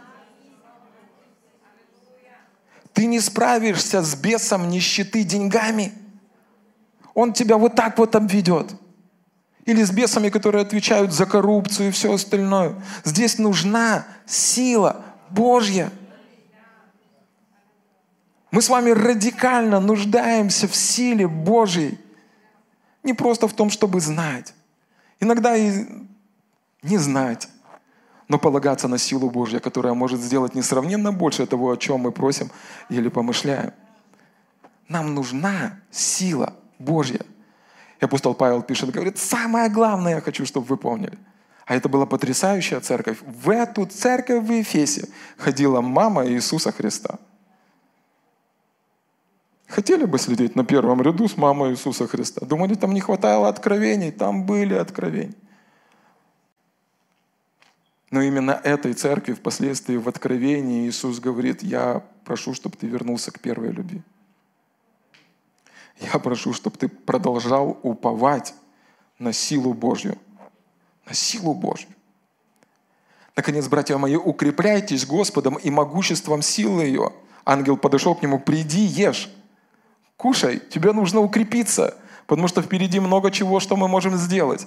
Ты 3.01 3.07
не 3.07 3.19
справишься 3.19 4.03
с 4.03 4.15
бесом 4.15 4.69
нищеты 4.69 5.25
деньгами. 5.25 5.95
Он 7.15 7.33
тебя 7.33 7.57
вот 7.57 7.75
так 7.75 7.97
вот 7.97 8.15
обведет. 8.15 8.75
Или 9.65 9.83
с 9.83 9.91
бесами, 9.91 10.29
которые 10.29 10.61
отвечают 10.61 11.11
за 11.11 11.25
коррупцию 11.25 11.89
и 11.89 11.93
все 11.93 12.13
остальное. 12.13 12.75
Здесь 13.03 13.39
нужна 13.39 14.05
сила 14.27 15.03
Божья. 15.31 15.91
Мы 18.51 18.61
с 18.61 18.69
вами 18.69 18.91
радикально 18.91 19.81
нуждаемся 19.81 20.69
в 20.69 20.77
силе 20.77 21.27
Божьей. 21.27 21.99
Не 23.03 23.15
просто 23.15 23.49
в 23.49 23.55
том, 23.55 23.71
чтобы 23.71 24.03
знать. 24.03 24.53
Иногда 25.21 25.57
и 25.57 25.87
не 26.83 26.99
знать 26.99 27.49
но 28.31 28.39
полагаться 28.39 28.87
на 28.87 28.97
силу 28.97 29.29
Божью, 29.29 29.61
которая 29.61 29.93
может 29.93 30.21
сделать 30.21 30.55
несравненно 30.55 31.13
больше 31.13 31.47
того, 31.47 31.73
о 31.73 31.77
чем 31.77 32.01
мы 32.03 32.13
просим 32.13 32.51
или 32.89 33.09
помышляем. 33.09 33.73
Нам 34.89 35.15
нужна 35.15 35.81
сила 35.91 36.55
Божья. 36.79 37.27
И 38.01 38.05
апостол 38.05 38.35
Павел 38.35 38.63
пишет, 38.63 38.93
говорит, 38.93 39.19
самое 39.19 39.69
главное 39.69 40.15
я 40.15 40.21
хочу, 40.21 40.47
чтобы 40.47 40.67
вы 40.69 40.77
помнили. 40.77 41.19
А 41.67 41.75
это 41.75 41.89
была 41.89 42.07
потрясающая 42.07 42.79
церковь. 42.79 43.19
В 43.21 43.51
эту 43.51 43.87
церковь 43.87 44.45
в 44.45 44.53
Ефесе 44.53 45.09
ходила 45.37 45.81
мама 45.81 46.25
Иисуса 46.29 46.71
Христа. 46.71 47.19
Хотели 49.67 50.05
бы 50.05 50.19
следить 50.21 50.55
на 50.55 50.65
первом 50.65 51.03
ряду 51.03 51.29
с 51.29 51.37
мамой 51.37 51.73
Иисуса 51.73 52.07
Христа? 52.07 52.47
Думали, 52.47 52.75
там 52.75 52.95
не 52.95 53.01
хватало 53.01 53.49
откровений? 53.49 54.13
Там 54.13 54.47
были 54.47 54.75
откровения. 54.75 55.35
Но 58.11 58.23
именно 58.23 58.61
этой 58.65 58.93
церкви 58.93 59.35
впоследствии 59.35 59.97
в 59.97 60.09
Откровении 60.09 60.89
Иисус 60.89 61.21
говорит, 61.21 61.63
я 61.63 62.03
прошу, 62.25 62.55
чтобы 62.55 62.77
ты 62.77 62.89
вернулся 62.89 63.31
к 63.31 63.41
первой 63.41 63.71
любви. 63.71 64.03
Я 66.01 66.19
прошу, 66.19 66.53
чтобы 66.53 66.77
ты 66.77 66.89
продолжал 66.89 67.79
уповать 67.83 68.55
на 69.19 69.33
силу 69.33 69.75
Божью. 69.75 70.19
На 71.07 71.15
силу 71.15 71.55
Божью. 71.55 71.91
Наконец, 73.37 73.69
братья 73.69 73.97
мои, 73.97 74.17
укрепляйтесь 74.17 75.07
Господом 75.07 75.55
и 75.57 75.71
могуществом 75.71 76.43
силы 76.43 76.83
ее. 76.83 77.13
Ангел 77.45 77.77
подошел 77.77 78.15
к 78.15 78.23
нему, 78.23 78.41
приди, 78.41 78.81
ешь, 78.81 79.31
кушай, 80.17 80.61
тебе 80.71 80.93
нужно 80.93 81.21
укрепиться, 81.21 81.97
потому 82.27 82.49
что 82.49 82.61
впереди 82.61 82.99
много 82.99 83.31
чего, 83.31 83.61
что 83.61 83.77
мы 83.77 83.89
можем 83.89 84.17
сделать 84.17 84.67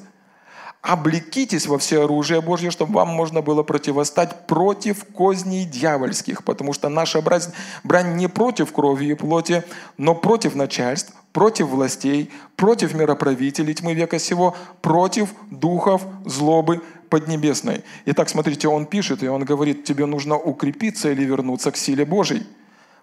облекитесь 0.83 1.65
во 1.65 1.77
все 1.77 2.03
оружие 2.03 2.41
Божье, 2.41 2.69
чтобы 2.69 2.95
вам 2.95 3.07
можно 3.07 3.41
было 3.41 3.63
противостать 3.63 4.45
против 4.47 5.05
козней 5.05 5.63
дьявольских, 5.63 6.43
потому 6.43 6.73
что 6.73 6.89
наша 6.89 7.21
брань, 7.21 7.41
брань 7.85 8.17
не 8.17 8.27
против 8.27 8.73
крови 8.73 9.05
и 9.05 9.13
плоти, 9.13 9.63
но 9.97 10.13
против 10.13 10.55
начальств, 10.55 11.13
против 11.31 11.67
властей, 11.67 12.29
против 12.57 12.93
мироправителей 12.93 13.73
тьмы 13.73 13.93
века 13.93 14.19
сего, 14.19 14.57
против 14.81 15.33
духов 15.49 16.05
злобы 16.25 16.81
поднебесной. 17.09 17.85
Итак, 18.05 18.27
смотрите, 18.27 18.67
он 18.67 18.85
пишет, 18.85 19.23
и 19.23 19.27
он 19.27 19.45
говорит, 19.45 19.85
тебе 19.85 20.05
нужно 20.05 20.37
укрепиться 20.37 21.09
или 21.11 21.23
вернуться 21.23 21.71
к 21.71 21.77
силе 21.77 22.05
Божьей. 22.05 22.45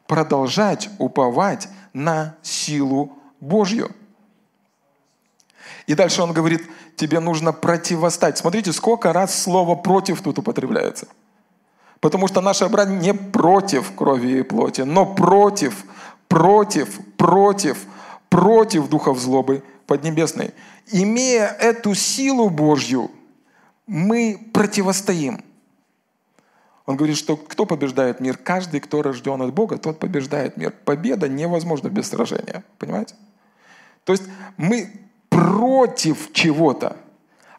Продолжать 0.07 0.91
уповать 0.99 1.69
на 1.95 2.37
силу 2.43 3.13
Божью. 3.41 3.91
И 5.91 5.95
дальше 5.97 6.23
он 6.23 6.33
говорит, 6.33 6.63
тебе 6.95 7.19
нужно 7.19 7.53
противостать. 7.53 8.39
Смотрите, 8.39 8.73
сколько 8.73 9.13
раз 9.13 9.43
слово 9.43 9.75
«против» 9.75 10.23
тут 10.23 10.39
употребляется. 10.39 11.09
Потому 11.99 12.29
что 12.29 12.41
наша 12.41 12.69
брань 12.69 13.01
не 13.01 13.13
против 13.13 13.93
крови 13.97 14.39
и 14.39 14.43
плоти, 14.43 14.83
но 14.83 15.05
против, 15.05 15.85
против, 16.29 17.01
против, 17.17 17.87
против 18.29 18.89
духов 18.89 19.19
злобы 19.19 19.65
поднебесной. 19.87 20.55
Имея 20.93 21.49
эту 21.49 21.97
силу 21.97 22.51
Божью, 22.51 23.11
мы 23.89 24.49
противостоим. 24.55 25.43
Он 26.87 26.95
говорит, 26.95 27.17
что 27.17 27.37
кто 27.37 27.67
побеждает 27.67 28.21
мир? 28.21 28.37
Каждый, 28.37 28.79
кто 28.79 29.03
рожден 29.03 29.43
от 29.43 29.53
Бога, 29.53 29.77
тот 29.77 29.99
побеждает 29.99 30.57
мир. 30.57 30.73
Победа 30.85 31.29
невозможна 31.29 31.89
без 31.89 32.11
сражения. 32.11 32.63
Понимаете? 32.79 33.17
То 34.05 34.13
есть 34.13 34.23
мы 34.57 35.10
против 35.41 36.33
чего-то. 36.33 36.97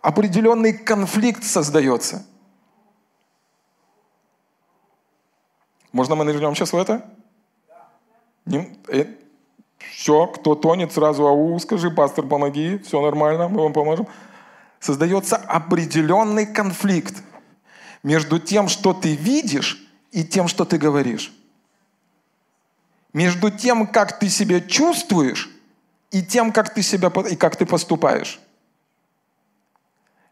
Определенный 0.01 0.73
конфликт 0.73 1.43
создается. 1.43 2.25
Можно 5.91 6.15
мы 6.15 6.23
нырнем 6.23 6.55
сейчас 6.55 6.73
в 6.73 6.77
это? 6.77 7.05
Не, 8.45 8.77
э, 8.87 9.05
все, 9.91 10.27
кто 10.27 10.55
тонет, 10.55 10.91
сразу 10.91 11.27
ау, 11.27 11.59
скажи, 11.59 11.91
пастор, 11.91 12.25
помоги, 12.25 12.77
все 12.79 13.01
нормально, 13.01 13.49
мы 13.49 13.61
вам 13.61 13.73
поможем. 13.73 14.07
Создается 14.79 15.35
определенный 15.35 16.45
конфликт 16.45 17.21
между 18.03 18.39
тем, 18.39 18.67
что 18.67 18.93
ты 18.93 19.15
видишь, 19.15 19.87
и 20.11 20.23
тем, 20.23 20.47
что 20.47 20.65
ты 20.65 20.77
говоришь. 20.77 21.31
Между 23.13 23.51
тем, 23.51 23.87
как 23.87 24.19
ты 24.19 24.29
себя 24.29 24.59
чувствуешь, 24.59 25.49
и 26.11 26.21
тем, 26.21 26.51
как 26.51 26.73
ты 26.73 26.81
себя 26.81 27.11
и 27.29 27.35
как 27.35 27.55
ты 27.55 27.65
поступаешь. 27.65 28.39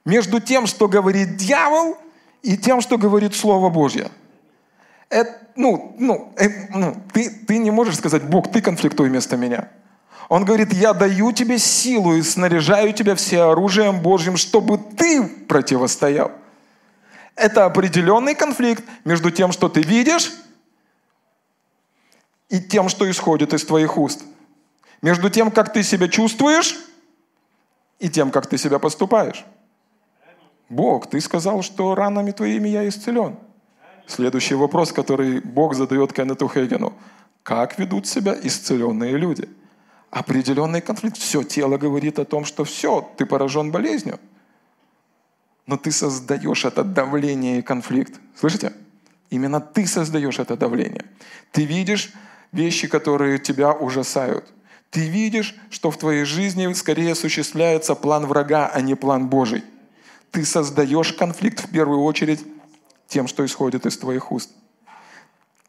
Между 0.06 0.40
тем, 0.40 0.68
что 0.68 0.88
говорит 0.88 1.38
дьявол, 1.38 1.98
и 2.42 2.58
тем, 2.58 2.82
что 2.82 2.98
говорит 2.98 3.36
Слово 3.36 3.70
Божье. 3.70 4.10
Это, 5.10 5.38
ну, 5.56 5.96
ну, 5.98 6.34
это, 6.36 6.78
ну 6.78 6.96
ты, 7.12 7.30
ты 7.30 7.58
не 7.58 7.72
можешь 7.72 7.98
сказать, 7.98 8.24
Бог, 8.24 8.52
ты 8.52 8.62
конфликтуй 8.62 9.10
вместо 9.10 9.38
меня. 9.38 9.70
Он 10.30 10.46
говорит, 10.46 10.72
я 10.74 10.94
даю 10.94 11.32
тебе 11.32 11.58
силу 11.58 12.16
и 12.16 12.22
снаряжаю 12.22 12.94
тебя 12.94 13.16
все 13.16 13.42
оружием 13.50 14.00
Божьим, 14.00 14.38
чтобы 14.38 14.78
ты 14.78 15.24
противостоял. 15.24 16.32
Это 17.36 17.66
определенный 17.66 18.36
конфликт 18.36 18.84
между 19.06 19.32
тем, 19.32 19.52
что 19.52 19.70
ты 19.70 19.82
видишь, 19.82 20.32
и 22.50 22.60
тем, 22.60 22.90
что 22.90 23.10
исходит 23.10 23.54
из 23.54 23.66
твоих 23.66 23.98
уст. 23.98 24.24
Между 25.02 25.30
тем, 25.30 25.52
как 25.52 25.74
ты 25.74 25.84
себя 25.84 26.08
чувствуешь, 26.08 26.78
и 28.00 28.10
тем, 28.10 28.32
как 28.32 28.48
ты 28.48 28.58
себя 28.58 28.80
поступаешь. 28.80 29.46
Бог, 30.70 31.10
ты 31.10 31.20
сказал, 31.20 31.62
что 31.64 31.96
ранами 31.96 32.32
твоими 32.32 32.70
я 32.70 32.88
исцелен. 32.88 33.38
Следующий 34.08 34.56
вопрос, 34.56 34.92
который 34.92 35.42
Бог 35.42 35.76
задает 35.76 36.14
Кеннету 36.14 36.48
Хейгену. 36.48 36.94
Как 37.44 37.78
ведут 37.80 38.08
себя 38.08 38.36
исцеленные 38.42 39.18
люди? 39.18 39.50
Определенный 40.12 40.82
конфликт. 40.82 41.18
Все 41.18 41.44
тело 41.44 41.78
говорит 41.78 42.20
о 42.20 42.26
том, 42.26 42.46
что 42.46 42.64
все, 42.64 43.12
ты 43.18 43.26
поражен 43.26 43.72
болезнью 43.72 44.20
но 45.70 45.78
ты 45.78 45.92
создаешь 45.92 46.66
это 46.66 46.84
давление 46.84 47.60
и 47.60 47.62
конфликт. 47.62 48.20
Слышите? 48.36 48.74
Именно 49.30 49.62
ты 49.62 49.86
создаешь 49.86 50.40
это 50.40 50.58
давление. 50.58 51.06
Ты 51.52 51.64
видишь 51.64 52.12
вещи, 52.52 52.88
которые 52.88 53.38
тебя 53.38 53.72
ужасают. 53.72 54.52
Ты 54.92 55.08
видишь, 55.08 55.56
что 55.70 55.92
в 55.92 55.98
твоей 55.98 56.24
жизни 56.24 56.72
скорее 56.74 57.12
осуществляется 57.12 57.94
план 57.96 58.26
врага, 58.26 58.72
а 58.74 58.82
не 58.82 58.96
план 58.96 59.28
Божий. 59.28 59.64
Ты 60.32 60.46
создаешь 60.46 61.14
конфликт 61.14 61.60
в 61.60 61.72
первую 61.72 62.02
очередь 62.02 62.44
тем, 63.08 63.28
что 63.28 63.46
исходит 63.46 63.86
из 63.86 63.98
твоих 63.98 64.32
уст. 64.32 64.52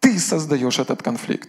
Ты 0.00 0.18
создаешь 0.18 0.78
этот 0.78 1.02
конфликт. 1.02 1.48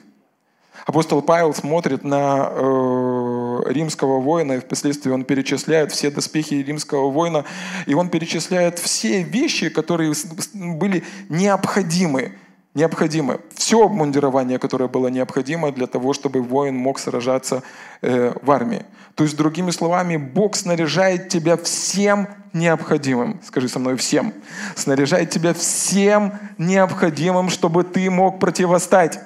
Апостол 0.86 1.22
Павел 1.22 1.54
смотрит 1.54 2.04
на 2.04 2.50
э, 2.50 3.62
римского 3.68 4.20
воина, 4.20 4.54
и 4.54 4.60
впоследствии 4.60 5.12
он 5.12 5.24
перечисляет 5.26 5.92
все 5.92 6.10
доспехи 6.10 6.56
римского 6.56 7.12
воина, 7.12 7.46
и 7.86 7.94
он 7.94 8.10
перечисляет 8.10 8.80
все 8.80 9.22
вещи, 9.22 9.70
которые 9.70 10.14
были 10.54 11.04
необходимы 11.30 12.36
необходимы. 12.74 13.42
Все 13.54 13.84
обмундирование, 13.84 14.60
которое 14.60 14.88
было 14.88 15.08
необходимо 15.08 15.72
для 15.72 15.88
того, 15.88 16.14
чтобы 16.14 16.42
воин 16.42 16.76
мог 16.76 17.00
сражаться 17.00 17.64
э, 18.02 18.34
в 18.42 18.52
армии. 18.52 18.86
То 19.16 19.24
есть, 19.24 19.36
другими 19.36 19.72
словами, 19.72 20.18
Бог 20.18 20.56
снаряжает 20.56 21.30
тебя 21.30 21.58
всем 21.58 22.28
необходимым. 22.54 23.40
Скажи 23.44 23.68
со 23.68 23.80
мной 23.80 23.96
всем. 23.98 24.34
Снаряжает 24.76 25.30
тебя 25.30 25.54
всем 25.54 26.34
необходимым, 26.58 27.50
чтобы 27.50 27.84
ты 27.84 28.10
мог 28.10 28.40
противостать 28.40 29.20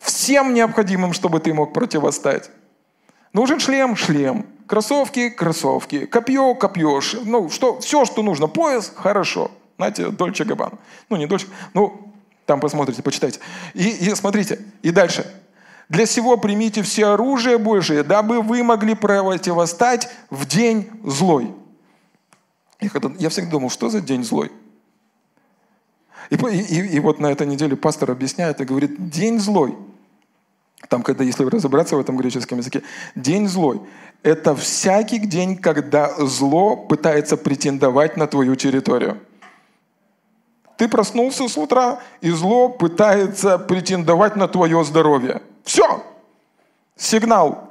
всем 0.00 0.54
необходимым, 0.54 1.12
чтобы 1.12 1.40
ты 1.40 1.52
мог 1.52 1.72
противостать. 1.72 2.50
Нужен 3.32 3.60
шлем– 3.60 3.96
шлем. 3.96 4.46
Кроссовки– 4.66 5.28
кроссовки. 5.30 6.06
Копье– 6.06 6.54
копье. 6.60 7.00
Ну, 7.24 7.50
что, 7.50 7.78
все, 7.80 8.04
что 8.04 8.22
нужно. 8.22 8.46
Пояс– 8.46 8.92
хорошо. 8.96 9.50
Знаете, 9.76 10.08
Дольче 10.10 10.44
Габан. 10.44 10.72
Ну, 11.08 11.16
не 11.16 11.26
Дольче, 11.26 11.46
ну, 11.74 12.07
там 12.48 12.60
посмотрите, 12.60 13.02
почитайте. 13.02 13.40
И, 13.74 13.90
и 13.90 14.14
смотрите, 14.14 14.58
и 14.80 14.90
дальше. 14.90 15.30
Для 15.90 16.06
сего 16.06 16.38
примите 16.38 16.80
все 16.80 17.08
оружие 17.08 17.58
Божие, 17.58 18.02
дабы 18.02 18.40
вы 18.40 18.62
могли 18.62 18.94
противостать 18.94 20.08
в 20.30 20.46
день 20.46 20.88
злой. 21.04 21.54
Я, 22.80 23.28
всегда 23.28 23.50
думал, 23.50 23.68
что 23.68 23.90
за 23.90 24.00
день 24.00 24.24
злой? 24.24 24.50
И, 26.30 26.36
и, 26.36 26.96
и 26.96 27.00
вот 27.00 27.20
на 27.20 27.26
этой 27.26 27.46
неделе 27.46 27.76
пастор 27.76 28.12
объясняет 28.12 28.62
и 28.62 28.64
говорит, 28.64 29.10
день 29.10 29.38
злой. 29.38 29.76
Там, 30.88 31.02
когда, 31.02 31.24
если 31.24 31.44
разобраться 31.44 31.96
в 31.96 32.00
этом 32.00 32.16
греческом 32.16 32.58
языке, 32.58 32.82
день 33.14 33.46
злой– 33.46 33.82
это 34.22 34.56
всякий 34.56 35.18
день, 35.18 35.58
когда 35.58 36.14
зло 36.16 36.76
пытается 36.76 37.36
претендовать 37.36 38.16
на 38.16 38.26
твою 38.26 38.56
территорию. 38.56 39.20
Ты 40.78 40.88
проснулся 40.88 41.48
с 41.48 41.58
утра, 41.58 41.98
и 42.20 42.30
зло 42.30 42.68
пытается 42.68 43.58
претендовать 43.58 44.36
на 44.36 44.46
твое 44.46 44.84
здоровье. 44.84 45.42
Все. 45.64 46.04
Сигнал. 46.96 47.68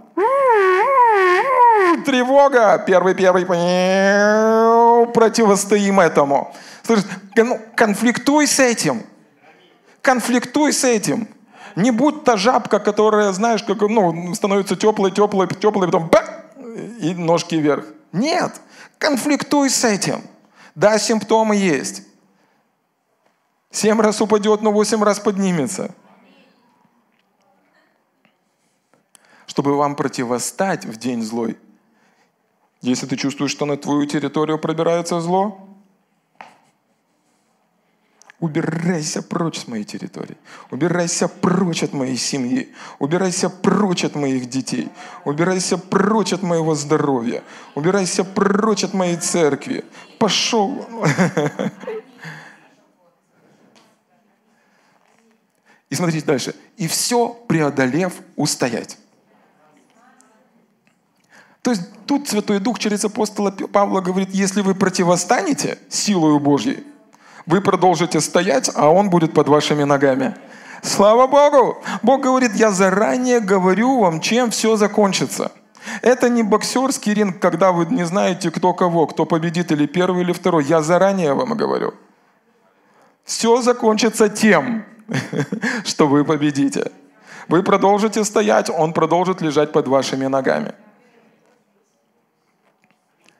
Тревога. 2.05 2.83
Первый, 2.85 3.15
первый. 3.15 3.45
Противостоим 5.13 6.01
этому. 6.01 6.53
Слышишь, 6.83 7.05
ну, 7.37 7.61
конфликтуй 7.75 8.45
с 8.45 8.59
этим. 8.59 9.03
Конфликтуй 10.01 10.73
с 10.73 10.83
этим. 10.83 11.29
Не 11.77 11.91
будь 11.91 12.25
та 12.25 12.35
жабка, 12.35 12.79
которая, 12.79 13.31
знаешь, 13.31 13.63
как, 13.63 13.81
ну, 13.81 14.35
становится 14.35 14.75
теплой, 14.75 15.11
теплой, 15.11 15.47
теплой, 15.47 15.87
потом 15.87 16.09
бак, 16.09 16.45
и 16.99 17.13
ножки 17.13 17.55
вверх. 17.55 17.85
Нет. 18.11 18.51
Конфликтуй 18.97 19.69
с 19.69 19.85
этим. 19.85 20.21
Да, 20.75 20.97
симптомы 20.97 21.55
есть. 21.55 22.06
Семь 23.71 23.99
раз 24.01 24.21
упадет, 24.21 24.61
но 24.61 24.71
восемь 24.71 25.03
раз 25.03 25.19
поднимется. 25.19 25.93
Чтобы 29.45 29.75
вам 29.75 29.95
противостать 29.95 30.85
в 30.85 30.97
день 30.97 31.21
злой. 31.23 31.57
Если 32.81 33.05
ты 33.07 33.17
чувствуешь, 33.17 33.51
что 33.51 33.65
на 33.65 33.77
твою 33.77 34.05
территорию 34.05 34.59
пробирается 34.59 35.19
зло, 35.19 35.67
Убирайся 38.39 39.23
прочь 39.23 39.57
с 39.57 39.67
моей 39.67 39.83
территории. 39.83 40.37
Убирайся 40.69 41.27
прочь 41.27 41.81
от 41.81 41.93
моей 41.93 42.17
семьи. 42.17 42.71
Убирайся 42.99 43.49
прочь 43.49 44.03
от 44.03 44.13
моих 44.13 44.47
детей. 44.47 44.89
Убирайся 45.25 45.79
прочь 45.79 46.33
от 46.33 46.43
моего 46.43 46.75
здоровья. 46.75 47.43
Убирайся 47.73 48.23
прочь 48.23 48.83
от 48.83 48.93
моей 48.93 49.17
церкви. 49.17 49.85
Пошел. 50.19 50.85
И 55.89 55.95
смотрите 55.95 56.25
дальше. 56.25 56.55
И 56.75 56.87
все 56.87 57.29
преодолев 57.47 58.13
устоять. 58.35 58.97
То 61.61 61.71
есть 61.71 61.83
тут 62.05 62.29
Святой 62.29 62.59
Дух 62.59 62.79
через 62.79 63.03
апостола 63.03 63.51
Павла 63.51 64.01
говорит, 64.01 64.29
если 64.31 64.61
вы 64.61 64.73
противостанете 64.73 65.77
силою 65.89 66.39
Божьей, 66.39 66.85
вы 67.45 67.61
продолжите 67.61 68.21
стоять, 68.21 68.69
а 68.73 68.89
он 68.89 69.09
будет 69.09 69.33
под 69.33 69.47
вашими 69.47 69.83
ногами. 69.83 70.35
Слава 70.81 71.27
Богу! 71.27 71.81
Бог 72.03 72.21
говорит, 72.21 72.53
я 72.55 72.71
заранее 72.71 73.39
говорю 73.39 73.99
вам, 73.99 74.21
чем 74.21 74.51
все 74.51 74.75
закончится. 74.75 75.51
Это 76.01 76.29
не 76.29 76.43
боксерский 76.43 77.13
ринг, 77.13 77.39
когда 77.39 77.71
вы 77.71 77.85
не 77.85 78.05
знаете, 78.05 78.51
кто 78.51 78.73
кого, 78.73 79.07
кто 79.07 79.25
победит 79.25 79.71
или 79.71 79.85
первый, 79.85 80.23
или 80.23 80.33
второй. 80.33 80.65
Я 80.65 80.81
заранее 80.81 81.33
вам 81.33 81.57
говорю. 81.57 81.93
Все 83.27 83.61
закончится 83.61 84.29
тем, 84.29 84.85
что 85.83 86.07
вы 86.07 86.23
победите. 86.23 86.91
Вы 87.49 87.61
продолжите 87.61 88.23
стоять, 88.23 88.69
он 88.69 88.93
продолжит 88.93 89.41
лежать 89.41 89.73
под 89.73 89.87
вашими 89.89 90.27
ногами. 90.27 90.73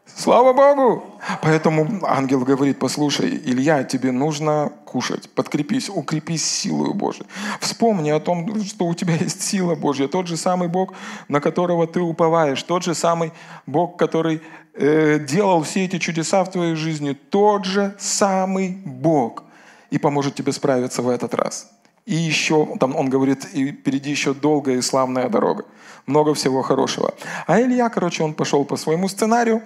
Слава 0.06 0.52
Богу! 0.52 1.06
Поэтому 1.42 2.06
ангел 2.06 2.44
говорит, 2.44 2.80
послушай, 2.80 3.42
Илья, 3.46 3.86
тебе 3.86 4.12
нужно 4.12 4.74
кушать, 4.84 5.30
подкрепись, 5.30 5.90
укрепись 5.90 6.44
силою 6.44 6.94
Божией. 6.94 7.28
Вспомни 7.62 8.10
о 8.10 8.20
том, 8.20 8.62
что 8.66 8.88
у 8.88 8.94
тебя 8.94 9.16
есть 9.16 9.42
сила 9.42 9.76
Божья, 9.76 10.10
тот 10.10 10.28
же 10.28 10.36
самый 10.36 10.68
Бог, 10.68 10.96
на 11.30 11.40
которого 11.40 11.88
ты 11.88 12.02
уповаешь, 12.02 12.62
тот 12.64 12.84
же 12.84 12.94
самый 12.94 13.32
Бог, 13.66 13.98
который 13.98 14.42
э, 14.74 15.20
делал 15.20 15.64
все 15.64 15.86
эти 15.86 15.98
чудеса 15.98 16.44
в 16.44 16.52
твоей 16.52 16.76
жизни, 16.76 17.14
тот 17.14 17.64
же 17.64 17.96
самый 17.98 18.82
Бог 18.86 19.47
и 19.90 19.98
поможет 19.98 20.36
тебе 20.36 20.52
справиться 20.52 21.02
в 21.02 21.10
этот 21.10 21.34
раз. 21.34 21.70
И 22.06 22.16
еще, 22.16 22.78
там 22.80 22.96
он 22.96 23.10
говорит, 23.10 23.46
и 23.54 23.72
впереди 23.72 24.12
еще 24.12 24.34
долгая 24.34 24.78
и 24.78 24.82
славная 24.82 25.28
дорога. 25.28 25.66
Много 26.06 26.34
всего 26.34 26.62
хорошего. 26.62 27.14
А 27.48 27.62
Илья, 27.62 27.90
короче, 27.90 28.24
он 28.24 28.34
пошел 28.34 28.64
по 28.64 28.78
своему 28.78 29.10
сценарию, 29.10 29.62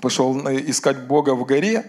пошел 0.00 0.34
искать 0.48 1.06
Бога 1.06 1.34
в 1.34 1.44
горе, 1.44 1.84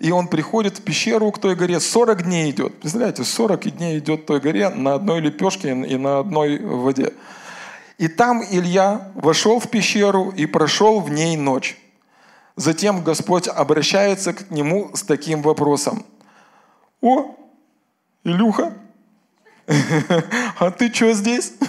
и 0.00 0.10
он 0.10 0.28
приходит 0.28 0.78
в 0.78 0.82
пещеру 0.82 1.30
к 1.30 1.38
той 1.38 1.54
горе, 1.54 1.78
40 1.78 2.22
дней 2.22 2.50
идет. 2.50 2.80
Представляете, 2.80 3.24
40 3.24 3.76
дней 3.76 3.98
идет 3.98 4.22
к 4.22 4.26
той 4.26 4.40
горе 4.40 4.70
на 4.70 4.94
одной 4.94 5.20
лепешке 5.20 5.70
и 5.70 5.96
на 5.96 6.20
одной 6.20 6.58
воде. 6.58 7.12
И 7.98 8.08
там 8.08 8.42
Илья 8.50 9.12
вошел 9.14 9.60
в 9.60 9.68
пещеру 9.68 10.30
и 10.30 10.46
прошел 10.46 11.00
в 11.00 11.10
ней 11.10 11.36
ночь. 11.36 11.78
Затем 12.56 13.04
Господь 13.04 13.46
обращается 13.46 14.32
к 14.32 14.50
нему 14.50 14.90
с 14.94 15.02
таким 15.02 15.42
вопросом. 15.42 16.04
О, 17.02 17.36
Илюха, 18.22 18.72
а 20.58 20.70
ты 20.70 20.92
что 20.94 21.12
здесь? 21.12 21.52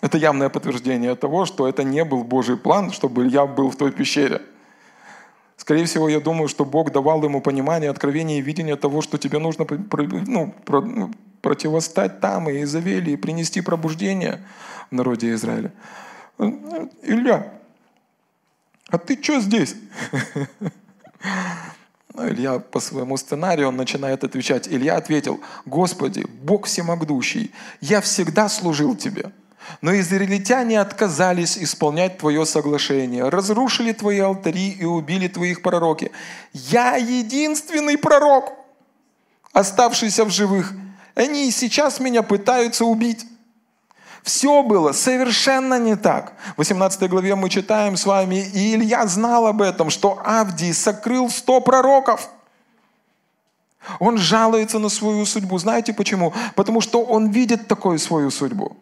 Это 0.00 0.16
явное 0.16 0.48
подтверждение 0.48 1.16
того, 1.16 1.44
что 1.44 1.66
это 1.66 1.82
не 1.82 2.04
был 2.04 2.22
Божий 2.22 2.56
план, 2.56 2.92
чтобы 2.92 3.24
Илья 3.24 3.46
был 3.46 3.70
в 3.70 3.76
той 3.76 3.90
пещере. 3.90 4.42
Скорее 5.56 5.86
всего, 5.86 6.08
я 6.08 6.20
думаю, 6.20 6.46
что 6.46 6.64
Бог 6.64 6.92
давал 6.92 7.24
ему 7.24 7.40
понимание, 7.40 7.90
откровение 7.90 8.38
и 8.38 8.42
видение 8.42 8.76
того, 8.76 9.02
что 9.02 9.18
тебе 9.18 9.40
нужно 9.40 9.66
ну, 9.68 10.54
ну, 10.68 11.10
противостать 11.42 12.20
там 12.20 12.48
и 12.48 12.62
Изавели, 12.62 13.10
и 13.10 13.16
принести 13.16 13.60
пробуждение 13.60 14.44
в 14.88 14.94
народе 14.94 15.34
Израиля. 15.34 15.72
Илья, 16.38 17.52
а 18.88 18.98
ты 18.98 19.20
что 19.20 19.40
здесь? 19.40 19.74
Ну, 22.18 22.28
Илья 22.28 22.58
по 22.58 22.80
своему 22.80 23.16
сценарию, 23.16 23.68
он 23.68 23.76
начинает 23.76 24.24
отвечать. 24.24 24.66
Илья 24.66 24.96
ответил, 24.96 25.40
Господи, 25.66 26.26
Бог 26.42 26.66
всемогущий, 26.66 27.52
я 27.80 28.00
всегда 28.00 28.48
служил 28.48 28.96
Тебе. 28.96 29.30
Но 29.82 29.96
израильтяне 30.00 30.80
отказались 30.80 31.56
исполнять 31.56 32.18
Твое 32.18 32.44
соглашение, 32.44 33.28
разрушили 33.28 33.92
Твои 33.92 34.18
алтари 34.18 34.70
и 34.70 34.84
убили 34.84 35.28
Твоих 35.28 35.62
пророки. 35.62 36.10
Я 36.52 36.96
единственный 36.96 37.96
пророк, 37.96 38.52
оставшийся 39.52 40.24
в 40.24 40.30
живых. 40.30 40.72
Они 41.14 41.46
и 41.46 41.52
сейчас 41.52 42.00
меня 42.00 42.24
пытаются 42.24 42.84
убить. 42.84 43.26
Все 44.22 44.62
было 44.62 44.92
совершенно 44.92 45.78
не 45.78 45.96
так. 45.96 46.34
В 46.54 46.58
18 46.58 47.08
главе 47.08 47.34
мы 47.34 47.48
читаем 47.48 47.96
с 47.96 48.06
вами, 48.06 48.36
и 48.36 48.74
Илья 48.74 49.06
знал 49.06 49.46
об 49.46 49.62
этом, 49.62 49.90
что 49.90 50.20
Авдий 50.24 50.72
сокрыл 50.72 51.30
100 51.30 51.60
пророков. 51.60 52.28
Он 54.00 54.18
жалуется 54.18 54.78
на 54.78 54.88
свою 54.88 55.24
судьбу. 55.24 55.58
Знаете 55.58 55.94
почему? 55.94 56.34
Потому 56.54 56.80
что 56.80 57.02
он 57.02 57.30
видит 57.30 57.68
такую 57.68 57.98
свою 57.98 58.30
судьбу. 58.30 58.76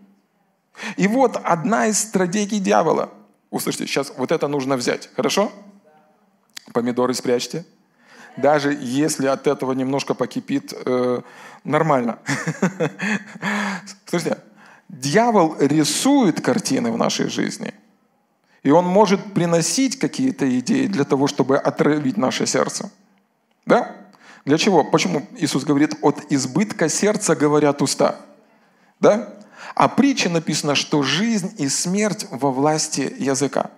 И 0.96 1.06
вот 1.08 1.40
одна 1.42 1.86
из 1.86 1.98
стратегий 1.98 2.58
дьявола. 2.58 3.10
Услышьте, 3.50 3.86
сейчас 3.86 4.12
вот 4.16 4.32
это 4.32 4.48
нужно 4.48 4.76
взять. 4.76 5.08
Хорошо? 5.14 5.52
Помидоры 6.72 7.14
спрячьте. 7.14 7.64
Даже 8.36 8.76
если 8.78 9.26
от 9.26 9.46
этого 9.46 9.72
немножко 9.72 10.12
покипит, 10.12 10.74
э, 10.84 11.22
нормально. 11.64 12.18
Слушайте, 14.04 14.38
дьявол 14.88 15.56
рисует 15.58 16.40
картины 16.40 16.90
в 16.90 16.96
нашей 16.96 17.28
жизни. 17.28 17.74
И 18.62 18.70
он 18.70 18.84
может 18.84 19.32
приносить 19.32 19.98
какие-то 19.98 20.58
идеи 20.58 20.86
для 20.86 21.04
того, 21.04 21.28
чтобы 21.28 21.56
отравить 21.56 22.16
наше 22.16 22.46
сердце. 22.46 22.90
Да? 23.64 23.96
Для 24.44 24.58
чего? 24.58 24.84
Почему 24.84 25.26
Иисус 25.38 25.64
говорит, 25.64 25.94
от 26.02 26.30
избытка 26.30 26.88
сердца 26.88 27.36
говорят 27.36 27.82
уста? 27.82 28.16
Да? 29.00 29.32
А 29.74 29.88
притча 29.88 30.28
написано, 30.28 30.74
что 30.74 31.02
жизнь 31.02 31.54
и 31.58 31.68
смерть 31.68 32.26
во 32.30 32.50
власти 32.50 33.14
языка. 33.18 33.70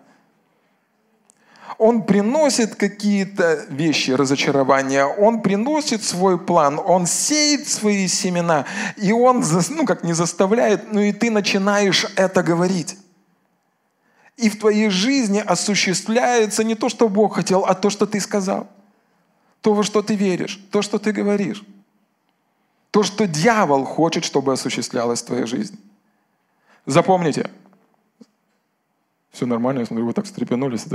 Он 1.79 2.03
приносит 2.03 2.75
какие-то 2.75 3.65
вещи, 3.69 4.11
разочарования, 4.11 5.07
он 5.07 5.43
приносит 5.43 6.03
свой 6.03 6.37
план, 6.37 6.81
он 6.85 7.07
сеет 7.07 7.69
свои 7.69 8.09
семена, 8.09 8.67
и 8.97 9.13
он, 9.13 9.45
ну 9.71 9.87
как 9.87 10.03
не 10.03 10.13
заставляет, 10.13 10.93
ну 10.93 11.01
и 11.01 11.13
ты 11.13 11.31
начинаешь 11.31 12.05
это 12.17 12.43
говорить. 12.43 12.99
И 14.37 14.51
в 14.51 14.59
твоей 14.59 14.89
жизни 14.89 15.39
осуществляется 15.39 16.65
не 16.65 16.75
то, 16.75 16.89
что 16.89 17.09
Бог 17.09 17.37
хотел, 17.37 17.65
а 17.65 17.75
то, 17.75 17.91
что 17.91 18.07
ты 18.07 18.21
сказал. 18.21 18.67
То, 19.61 19.75
во 19.75 19.85
что 19.85 20.03
ты 20.03 20.17
веришь, 20.17 20.61
то, 20.71 20.83
что 20.83 20.99
ты 20.99 21.13
говоришь. 21.13 21.65
То, 22.91 23.05
что 23.05 23.27
дьявол 23.27 23.85
хочет, 23.85 24.25
чтобы 24.25 24.53
осуществлялось 24.53 25.23
в 25.23 25.27
твоей 25.27 25.47
жизни. 25.47 25.79
Запомните, 26.87 27.51
все 29.31 29.47
нормально, 29.47 29.81
я 29.81 29.87
смотрю, 29.87 30.07
вы 30.07 30.13
так 30.13 30.25
встрепенулись. 30.25 30.87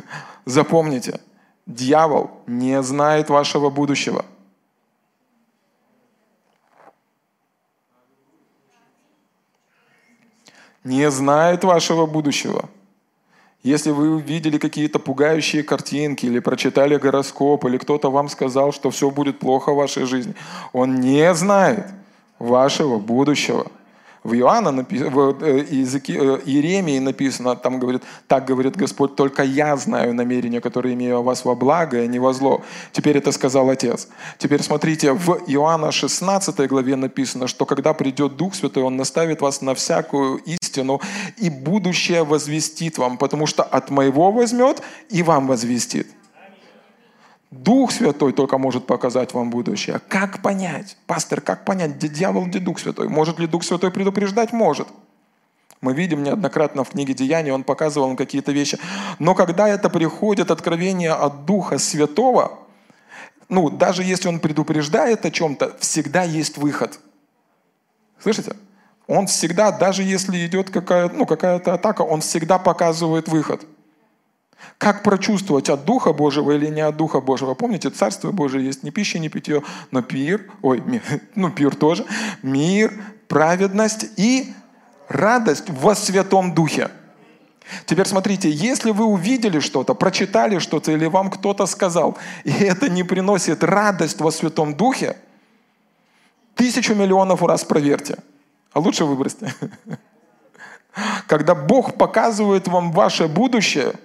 Запомните, 0.44 1.20
дьявол 1.66 2.30
не 2.46 2.82
знает 2.82 3.30
вашего 3.30 3.70
будущего. 3.70 4.24
Не 10.82 11.10
знает 11.10 11.62
вашего 11.64 12.06
будущего. 12.06 12.68
Если 13.62 13.90
вы 13.90 14.14
увидели 14.14 14.56
какие-то 14.56 14.98
пугающие 14.98 15.62
картинки 15.62 16.24
или 16.24 16.38
прочитали 16.38 16.96
гороскоп, 16.96 17.66
или 17.66 17.76
кто-то 17.76 18.10
вам 18.10 18.30
сказал, 18.30 18.72
что 18.72 18.90
все 18.90 19.10
будет 19.10 19.38
плохо 19.38 19.72
в 19.72 19.76
вашей 19.76 20.06
жизни, 20.06 20.34
он 20.72 21.00
не 21.00 21.34
знает 21.34 21.86
вашего 22.38 22.98
будущего. 22.98 23.70
В 24.22 24.34
Иоанна, 24.34 24.86
в 24.90 25.42
э, 25.42 25.66
языке 25.70 26.12
э, 26.12 26.40
Иеремии 26.44 26.98
написано, 26.98 27.56
там 27.56 27.78
говорит, 27.78 28.02
так 28.28 28.44
говорит 28.44 28.76
Господь, 28.76 29.16
только 29.16 29.42
я 29.42 29.74
знаю 29.76 30.14
намерения, 30.14 30.60
которые 30.60 30.94
имею 30.94 31.18
о 31.18 31.22
вас 31.22 31.44
во 31.44 31.54
благо, 31.54 31.98
а 31.98 32.06
не 32.06 32.18
во 32.18 32.34
зло. 32.34 32.62
Теперь 32.92 33.16
это 33.16 33.32
сказал 33.32 33.70
Отец. 33.70 34.08
Теперь 34.36 34.62
смотрите, 34.62 35.12
в 35.12 35.42
Иоанна 35.46 35.90
16 35.90 36.68
главе 36.68 36.96
написано, 36.96 37.48
что 37.48 37.64
когда 37.64 37.94
придет 37.94 38.36
Дух 38.36 38.54
Святой, 38.54 38.82
Он 38.82 38.96
наставит 38.96 39.40
вас 39.40 39.62
на 39.62 39.74
всякую 39.74 40.36
истину, 40.38 41.00
и 41.38 41.48
будущее 41.48 42.22
возвестит 42.24 42.98
вам, 42.98 43.16
потому 43.16 43.46
что 43.46 43.62
от 43.62 43.90
моего 43.90 44.30
возьмет 44.30 44.82
и 45.08 45.22
вам 45.22 45.46
возвестит. 45.46 46.06
Дух 47.50 47.90
Святой 47.90 48.32
только 48.32 48.58
может 48.58 48.86
показать 48.86 49.34
вам 49.34 49.50
будущее. 49.50 50.00
Как 50.08 50.40
понять? 50.40 50.96
Пастор, 51.06 51.40
как 51.40 51.64
понять, 51.64 51.98
дьявол, 51.98 52.46
где 52.46 52.60
Дух 52.60 52.78
Святой? 52.78 53.08
Может 53.08 53.40
ли 53.40 53.46
Дух 53.46 53.64
Святой 53.64 53.90
предупреждать? 53.90 54.52
Может. 54.52 54.86
Мы 55.80 55.94
видим 55.94 56.22
неоднократно 56.22 56.84
в 56.84 56.90
книге 56.90 57.14
Деяний, 57.14 57.50
он 57.50 57.64
показывал 57.64 58.08
нам 58.08 58.16
какие-то 58.16 58.52
вещи. 58.52 58.78
Но 59.18 59.34
когда 59.34 59.66
это 59.68 59.88
приходит 59.88 60.50
откровение 60.50 61.12
от 61.12 61.46
Духа 61.46 61.78
Святого, 61.78 62.60
ну, 63.48 63.68
даже 63.68 64.04
если 64.04 64.28
он 64.28 64.38
предупреждает 64.38 65.24
о 65.24 65.30
чем-то, 65.30 65.76
всегда 65.80 66.22
есть 66.22 66.56
выход. 66.56 67.00
Слышите? 68.22 68.54
Он 69.08 69.26
всегда, 69.26 69.72
даже 69.72 70.04
если 70.04 70.46
идет 70.46 70.70
какая, 70.70 71.08
ну, 71.08 71.26
какая-то 71.26 71.74
атака, 71.74 72.02
он 72.02 72.20
всегда 72.20 72.58
показывает 72.58 73.26
выход. 73.26 73.66
Как 74.78 75.02
прочувствовать, 75.02 75.68
от 75.68 75.84
Духа 75.84 76.12
Божьего 76.12 76.52
или 76.52 76.66
не 76.66 76.80
от 76.80 76.96
Духа 76.96 77.20
Божьего? 77.20 77.54
Помните, 77.54 77.90
Царство 77.90 78.30
Божие 78.32 78.64
есть 78.64 78.82
не 78.82 78.90
пища, 78.90 79.18
не 79.18 79.28
питье, 79.28 79.62
но 79.90 80.02
пир, 80.02 80.50
ой, 80.62 80.82
ну 81.34 81.50
пир 81.50 81.74
тоже, 81.74 82.06
мир, 82.42 82.92
праведность 83.28 84.06
и 84.16 84.52
радость 85.08 85.68
во 85.68 85.94
Святом 85.94 86.54
Духе. 86.54 86.90
Теперь 87.86 88.06
смотрите, 88.06 88.50
если 88.50 88.90
вы 88.90 89.04
увидели 89.04 89.60
что-то, 89.60 89.94
прочитали 89.94 90.58
что-то 90.58 90.92
или 90.92 91.06
вам 91.06 91.30
кто-то 91.30 91.66
сказал, 91.66 92.18
и 92.44 92.50
это 92.60 92.88
не 92.88 93.02
приносит 93.02 93.62
радость 93.62 94.20
во 94.20 94.30
Святом 94.30 94.74
Духе, 94.74 95.16
тысячу 96.54 96.94
миллионов 96.94 97.42
раз 97.42 97.64
проверьте, 97.64 98.16
а 98.72 98.80
лучше 98.80 99.04
выбросьте. 99.04 99.54
Когда 101.26 101.54
Бог 101.54 101.96
показывает 101.96 102.66
вам 102.66 102.92
ваше 102.92 103.28
будущее– 103.28 103.92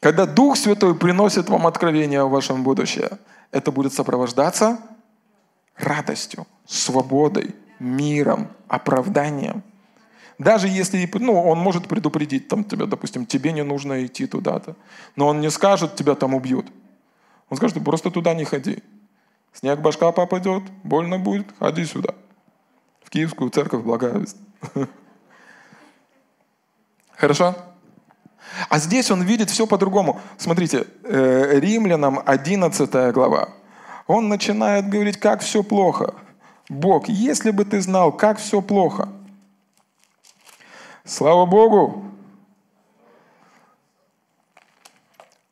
когда 0.00 0.26
Дух 0.26 0.56
Святой 0.56 0.94
приносит 0.94 1.48
вам 1.48 1.66
откровение 1.66 2.20
о 2.20 2.26
вашем 2.26 2.62
будущем, 2.62 3.18
это 3.50 3.72
будет 3.72 3.92
сопровождаться 3.92 4.78
радостью, 5.76 6.46
свободой, 6.66 7.54
миром, 7.78 8.48
оправданием. 8.68 9.62
Даже 10.38 10.68
если, 10.68 11.10
ну, 11.14 11.42
он 11.42 11.58
может 11.58 11.88
предупредить 11.88 12.46
там 12.46 12.62
тебя, 12.62 12.86
допустим, 12.86 13.26
тебе 13.26 13.52
не 13.52 13.64
нужно 13.64 14.06
идти 14.06 14.26
туда-то. 14.26 14.76
Но 15.16 15.26
он 15.26 15.40
не 15.40 15.50
скажет, 15.50 15.96
тебя 15.96 16.14
там 16.14 16.34
убьют. 16.34 16.66
Он 17.48 17.56
скажет, 17.56 17.82
просто 17.82 18.10
туда 18.10 18.34
не 18.34 18.44
ходи. 18.44 18.82
Снег 19.52 19.80
башка 19.80 20.12
попадет, 20.12 20.62
больно 20.84 21.18
будет, 21.18 21.46
ходи 21.58 21.84
сюда. 21.84 22.14
В 23.02 23.10
Киевскую 23.10 23.50
церковь 23.50 23.82
благая 23.82 24.24
Хорошо? 27.16 27.56
А 28.68 28.78
здесь 28.78 29.10
он 29.10 29.22
видит 29.22 29.50
все 29.50 29.66
по-другому. 29.66 30.20
Смотрите, 30.36 30.86
э, 31.04 31.58
Римлянам 31.60 32.20
11 32.24 33.12
глава. 33.12 33.50
Он 34.06 34.28
начинает 34.28 34.88
говорить, 34.88 35.18
как 35.18 35.42
все 35.42 35.62
плохо. 35.62 36.14
Бог, 36.68 37.08
если 37.08 37.50
бы 37.50 37.64
ты 37.64 37.80
знал, 37.80 38.12
как 38.12 38.38
все 38.38 38.60
плохо. 38.60 39.08
Слава 41.04 41.46
Богу! 41.46 42.04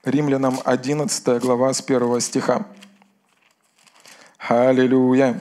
Римлянам 0.05 0.61
11 0.65 1.41
глава 1.41 1.73
с 1.73 1.81
1 1.81 2.21
стиха. 2.21 2.67
Аллилуйя. 4.39 5.41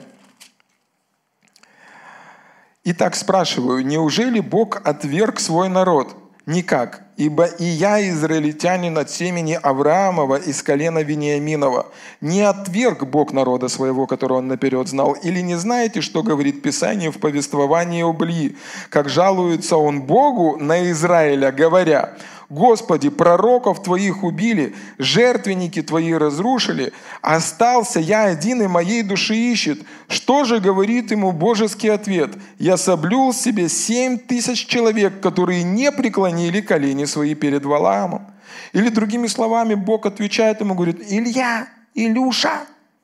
Итак, 2.82 3.14
спрашиваю, 3.14 3.86
неужели 3.86 4.40
Бог 4.40 4.80
отверг 4.84 5.38
свой 5.38 5.68
народ? 5.68 6.16
Никак. 6.46 7.05
Ибо 7.16 7.46
и 7.46 7.64
я, 7.64 8.06
израильтянин 8.10 8.98
от 8.98 9.10
семени 9.10 9.58
Авраамова 9.62 10.36
из 10.36 10.62
колена 10.62 11.02
Вениаминова, 11.02 11.86
не 12.20 12.42
отверг 12.42 13.04
Бог 13.04 13.32
народа 13.32 13.68
своего, 13.68 14.06
которого 14.06 14.38
он 14.38 14.48
наперед 14.48 14.86
знал. 14.86 15.14
Или 15.14 15.40
не 15.40 15.54
знаете, 15.54 16.02
что 16.02 16.22
говорит 16.22 16.60
Писание 16.60 17.10
в 17.10 17.18
повествовании 17.18 18.02
об 18.02 18.22
Ильи? 18.22 18.56
Как 18.90 19.08
жалуется 19.08 19.78
он 19.78 20.02
Богу 20.02 20.58
на 20.58 20.90
Израиля, 20.90 21.52
говоря, 21.52 22.16
Господи, 22.48 23.08
пророков 23.08 23.82
Твоих 23.82 24.22
убили, 24.22 24.74
жертвенники 24.98 25.82
Твои 25.82 26.12
разрушили, 26.12 26.92
остался 27.20 27.98
я 27.98 28.24
один, 28.24 28.62
и 28.62 28.68
моей 28.68 29.02
души 29.02 29.34
ищет. 29.34 29.80
Что 30.08 30.44
же 30.44 30.60
говорит 30.60 31.10
ему 31.10 31.32
божеский 31.32 31.90
ответ? 31.90 32.36
Я 32.58 32.76
соблюл 32.76 33.32
себе 33.32 33.68
семь 33.68 34.16
тысяч 34.16 34.66
человек, 34.66 35.20
которые 35.20 35.64
не 35.64 35.90
преклонили 35.90 36.60
колени 36.60 37.04
свои 37.04 37.34
перед 37.34 37.64
Валаамом. 37.64 38.24
Или 38.72 38.90
другими 38.90 39.26
словами, 39.26 39.74
Бог 39.74 40.06
отвечает 40.06 40.60
ему, 40.60 40.74
говорит, 40.74 41.02
Илья, 41.08 41.66
Илюша, 41.94 42.60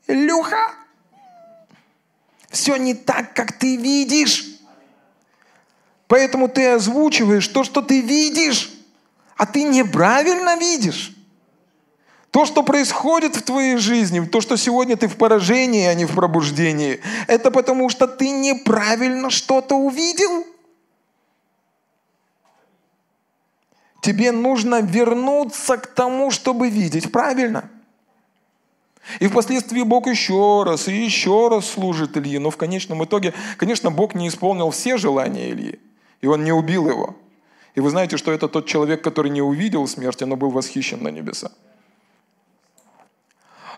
Илюха, 0.07 0.71
все 2.49 2.77
не 2.77 2.95
так, 2.95 3.35
как 3.35 3.53
ты 3.53 3.77
видишь. 3.77 4.47
Поэтому 6.07 6.49
ты 6.49 6.69
озвучиваешь 6.69 7.49
то, 7.49 7.65
что 7.65 7.83
ты 7.83 8.03
видишь 8.03 8.71
а 9.43 9.47
ты 9.47 9.65
неправильно 9.65 10.57
видишь. 10.57 11.17
То, 12.31 12.45
что 12.45 12.63
происходит 12.63 13.35
в 13.35 13.43
твоей 13.43 13.77
жизни, 13.77 14.25
то, 14.25 14.41
что 14.41 14.57
сегодня 14.57 14.97
ты 14.97 15.09
в 15.09 15.17
поражении, 15.17 15.85
а 15.85 15.95
не 15.95 16.05
в 16.05 16.15
пробуждении, 16.15 17.01
это 17.27 17.51
потому, 17.51 17.89
что 17.89 18.07
ты 18.07 18.31
неправильно 18.31 19.31
что-то 19.31 19.75
увидел. 19.75 20.47
Тебе 24.01 24.31
нужно 24.31 24.81
вернуться 24.81 25.77
к 25.77 25.89
тому, 25.89 26.31
чтобы 26.31 26.69
видеть 26.69 27.11
правильно. 27.11 27.69
И 29.19 29.27
впоследствии 29.27 29.83
Бог 29.83 30.07
еще 30.07 30.63
раз 30.65 30.87
и 30.87 30.93
еще 30.93 31.49
раз 31.49 31.69
служит 31.69 32.17
Ильи. 32.17 32.39
Но 32.39 32.51
в 32.51 32.57
конечном 32.57 33.03
итоге, 33.03 33.35
конечно, 33.57 33.91
Бог 33.91 34.15
не 34.15 34.29
исполнил 34.29 34.71
все 34.71 34.99
желания 34.99 35.51
Ильи. 35.51 35.81
И 36.21 36.29
он 36.29 36.45
не 36.45 36.53
убил 36.53 36.89
его. 36.89 37.17
И 37.75 37.81
вы 37.81 37.91
знаете, 37.91 38.17
что 38.17 38.33
это 38.33 38.49
тот 38.49 38.67
человек, 38.67 39.03
который 39.03 39.31
не 39.31 39.41
увидел 39.41 39.87
смерти, 39.87 40.25
но 40.25 40.37
был 40.37 40.51
восхищен 40.51 41.03
на 41.03 41.09
небеса. 41.09 41.51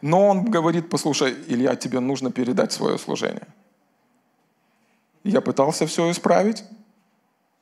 Но 0.03 0.29
он 0.29 0.45
говорит, 0.45 0.91
послушай, 0.91 1.35
Илья, 1.47 1.77
тебе 1.77 2.01
нужно 2.01 2.31
передать 2.31 2.73
свое 2.73 2.99
служение. 2.99 3.47
Я 5.23 5.41
пытался 5.41 5.87
все 5.87 6.11
исправить, 6.11 6.65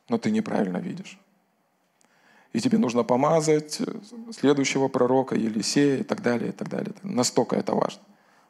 но 0.09 0.17
ты 0.17 0.31
неправильно 0.31 0.77
видишь. 0.77 1.19
И 2.51 2.59
тебе 2.59 2.77
нужно 2.77 3.03
помазать 3.03 3.79
следующего 4.31 4.87
пророка, 4.87 5.35
Елисея 5.35 5.99
и 5.99 6.03
так 6.03 6.21
далее, 6.21 6.49
и 6.49 6.51
так 6.51 6.67
далее. 6.67 6.93
Настолько 7.03 7.55
это 7.55 7.73
важно. 7.73 8.01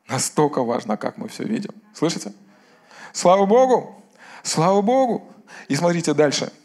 Настолько 0.08 0.64
важно, 0.64 0.98
как 0.98 1.18
мы 1.18 1.28
все 1.28 1.44
видим. 1.44 1.72
Слышите? 1.94 2.34
Слава 3.12 3.46
Богу! 3.46 4.02
Слава 4.42 4.82
Богу! 4.82 5.32
И 5.68 5.76
смотрите 5.76 6.14
дальше– 6.14 6.52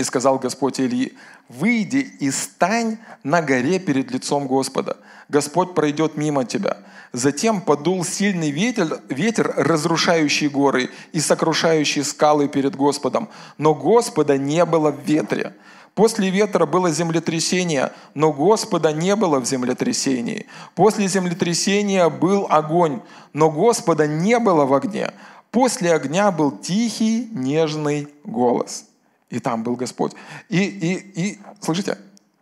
и 0.00 0.04
сказал 0.04 0.38
Господь 0.38 0.80
Ильи, 0.80 1.12
выйди 1.48 2.10
и 2.20 2.30
стань 2.30 2.98
на 3.22 3.42
горе 3.42 3.78
перед 3.78 4.10
лицом 4.10 4.46
Господа. 4.46 4.96
Господь 5.28 5.74
пройдет 5.74 6.16
мимо 6.16 6.44
тебя. 6.44 6.78
Затем 7.12 7.60
подул 7.60 8.04
сильный 8.04 8.50
ветер, 8.50 9.00
ветер, 9.08 9.52
разрушающий 9.56 10.48
горы 10.48 10.90
и 11.12 11.20
сокрушающий 11.20 12.02
скалы 12.02 12.48
перед 12.48 12.76
Господом. 12.76 13.28
Но 13.58 13.74
Господа 13.74 14.38
не 14.38 14.64
было 14.64 14.90
в 14.90 15.00
ветре. 15.00 15.54
После 15.94 16.30
ветра 16.30 16.66
было 16.66 16.90
землетрясение, 16.90 17.92
но 18.14 18.32
Господа 18.32 18.92
не 18.92 19.16
было 19.16 19.38
в 19.38 19.44
землетрясении. 19.44 20.46
После 20.74 21.08
землетрясения 21.08 22.08
был 22.08 22.46
огонь, 22.48 23.00
но 23.34 23.50
Господа 23.50 24.06
не 24.06 24.38
было 24.38 24.64
в 24.64 24.72
огне. 24.72 25.10
После 25.50 25.92
огня 25.92 26.30
был 26.30 26.52
тихий, 26.52 27.28
нежный 27.32 28.08
голос– 28.24 28.84
и 29.30 29.38
там 29.38 29.62
был 29.62 29.76
Господь. 29.76 30.12
И, 30.48 30.58
и, 30.58 31.20
и 31.22 31.38
слышите, 31.60 31.98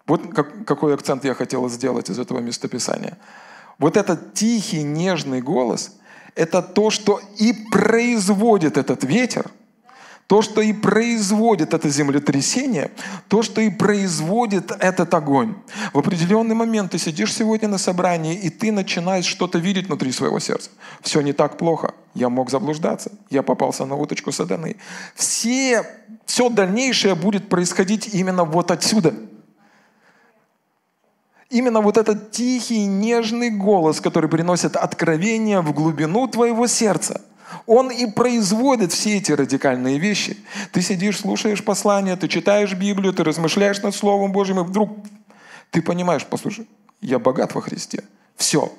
вот 0.06 0.34
как, 0.34 0.64
какой 0.64 0.94
акцент 0.94 1.24
я 1.24 1.34
хотел 1.34 1.68
сделать 1.68 2.10
из 2.10 2.18
этого 2.18 2.40
местописания. 2.40 3.18
Вот 3.78 3.96
этот 3.96 4.34
тихий, 4.34 4.82
нежный 4.82 5.40
голос– 5.40 5.96
это 6.34 6.62
то, 6.62 6.90
что 6.90 7.20
и 7.38 7.52
производит 7.70 8.76
этот 8.76 9.04
ветер– 9.04 9.50
то, 10.28 10.42
что 10.42 10.60
и 10.60 10.74
производит 10.74 11.72
это 11.72 11.88
землетрясение, 11.88 12.90
то, 13.28 13.42
что 13.42 13.62
и 13.62 13.70
производит 13.70 14.70
этот 14.78 15.14
огонь. 15.14 15.54
В 15.94 15.98
определенный 15.98 16.54
момент 16.54 16.92
ты 16.92 16.98
сидишь 16.98 17.34
сегодня 17.34 17.66
на 17.66 17.78
собрании, 17.78 18.34
и 18.34 18.50
ты 18.50 18.70
начинаешь 18.70 19.24
что-то 19.24 19.58
видеть 19.58 19.86
внутри 19.86 20.12
своего 20.12 20.38
сердца. 20.38 20.68
Все 21.00 21.22
не 21.22 21.32
так 21.32 21.56
плохо. 21.56 21.94
Я 22.14 22.28
мог 22.28 22.50
заблуждаться. 22.50 23.10
Я 23.30 23.42
попался 23.42 23.86
на 23.86 23.96
уточку 23.96 24.30
сатаны. 24.30 24.76
Все, 25.14 25.86
все 26.26 26.50
дальнейшее 26.50 27.14
будет 27.14 27.48
происходить 27.48 28.14
именно 28.14 28.44
вот 28.44 28.70
отсюда. 28.70 29.14
Именно 31.48 31.80
вот 31.80 31.96
этот 31.96 32.32
тихий, 32.32 32.84
нежный 32.84 33.48
голос, 33.48 34.02
который 34.02 34.28
приносит 34.28 34.76
откровение 34.76 35.62
в 35.62 35.72
глубину 35.72 36.28
твоего 36.28 36.66
сердца– 36.66 37.22
он 37.66 37.90
и 37.90 38.10
производит 38.10 38.92
все 38.92 39.16
эти 39.18 39.32
радикальные 39.32 39.98
вещи. 39.98 40.36
Ты 40.72 40.82
сидишь, 40.82 41.20
слушаешь 41.20 41.64
послание, 41.64 42.16
ты 42.16 42.28
читаешь 42.28 42.74
Библию, 42.74 43.12
ты 43.12 43.24
размышляешь 43.24 43.82
над 43.82 43.94
Словом 43.94 44.32
Божьим, 44.32 44.60
и 44.60 44.64
вдруг 44.64 44.98
ты 45.70 45.82
понимаешь, 45.82 46.26
послушай, 46.26 46.66
я 47.00 47.18
богат 47.18 47.54
во 47.54 47.60
Христе. 47.60 48.04
Все. 48.36 48.72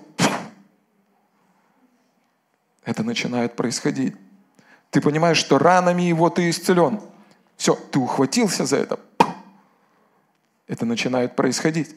Это 2.84 3.04
начинает 3.04 3.56
происходить. 3.56 4.16
Ты 4.90 5.02
понимаешь, 5.02 5.38
что 5.38 5.60
ранами 5.60 6.04
его 6.04 6.30
ты 6.30 6.50
исцелен. 6.50 7.02
Все, 7.58 7.76
ты 7.76 8.00
ухватился 8.00 8.66
за 8.66 8.78
это. 8.78 9.00
Это 10.68 10.86
начинает 10.86 11.36
происходить. 11.36 11.96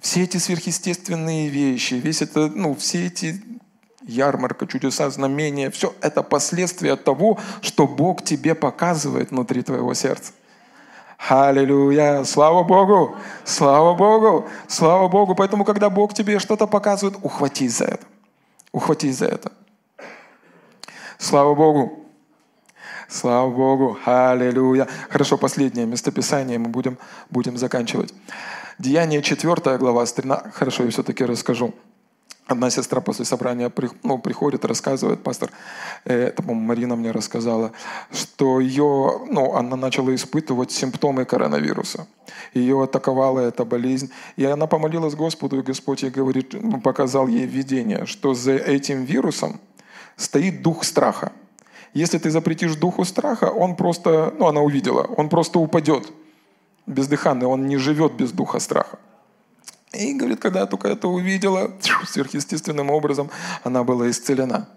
Все 0.00 0.22
эти 0.22 0.38
сверхъестественные 0.38 1.48
вещи, 1.48 1.94
весь 1.94 2.22
это, 2.22 2.48
ну, 2.48 2.74
все 2.74 3.06
эти 3.06 3.42
ярмарка, 4.02 4.66
чудеса, 4.66 5.10
знамения, 5.10 5.70
все 5.70 5.94
это 6.00 6.22
последствия 6.22 6.96
того, 6.96 7.38
что 7.60 7.86
Бог 7.86 8.24
тебе 8.24 8.54
показывает 8.54 9.30
внутри 9.30 9.62
твоего 9.62 9.94
сердца. 9.94 10.32
Аллилуйя! 11.28 12.24
Слава 12.24 12.62
Богу! 12.62 13.16
Слава 13.44 13.94
Богу! 13.94 14.48
Слава 14.68 15.08
Богу! 15.08 15.34
Поэтому, 15.34 15.64
когда 15.64 15.90
Бог 15.90 16.14
тебе 16.14 16.38
что-то 16.38 16.66
показывает, 16.66 17.18
ухватись 17.22 17.76
за 17.76 17.84
это. 17.84 18.06
Ухватись 18.72 19.18
за 19.18 19.26
это. 19.26 19.52
Слава 21.18 21.54
Богу! 21.54 22.06
Слава 23.08 23.50
Богу! 23.50 23.98
Аллилуйя! 24.06 24.88
Хорошо, 25.10 25.36
последнее 25.36 25.84
местописание 25.84 26.58
мы 26.58 26.68
будем, 26.68 26.96
будем 27.28 27.58
заканчивать. 27.58 28.14
Деяние 28.78 29.20
4 29.20 29.76
глава, 29.76 30.06
13. 30.06 30.54
Хорошо, 30.54 30.84
я 30.84 30.90
все-таки 30.90 31.24
расскажу. 31.24 31.74
Одна 32.50 32.68
сестра 32.70 33.00
после 33.00 33.24
собрания 33.24 33.70
ну, 34.02 34.18
приходит, 34.18 34.64
рассказывает, 34.64 35.22
пастор, 35.22 35.50
э, 36.04 36.26
это, 36.26 36.42
по-моему, 36.42 36.66
Марина 36.66 36.96
мне 36.96 37.12
рассказала, 37.12 37.70
что 38.12 38.58
ее, 38.58 39.20
ну, 39.30 39.54
она 39.54 39.76
начала 39.76 40.12
испытывать 40.12 40.72
симптомы 40.72 41.24
коронавируса. 41.24 42.08
Ее 42.52 42.82
атаковала 42.82 43.38
эта 43.38 43.64
болезнь. 43.64 44.10
И 44.34 44.44
она 44.44 44.66
помолилась 44.66 45.14
Господу, 45.14 45.60
и 45.60 45.62
Господь 45.62 46.02
ей 46.02 46.10
говорит, 46.10 46.54
ну, 46.60 46.80
показал 46.80 47.28
ей 47.28 47.46
видение, 47.46 48.04
что 48.06 48.34
за 48.34 48.54
этим 48.54 49.04
вирусом 49.04 49.60
стоит 50.16 50.60
дух 50.60 50.82
страха. 50.82 51.30
Если 51.94 52.18
ты 52.18 52.30
запретишь 52.30 52.74
духу 52.74 53.04
страха, 53.04 53.44
он 53.44 53.76
просто, 53.76 54.34
ну 54.36 54.48
она 54.48 54.60
увидела, 54.60 55.02
он 55.02 55.28
просто 55.28 55.60
упадет 55.60 56.12
бездыханный, 56.86 57.46
он 57.46 57.68
не 57.68 57.76
живет 57.76 58.14
без 58.14 58.32
духа 58.32 58.58
страха. 58.58 58.98
И, 59.92 60.14
говорит, 60.14 60.40
когда 60.40 60.60
я 60.60 60.66
только 60.66 60.88
это 60.88 61.08
увидела, 61.08 61.72
сверхъестественным 62.06 62.90
образом 62.90 63.30
она 63.64 63.82
была 63.82 64.08
исцелена. 64.10 64.68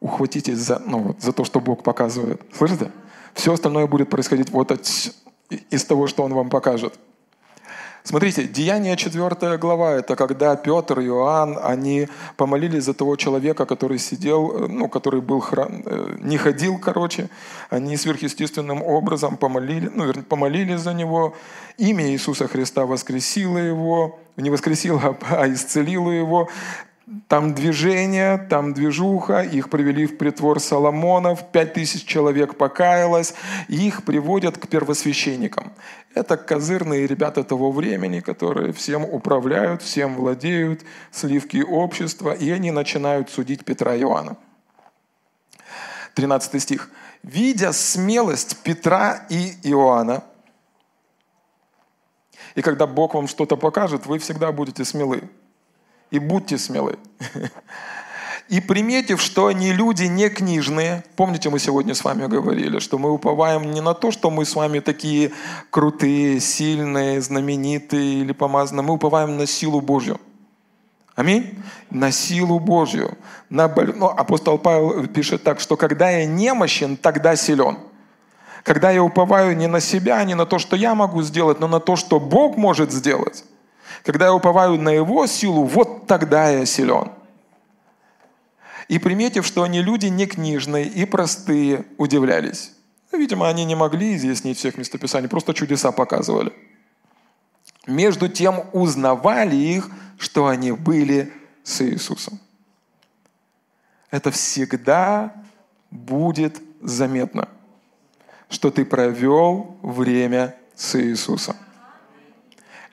Ухватитесь 0.00 0.58
за, 0.58 0.80
ну, 0.80 0.98
вот, 0.98 1.22
за 1.22 1.32
то, 1.32 1.44
что 1.44 1.60
Бог 1.60 1.82
показывает. 1.82 2.42
Слышите? 2.52 2.90
Все 3.34 3.52
остальное 3.52 3.86
будет 3.86 4.10
происходить 4.10 4.50
вот 4.50 4.72
от, 4.72 4.86
из 5.70 5.84
того, 5.84 6.06
что 6.06 6.22
Он 6.22 6.34
вам 6.34 6.50
покажет. 6.50 6.98
Смотрите, 8.06 8.44
Деяние 8.44 8.96
4 8.96 9.58
глава, 9.58 9.94
это 9.94 10.14
когда 10.14 10.54
Петр 10.54 11.00
Иоанн, 11.00 11.58
они 11.60 12.06
помолились 12.36 12.84
за 12.84 12.94
того 12.94 13.16
человека, 13.16 13.66
который 13.66 13.98
сидел, 13.98 14.52
э, 14.52 14.68
ну, 14.68 14.88
который 14.88 15.20
был 15.20 15.40
храм, 15.40 15.82
э, 15.84 16.16
не 16.20 16.38
ходил, 16.38 16.78
короче, 16.78 17.28
они 17.68 17.96
сверхъестественным 17.96 18.80
образом 18.80 19.36
помолили, 19.36 19.90
ну, 19.92 20.12
помолились 20.22 20.82
за 20.82 20.94
него, 20.94 21.34
имя 21.78 22.08
Иисуса 22.12 22.46
Христа 22.46 22.86
воскресило 22.86 23.58
его, 23.58 24.20
не 24.36 24.50
воскресило, 24.50 25.16
а 25.28 25.48
исцелило 25.48 26.12
его, 26.12 26.48
там 27.28 27.54
движение, 27.54 28.36
там 28.36 28.74
движуха, 28.74 29.42
их 29.42 29.70
привели 29.70 30.06
в 30.06 30.18
притвор 30.18 30.58
Соломонов, 30.58 31.52
пять 31.52 31.74
тысяч 31.74 32.04
человек 32.04 32.56
покаялось, 32.56 33.34
их 33.68 34.04
приводят 34.04 34.58
к 34.58 34.66
первосвященникам. 34.66 35.72
Это 36.14 36.36
козырные 36.36 37.06
ребята 37.06 37.44
того 37.44 37.70
времени, 37.70 38.20
которые 38.20 38.72
всем 38.72 39.04
управляют, 39.04 39.82
всем 39.82 40.16
владеют, 40.16 40.82
сливки 41.12 41.62
общества, 41.62 42.32
и 42.32 42.50
они 42.50 42.72
начинают 42.72 43.30
судить 43.30 43.64
Петра 43.64 43.94
и 43.94 44.00
Иоанна. 44.00 44.36
13 46.14 46.60
стих. 46.60 46.90
«Видя 47.22 47.72
смелость 47.72 48.58
Петра 48.62 49.26
и 49.28 49.52
Иоанна, 49.62 50.24
и 52.54 52.62
когда 52.62 52.86
Бог 52.86 53.14
вам 53.14 53.28
что-то 53.28 53.56
покажет, 53.56 54.06
вы 54.06 54.18
всегда 54.18 54.50
будете 54.50 54.84
смелы 54.84 55.28
и 56.16 56.18
будьте 56.18 56.58
смелы. 56.58 56.98
И 58.48 58.60
приметив, 58.60 59.20
что 59.20 59.48
они 59.48 59.72
люди 59.72 60.04
не 60.04 60.28
книжные, 60.28 61.02
помните, 61.16 61.50
мы 61.50 61.58
сегодня 61.58 61.94
с 61.94 62.04
вами 62.04 62.26
говорили, 62.26 62.78
что 62.78 62.96
мы 62.96 63.10
уповаем 63.10 63.72
не 63.72 63.80
на 63.80 63.92
то, 63.92 64.12
что 64.12 64.30
мы 64.30 64.44
с 64.44 64.54
вами 64.54 64.78
такие 64.78 65.32
крутые, 65.70 66.38
сильные, 66.38 67.20
знаменитые 67.20 68.20
или 68.20 68.32
помазанные, 68.32 68.84
мы 68.84 68.94
уповаем 68.94 69.36
на 69.36 69.46
силу 69.46 69.80
Божью. 69.80 70.20
Аминь? 71.16 71.58
На 71.90 72.12
силу 72.12 72.60
Божью. 72.60 73.18
На... 73.50 73.66
Ну, 73.66 74.06
апостол 74.06 74.58
Павел 74.58 75.08
пишет 75.08 75.42
так, 75.42 75.58
что 75.58 75.76
когда 75.76 76.10
я 76.10 76.24
немощен, 76.24 76.96
тогда 76.96 77.34
силен. 77.34 77.78
Когда 78.62 78.92
я 78.92 79.02
уповаю 79.02 79.56
не 79.56 79.66
на 79.66 79.80
себя, 79.80 80.22
не 80.22 80.34
на 80.34 80.46
то, 80.46 80.58
что 80.60 80.76
я 80.76 80.94
могу 80.94 81.22
сделать, 81.22 81.58
но 81.58 81.66
на 81.66 81.80
то, 81.80 81.96
что 81.96 82.20
Бог 82.20 82.56
может 82.56 82.92
сделать. 82.92 83.44
Когда 84.06 84.26
я 84.26 84.34
уповаю 84.34 84.80
на 84.80 84.90
Его 84.90 85.26
силу, 85.26 85.64
вот 85.64 86.06
тогда 86.06 86.48
я 86.48 86.64
силен. 86.64 87.10
И 88.86 89.00
приметив, 89.00 89.44
что 89.44 89.64
они 89.64 89.82
люди 89.82 90.06
не 90.06 90.26
книжные 90.26 90.86
и 90.86 91.04
простые, 91.04 91.84
удивлялись. 91.98 92.72
Ну, 93.10 93.18
видимо, 93.18 93.48
они 93.48 93.64
не 93.64 93.74
могли 93.74 94.14
изъяснить 94.14 94.58
всех 94.58 94.78
местописаний, 94.78 95.28
просто 95.28 95.54
чудеса 95.54 95.90
показывали. 95.90 96.52
Между 97.88 98.28
тем 98.28 98.62
узнавали 98.72 99.56
их, 99.56 99.90
что 100.18 100.46
они 100.46 100.70
были 100.70 101.32
с 101.64 101.80
Иисусом. 101.82 102.38
Это 104.12 104.30
всегда 104.30 105.34
будет 105.90 106.62
заметно, 106.80 107.48
что 108.48 108.70
ты 108.70 108.84
провел 108.84 109.76
время 109.82 110.54
с 110.76 110.94
Иисусом 110.94 111.56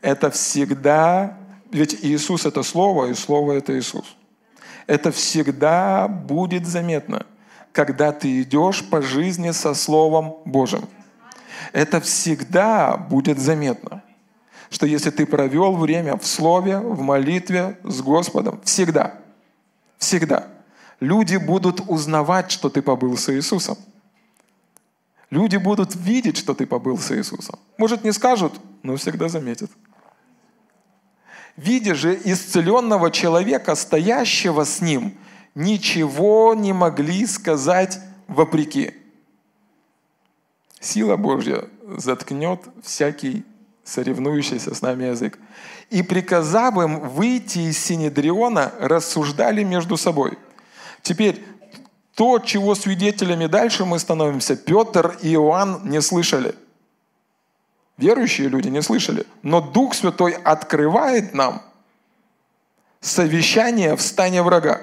это 0.04 0.30
всегда, 0.30 1.38
ведь 1.72 1.97
Иисус 2.04 2.45
это 2.45 2.62
Слово, 2.62 3.08
и 3.08 3.14
Слово 3.14 3.54
это 3.54 3.80
Иисус. 3.80 4.18
Это 4.86 5.14
всегда 5.14 6.10
будет 6.10 6.68
заметно, 6.68 7.26
когда 7.72 8.12
ты 8.12 8.41
идешь 8.41 8.84
по 8.89 9.01
жизни 9.01 9.51
со 9.51 9.74
Словом 9.74 10.36
Божьим. 10.45 10.89
Это 11.72 12.01
всегда 12.01 12.97
будет 12.97 13.39
заметно, 13.39 14.04
что 14.70 14.86
если 14.86 15.10
ты 15.10 15.26
провел 15.26 15.78
время 15.78 16.18
в 16.18 16.26
Слове, 16.26 16.80
в 16.80 16.99
молитве 16.99 17.80
с 17.86 18.01
Господом, 18.01 18.60
всегда, 18.66 19.16
всегда, 19.97 20.47
люди 20.99 21.38
будут 21.38 21.80
узнавать, 21.88 22.51
что 22.51 22.70
ты 22.70 22.82
побыл 22.82 23.16
с 23.16 23.34
Иисусом. 23.34 23.78
Люди 25.30 25.56
будут 25.56 25.95
видеть, 25.95 26.38
что 26.38 26.54
ты 26.54 26.66
побыл 26.66 26.97
с 26.97 27.10
Иисусом. 27.12 27.58
Может, 27.78 28.04
не 28.04 28.12
скажут, 28.12 28.54
но 28.84 28.97
всегда 28.97 29.30
заметят. 29.30 29.72
Видя 31.56 31.93
же 31.93 32.20
исцеленного 32.24 33.12
человека, 33.12 33.76
стоящего 33.76 34.66
с 34.66 34.82
ним, 34.82 35.16
ничего 35.54 36.56
не 36.56 36.74
могли 36.74 37.28
сказать 37.28 37.99
вопреки. 38.28 38.93
Сила 40.80 41.16
Божья 41.16 41.66
заткнет 41.97 42.62
всякий 42.82 43.45
соревнующийся 43.84 44.74
с 44.74 44.82
нами 44.82 45.06
язык. 45.06 45.38
И 45.91 46.01
приказав 46.01 46.76
им 46.78 47.01
выйти 47.01 47.60
из 47.60 47.78
Синедриона, 47.78 48.72
рассуждали 48.80 49.64
между 49.64 49.95
собой. 49.95 50.39
Теперь, 51.04 51.43
то, 52.16 52.39
чего 52.39 52.74
свидетелями 52.74 53.45
дальше 53.45 53.86
мы 53.86 53.99
становимся, 53.99 54.56
Петр 54.56 55.18
и 55.22 55.34
Иоанн 55.34 55.82
не 55.84 56.01
слышали– 56.01 56.56
Верующие 57.98 58.48
люди 58.48 58.70
не 58.70 58.82
слышали. 58.82 59.26
Но 59.44 59.62
Дух 59.62 59.94
Святой 59.94 60.34
открывает 60.34 61.34
нам 61.34 61.62
совещание 63.02 63.96
в 63.96 64.02
стане 64.02 64.41
врага. 64.41 64.82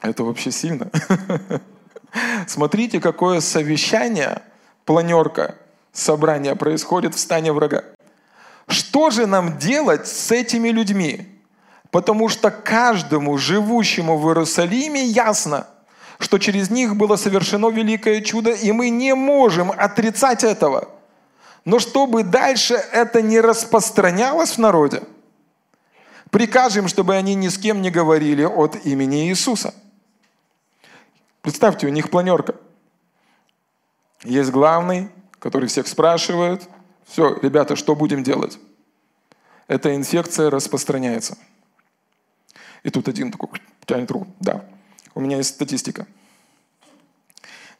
Это 0.00 0.22
вообще 0.22 0.52
сильно. 0.52 0.90
Смотрите, 2.46 3.00
какое 3.00 3.40
совещание, 3.40 4.42
планерка, 4.84 5.56
собрание 5.92 6.54
происходит 6.54 7.14
в 7.14 7.18
стане 7.18 7.52
врага. 7.52 7.84
Что 8.68 9.10
же 9.10 9.26
нам 9.26 9.58
делать 9.58 10.06
с 10.06 10.30
этими 10.30 10.68
людьми? 10.68 11.26
Потому 11.90 12.28
что 12.28 12.50
каждому 12.50 13.38
живущему 13.38 14.18
в 14.18 14.28
Иерусалиме 14.28 15.04
ясно– 15.04 15.66
что 16.18 16.38
через 16.38 16.70
них 16.70 16.96
было 16.96 17.16
совершено 17.16 17.68
великое 17.70 18.20
чудо, 18.20 18.50
и 18.50 18.72
мы 18.72 18.90
не 18.90 19.14
можем 19.14 19.70
отрицать 19.70 20.44
этого. 20.44 20.88
Но 21.64 21.78
чтобы 21.78 22.22
дальше 22.22 22.74
это 22.74 23.22
не 23.22 23.40
распространялось 23.40 24.52
в 24.52 24.58
народе, 24.58 25.02
прикажем, 26.30 26.88
чтобы 26.88 27.14
они 27.14 27.34
ни 27.34 27.48
с 27.48 27.58
кем 27.58 27.80
не 27.80 27.90
говорили 27.90 28.44
от 28.44 28.84
имени 28.84 29.28
Иисуса. 29.28 29.74
Представьте, 31.42 31.86
у 31.86 31.90
них 31.90 32.10
планерка. 32.10 32.54
Есть 34.22 34.50
главный, 34.50 35.10
который 35.38 35.68
всех 35.68 35.86
спрашивает. 35.86 36.68
Все, 37.06 37.38
ребята, 37.42 37.76
что 37.76 37.94
будем 37.94 38.22
делать? 38.22 38.58
Эта 39.68 39.94
инфекция 39.94 40.50
распространяется. 40.50 41.36
И 42.82 42.90
тут 42.90 43.08
один 43.08 43.30
такой 43.30 43.48
тянет 43.86 44.10
руку. 44.10 44.26
Да, 44.40 44.64
у 45.14 45.20
меня 45.20 45.36
есть 45.36 45.50
статистика. 45.50 46.06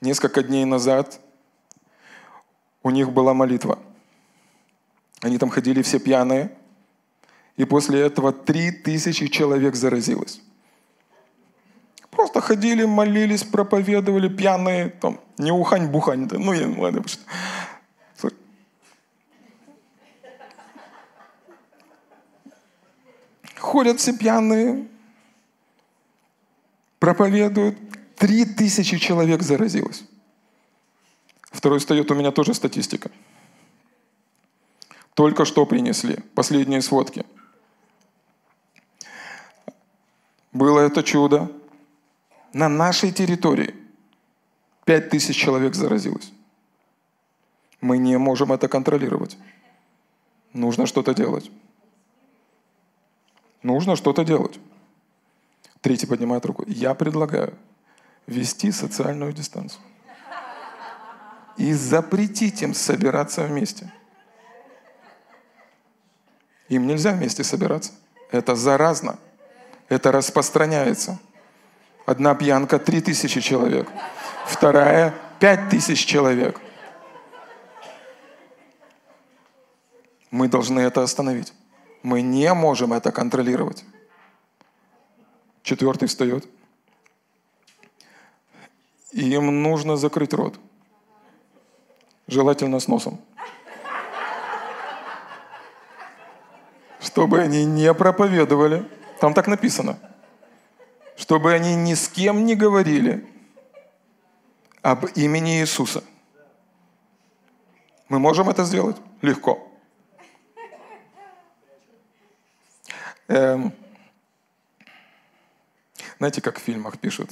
Несколько 0.01 0.43
дней 0.43 0.64
назад 0.64 1.20
у 2.82 2.91
них 2.91 3.12
была 3.12 3.35
молитва. 3.35 3.78
Они 5.20 5.39
там 5.39 5.51
ходили 5.51 5.82
все 5.82 5.99
пьяные. 5.99 6.57
И 7.57 7.64
после 7.64 8.01
этого 8.01 8.32
три 8.32 8.70
тысячи 8.70 9.28
человек 9.28 9.74
заразилось. 9.74 10.41
Просто 12.11 12.41
ходили, 12.41 12.85
молились, 12.85 13.43
проповедовали, 13.43 14.28
пьяные, 14.28 14.91
там, 14.91 15.20
не 15.39 15.51
ухань, 15.51 15.89
бухань. 15.89 16.28
Да, 16.28 16.39
ну, 16.39 16.53
я, 16.53 16.68
ладно, 16.80 17.03
что... 17.07 17.20
Ходят 23.57 23.99
все 23.99 24.16
пьяные, 24.16 24.87
проповедуют, 27.05 27.76
три 28.16 28.46
тысячи 28.46 28.96
человек 28.96 29.42
заразилось. 29.42 30.05
Второй 31.52 31.78
встает 31.78 32.11
у 32.11 32.14
меня 32.14 32.30
тоже 32.30 32.55
статистика. 32.55 33.11
Только 35.12 35.44
что 35.44 35.66
принесли 35.66 36.16
последние 36.34 36.80
сводки. 36.80 37.26
Было 40.52 40.80
это 40.80 41.02
чудо. 41.02 41.52
На 42.55 42.70
нашей 42.70 43.12
территории 43.12 43.74
пять 44.86 45.11
тысяч 45.11 45.36
человек 45.36 45.74
заразилось. 45.74 46.32
Мы 47.82 47.98
не 47.98 48.16
можем 48.16 48.50
это 48.50 48.66
контролировать. 48.66 49.36
Нужно 50.55 50.86
что-то 50.86 51.12
делать. 51.12 51.50
Нужно 53.62 53.94
что-то 53.94 54.24
делать. 54.24 54.59
Третий 55.85 56.07
поднимает 56.07 56.47
руку. 56.47 56.64
Я 56.66 56.95
предлагаю 56.95 57.53
вести 58.26 58.72
социальную 58.72 59.35
дистанцию. 59.35 59.82
И 61.59 61.74
запретить 61.74 62.62
им 62.62 62.72
собираться 62.72 63.43
вместе. 63.43 63.93
Им 66.70 66.87
нельзя 66.87 67.12
вместе 67.12 67.45
собираться. 67.45 67.93
Это 68.30 68.55
заразно. 68.55 69.18
Это 69.91 70.11
распространяется. 70.11 71.18
Одна 72.07 72.35
пьянка– 72.35 72.78
три 72.87 73.03
тысячи 73.03 73.43
человек. 73.43 73.87
Вторая– 74.47 75.14
пять 75.39 75.68
тысяч 75.68 76.07
человек. 76.07 76.62
Мы 80.30 80.49
должны 80.49 80.80
это 80.80 81.03
остановить. 81.03 81.53
Мы 82.03 82.22
не 82.22 82.55
можем 82.55 82.95
это 82.95 83.12
контролировать. 83.12 83.85
Четвертый 85.64 86.08
встает. 86.08 86.46
Им 89.12 89.62
нужно 89.62 89.96
закрыть 89.96 90.34
рот. 90.34 90.60
Желательно 92.26 92.80
с 92.80 92.86
носом. 92.86 93.18
Чтобы 97.00 97.40
они 97.40 97.64
не 97.64 97.94
проповедовали. 97.94 98.86
Там 99.20 99.32
так 99.32 99.46
написано. 99.46 99.98
Чтобы 101.16 101.54
они 101.54 101.74
ни 101.76 101.94
с 101.94 102.08
кем 102.08 102.44
не 102.44 102.56
говорили 102.56 103.26
об 104.82 105.06
имени 105.14 105.60
Иисуса. 105.60 106.04
Мы 108.10 108.18
можем 108.18 108.50
это 108.50 108.64
сделать? 108.64 108.96
Легко. 109.22 109.66
Эм, 113.28 113.72
знаете, 116.18 116.40
как 116.40 116.58
в 116.58 116.62
фильмах 116.62 116.98
пишут? 116.98 117.30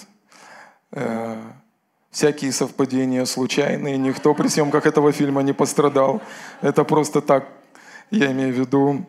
Э, 0.93 1.43
всякие 2.11 2.53
совпадения 2.53 3.25
случайные, 3.25 3.97
никто 3.97 4.35
при 4.35 4.49
съемках 4.49 4.87
этого 4.87 5.13
фильма 5.13 5.43
не 5.43 5.53
пострадал. 5.53 6.23
Это 6.61 6.85
просто 6.85 7.21
так, 7.21 7.49
я 8.11 8.31
имею 8.33 8.55
в 8.55 8.59
виду, 8.59 9.07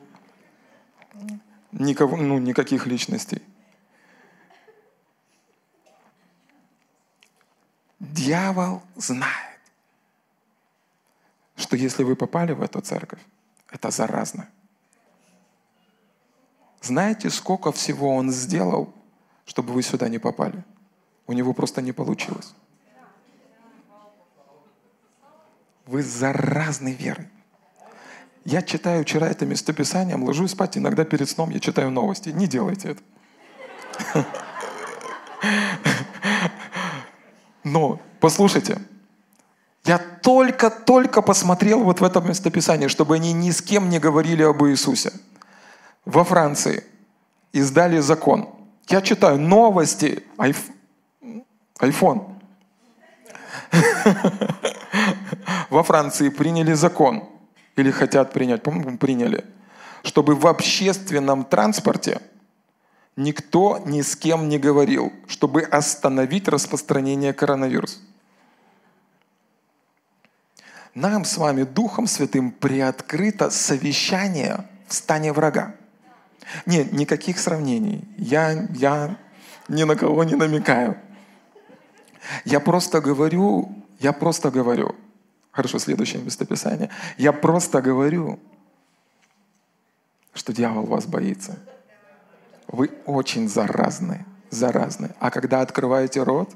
никого, 1.71 2.17
ну, 2.17 2.37
никаких 2.37 2.87
личностей. 2.87 3.41
Дьявол 7.99 8.81
знает, 8.95 9.59
что 11.55 11.75
если 11.75 12.03
вы 12.03 12.15
попали 12.15 12.53
в 12.53 12.61
эту 12.61 12.81
церковь, 12.81 13.21
это 13.69 13.91
заразно. 13.91 14.47
Знаете, 16.81 17.29
сколько 17.29 17.71
всего 17.71 18.15
он 18.15 18.31
сделал, 18.31 18.93
чтобы 19.45 19.73
вы 19.73 19.83
сюда 19.83 20.09
не 20.09 20.19
попали? 20.19 20.63
У 21.27 21.33
него 21.33 21.53
просто 21.53 21.81
не 21.81 21.91
получилось. 21.91 22.53
Вы 25.85 26.01
заразной 26.01 26.93
веры. 26.93 27.29
Я 28.45 28.61
читаю 28.61 29.03
вчера 29.03 29.27
это 29.27 29.45
местописание, 29.45 30.15
ложусь 30.17 30.51
спать, 30.51 30.77
иногда 30.77 31.05
перед 31.05 31.29
сном 31.29 31.49
я 31.49 31.59
читаю 31.59 31.91
новости. 31.91 32.29
Не 32.29 32.47
делайте 32.47 32.97
это. 34.11 34.25
Но, 37.63 38.01
послушайте, 38.19 38.81
я 39.85 39.97
только-только 39.97 41.21
посмотрел 41.21 41.83
вот 41.83 42.01
в 42.01 42.03
этом 42.03 42.27
местописании, 42.27 42.87
чтобы 42.87 43.15
они 43.15 43.33
ни 43.33 43.51
с 43.51 43.61
кем 43.61 43.89
не 43.89 43.99
говорили 43.99 44.43
об 44.43 44.63
Иисусе 44.63 45.11
во 46.05 46.23
Франции 46.23 46.83
издали 47.51 47.99
закон. 47.99 48.49
Я 48.87 49.01
читаю 49.01 49.39
новости, 49.39 50.23
айф... 50.37 50.69
iPhone. 51.79 52.39
Во 55.69 55.83
Франции 55.83 56.29
приняли 56.29 56.73
закон, 56.73 57.23
или 57.75 57.91
хотят 57.91 58.33
принять, 58.33 58.61
по-моему, 58.61 58.97
приняли, 58.97 59.45
чтобы 60.03 60.35
в 60.35 60.45
общественном 60.47 61.45
транспорте 61.45 62.21
никто 63.15 63.79
ни 63.85 64.01
с 64.01 64.15
кем 64.15 64.49
не 64.49 64.59
говорил, 64.59 65.11
чтобы 65.27 65.61
остановить 65.61 66.47
распространение 66.47 67.33
коронавируса. 67.33 67.99
Нам 70.93 71.25
с 71.25 71.37
вами 71.37 71.63
Духом 71.63 72.05
Святым 72.05 72.51
приоткрыто 72.51 73.49
совещание 73.49 74.67
в 74.87 74.93
стане 74.93 75.33
врага. 75.33 75.75
Нет, 76.65 76.91
никаких 76.91 77.39
сравнений. 77.39 78.07
Я, 78.17 78.67
я 78.73 79.17
ни 79.67 79.83
на 79.83 79.95
кого 79.95 80.23
не 80.23 80.35
намекаю. 80.35 80.97
Я 82.45 82.59
просто 82.59 83.01
говорю, 83.01 83.75
я 83.99 84.13
просто 84.13 84.51
говорю. 84.51 84.95
Хорошо, 85.51 85.79
следующее 85.79 86.21
местописание. 86.21 86.89
Я 87.17 87.31
просто 87.31 87.81
говорю, 87.81 88.39
что 90.33 90.53
дьявол 90.53 90.85
вас 90.85 91.05
боится. 91.05 91.59
Вы 92.67 92.89
очень 93.05 93.47
заразны, 93.47 94.25
заразны. 94.49 95.11
А 95.19 95.29
когда 95.29 95.61
открываете 95.61 96.23
рот 96.23 96.51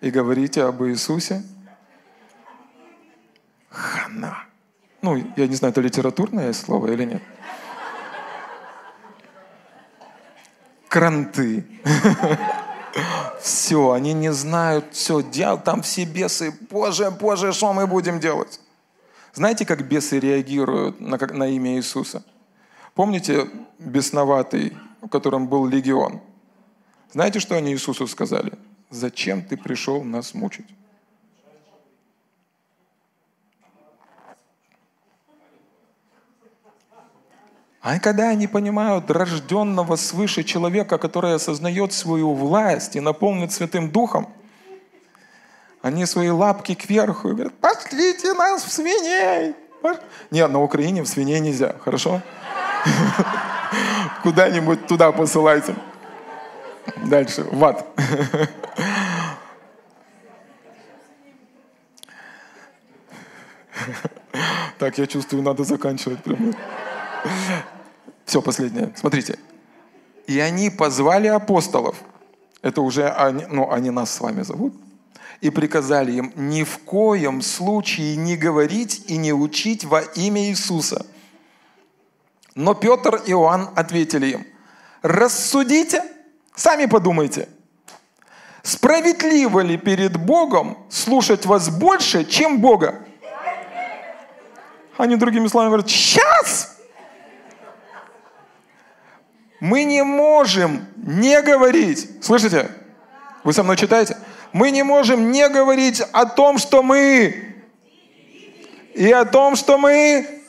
и 0.00 0.10
говорите 0.10 0.64
об 0.64 0.82
Иисусе, 0.82 1.42
хана. 3.70 4.44
Ну, 5.00 5.16
я 5.36 5.46
не 5.46 5.54
знаю, 5.54 5.72
это 5.72 5.80
литературное 5.80 6.52
слово 6.52 6.92
или 6.92 7.04
нет. 7.04 7.22
Кранты. 10.88 11.64
Все, 13.40 13.90
они 13.90 14.12
не 14.12 14.32
знают, 14.32 14.86
все, 14.92 15.20
дьявол, 15.20 15.62
там 15.62 15.82
все 15.82 16.04
бесы, 16.04 16.54
боже, 16.70 17.10
боже, 17.10 17.52
что 17.52 17.72
мы 17.72 17.86
будем 17.86 18.20
делать? 18.20 18.60
Знаете, 19.34 19.66
как 19.66 19.86
бесы 19.86 20.20
реагируют 20.20 21.00
на, 21.00 21.18
на 21.18 21.48
имя 21.48 21.76
Иисуса? 21.76 22.22
Помните 22.94 23.50
бесноватый, 23.78 24.76
у 25.02 25.08
котором 25.08 25.48
был 25.48 25.66
легион? 25.66 26.20
Знаете, 27.12 27.40
что 27.40 27.56
они 27.56 27.72
Иисусу 27.72 28.06
сказали? 28.06 28.52
Зачем 28.90 29.42
ты 29.42 29.56
пришел 29.56 30.04
нас 30.04 30.34
мучить? 30.34 30.68
А 37.84 37.98
когда 37.98 38.30
они 38.30 38.46
понимают 38.46 39.10
рожденного 39.10 39.96
свыше 39.96 40.42
человека, 40.42 40.96
который 40.96 41.34
осознает 41.34 41.92
свою 41.92 42.32
власть 42.32 42.96
и 42.96 43.00
наполнен 43.00 43.50
Святым 43.50 43.90
Духом, 43.90 44.26
они 45.82 46.06
свои 46.06 46.30
лапки 46.30 46.74
кверху 46.74 47.28
и 47.28 47.32
говорят, 47.32 47.52
пошлите 47.60 48.32
нас 48.32 48.64
в 48.64 48.72
свиней. 48.72 49.54
Нет, 50.30 50.50
на 50.50 50.62
Украине 50.62 51.02
в 51.02 51.06
свиней 51.06 51.40
нельзя, 51.40 51.74
хорошо? 51.84 52.22
Куда-нибудь 54.22 54.86
туда 54.86 55.12
посылайте. 55.12 55.74
Дальше, 57.04 57.42
в 57.42 57.62
ад. 57.62 57.86
Так, 64.78 64.98
я 64.98 65.06
чувствую, 65.06 65.42
надо 65.42 65.64
заканчивать 65.64 66.22
прямо. 66.22 66.52
Все, 68.34 68.42
последнее. 68.42 68.92
Смотрите. 68.96 69.38
И 70.26 70.40
они 70.40 70.68
позвали 70.68 71.28
апостолов. 71.28 71.94
Это 72.62 72.80
уже 72.80 73.08
они, 73.08 73.44
ну, 73.48 73.70
они 73.70 73.90
нас 73.90 74.10
с 74.12 74.20
вами 74.20 74.42
зовут. 74.42 74.74
И 75.40 75.50
приказали 75.50 76.10
им 76.10 76.32
ни 76.34 76.64
в 76.64 76.78
коем 76.78 77.42
случае 77.42 78.16
не 78.16 78.36
говорить 78.36 79.04
и 79.06 79.18
не 79.18 79.32
учить 79.32 79.84
во 79.84 80.00
имя 80.00 80.48
Иисуса. 80.48 81.06
Но 82.56 82.74
Петр 82.74 83.22
и 83.24 83.30
Иоанн 83.30 83.70
ответили 83.76 84.26
им, 84.32 84.46
рассудите, 85.02 86.02
сами 86.56 86.86
подумайте, 86.86 87.48
справедливо 88.64 89.60
ли 89.60 89.76
перед 89.76 90.16
Богом 90.16 90.76
слушать 90.90 91.46
вас 91.46 91.68
больше, 91.68 92.24
чем 92.24 92.60
Бога? 92.60 93.06
Они 94.96 95.14
другими 95.14 95.46
словами 95.46 95.68
говорят, 95.68 95.88
сейчас! 95.88 96.73
Мы 99.64 99.84
не 99.84 100.04
можем 100.04 100.86
не 100.94 101.40
говорить. 101.40 102.22
Слышите? 102.22 102.70
Вы 103.44 103.54
со 103.54 103.62
мной 103.62 103.78
читаете? 103.78 104.18
Мы 104.52 104.70
не 104.70 104.82
можем 104.82 105.32
не 105.32 105.48
говорить 105.48 106.02
о 106.12 106.26
том, 106.26 106.58
что 106.58 106.82
мы 106.82 107.64
и 108.92 109.10
о 109.10 109.24
том, 109.24 109.56
что 109.56 109.78
мы 109.78 110.42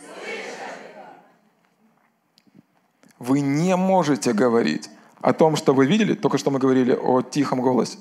Вы 3.17 3.39
не 3.39 3.77
можете 3.77 4.33
говорить 4.33 4.89
о 5.21 5.31
том, 5.31 5.55
что 5.55 5.73
вы 5.73 5.85
видели, 5.85 6.13
только 6.13 6.37
что 6.37 6.51
мы 6.51 6.59
говорили 6.59 6.91
о 6.91 7.21
тихом 7.21 7.61
голосе. 7.61 7.99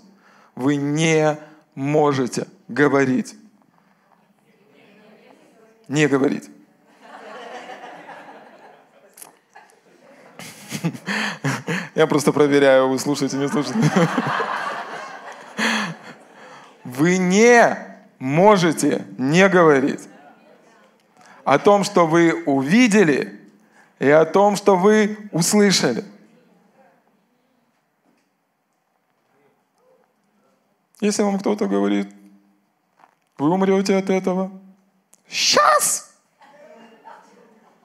Вы 0.56 0.74
не 0.74 1.38
можете 1.76 2.48
говорить. 2.66 3.36
Не 5.86 6.08
говорить. 6.08 6.50
Я 11.94 12.06
просто 12.06 12.32
проверяю, 12.32 12.88
вы 12.88 12.98
слушаете, 12.98 13.36
не 13.36 13.48
слушаете. 13.48 13.78
Вы 16.84 17.18
не 17.18 17.76
можете 18.18 19.06
не 19.18 19.48
говорить 19.48 20.08
о 21.44 21.58
том, 21.58 21.84
что 21.84 22.06
вы 22.06 22.42
увидели, 22.44 23.40
и 23.98 24.10
о 24.10 24.24
том, 24.24 24.56
что 24.56 24.76
вы 24.76 25.16
услышали. 25.32 26.04
Если 31.00 31.22
вам 31.22 31.38
кто-то 31.38 31.66
говорит, 31.66 32.08
вы 33.38 33.50
умрете 33.50 33.96
от 33.96 34.10
этого, 34.10 34.50
сейчас! 35.28 36.14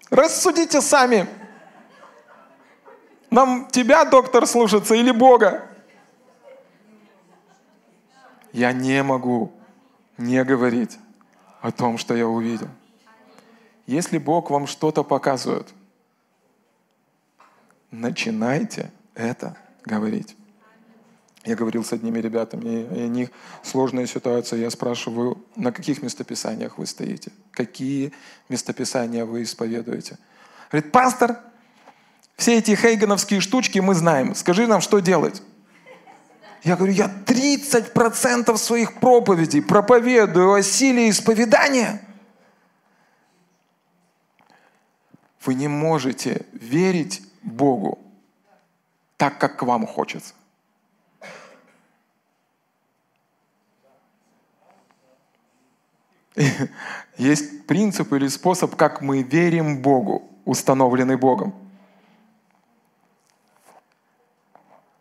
Рассудите 0.10 0.82
сами. 0.82 1.28
Нам 3.30 3.67
тебя, 3.71 4.05
доктор, 4.05 4.47
слушаться 4.47 4.95
или 4.95 5.11
Бога? 5.11 5.65
Я 8.51 8.73
не 8.73 9.03
могу 9.03 9.53
не 10.17 10.43
говорить 10.43 10.97
о 11.61 11.71
том, 11.71 11.97
что 11.97 12.15
я 12.15 12.27
увидел. 12.27 12.67
Если 13.86 14.17
Бог 14.17 14.49
вам 14.49 14.67
что-то 14.67 15.03
показывает, 15.03 15.67
начинайте 17.91 18.91
это 19.13 19.55
говорить. 19.86 20.36
Я 21.45 21.55
говорил 21.55 21.84
с 21.84 21.93
одними 21.93 22.19
ребятами, 22.19 22.82
и 22.84 23.03
у 23.05 23.07
них 23.07 23.30
сложная 23.63 24.05
ситуация. 24.07 24.59
Я 24.59 24.69
спрашиваю, 24.69 25.43
на 25.55 25.71
каких 25.71 26.01
местописаниях 26.01 26.77
вы 26.77 26.86
стоите? 26.86 27.32
Какие 27.51 28.13
местописания 28.49 29.25
вы 29.25 29.43
исповедуете? 29.43 30.17
Говорит, 30.69 30.91
пастор, 30.91 31.39
все 32.40 32.58
эти 32.58 32.74
хейгановские 32.74 33.42
штучки 33.42 33.80
мы 33.80 33.94
знаем. 33.94 34.34
Скажи 34.34 34.66
нам, 34.66 34.80
что 34.80 35.00
делать? 35.00 35.44
Я 36.64 36.78
говорю, 36.78 36.94
я 36.94 37.12
30% 37.26 38.58
своих 38.58 38.94
проповедей 39.00 39.62
проповедую 39.62 40.54
о 40.54 40.62
силе 40.64 41.10
исповедания. 41.10 42.02
Вы 45.44 45.56
не 45.56 45.68
можете 45.68 46.46
верить 46.54 47.22
Богу 47.44 48.00
так, 49.18 49.38
как 49.38 49.58
к 49.58 49.64
вам 49.64 49.86
хочется. 49.86 50.34
Есть 57.18 57.68
принцип 57.68 58.14
или 58.14 58.30
способ, 58.30 58.78
как 58.78 59.02
мы 59.02 59.24
верим 59.24 59.82
Богу, 59.82 60.24
установленный 60.46 61.18
Богом. 61.18 61.68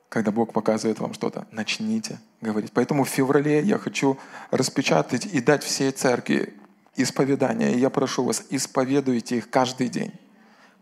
Когда 0.09 0.31
Бог 0.31 0.53
показывает 0.53 0.99
вам 1.01 1.13
что-то, 1.13 1.47
начните 1.51 2.19
говорить. 2.41 2.73
Поэтому 2.73 3.05
в 3.05 3.09
феврале 3.09 3.61
я 3.61 3.79
хочу 3.79 4.19
распечатать 4.51 5.27
и 5.27 5.41
дать 5.41 5.63
всей 5.63 5.91
церкви 5.91 6.55
исповедания. 6.97 7.75
И 7.75 7.79
я 7.79 7.91
прошу 7.91 8.25
вас, 8.25 8.45
исповедуйте 8.51 9.37
их 9.37 9.51
каждый 9.51 9.89
день. 9.89 10.13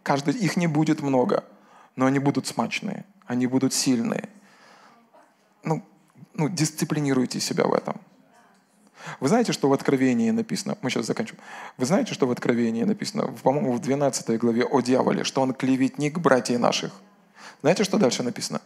Каждый, 0.02 0.34
их 0.34 0.56
не 0.56 0.68
будет 0.68 1.02
много, 1.02 1.44
но 1.96 2.06
они 2.06 2.20
будут 2.20 2.46
смачные, 2.46 3.04
они 3.26 3.48
будут 3.48 3.74
сильные. 3.74 4.28
Ну, 5.64 5.82
ну, 6.34 6.48
дисциплинируйте 6.48 7.40
себя 7.40 7.64
в 7.64 7.74
этом. 7.74 8.00
Вы 9.18 9.28
знаете, 9.28 9.52
что 9.52 9.68
в 9.68 9.72
Откровении 9.72 10.30
написано, 10.30 10.78
мы 10.82 10.90
сейчас 10.90 11.06
заканчиваем, 11.06 11.42
вы 11.76 11.86
знаете, 11.86 12.14
что 12.14 12.26
в 12.26 12.30
Откровении 12.30 12.84
написано, 12.84 13.26
по-моему, 13.42 13.72
в 13.72 13.80
12 13.80 14.38
главе 14.38 14.64
о 14.64 14.80
дьяволе, 14.80 15.24
что 15.24 15.42
он 15.42 15.52
клеветник 15.52 16.18
братьев 16.18 16.60
наших. 16.60 16.92
Знаете, 17.62 17.84
что 17.84 17.98
дальше 17.98 18.22
написано? 18.22 18.60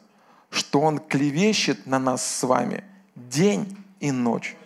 Что 0.51 0.81
он 0.81 0.99
клевещет 0.99 1.87
на 1.87 1.99
нас 1.99 2.25
с 2.25 2.43
вами 2.43 2.85
день 3.15 3.77
и 4.01 4.11
ночь. 4.11 4.57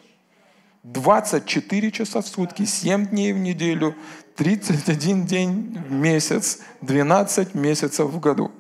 24 0.83 1.91
часа 1.91 2.21
в 2.21 2.27
сутки, 2.27 2.65
7 2.65 3.07
дней 3.07 3.33
в 3.33 3.39
неделю, 3.39 3.95
31 4.37 5.25
день 5.25 5.79
в 5.89 5.93
месяц, 5.93 6.61
12 6.83 7.55
месяцев 7.55 8.11
в 8.11 8.21
году. 8.21 8.53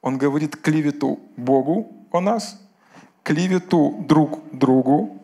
Он 0.00 0.18
говорит 0.18 0.56
клевету 0.56 1.18
Богу 1.36 1.92
о 2.12 2.20
нас, 2.20 2.60
клевету 3.24 4.04
друг 4.08 4.40
другу, 4.52 5.20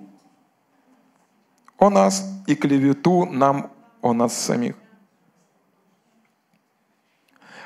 о 1.78 1.90
нас 1.90 2.24
и 2.46 2.56
клевету 2.56 3.26
нам 3.26 3.70
о 4.00 4.12
нас 4.12 4.36
самих. 4.36 4.81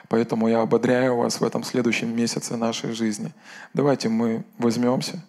Поэтому 0.09 0.49
я 0.49 0.61
ободряю 0.61 1.17
вас 1.17 1.41
в 1.41 1.45
этом 1.45 1.65
следующем 1.65 2.15
месяце 2.15 2.57
нашей 2.57 2.93
жизни. 2.93 3.33
Давайте 3.75 4.09
мы 4.09 4.45
возьмемся 4.59 5.23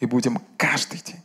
и 0.00 0.06
будем 0.06 0.40
каждый 0.56 1.00
день, 1.00 1.22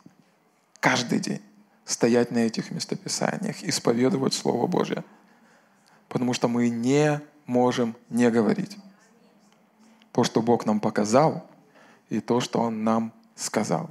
каждый 0.80 1.20
день 1.20 1.41
стоять 1.86 2.32
на 2.32 2.39
этих 2.39 2.72
местописаниях, 2.72 3.64
исповедовать 3.64 4.34
Слово 4.34 4.68
Божье. 4.68 5.04
Потому 6.08 6.34
что 6.34 6.47
мы 6.47 6.70
не 6.70 7.20
можем 7.45 7.95
не 8.10 8.30
говорить. 8.30 8.78
То, 10.12 10.24
что 10.24 10.41
Бог 10.41 10.66
нам 10.66 10.80
показал, 10.80 11.45
и 12.10 12.20
то, 12.20 12.39
что 12.39 12.60
Он 12.60 12.84
нам 12.84 13.12
сказал. 13.36 13.89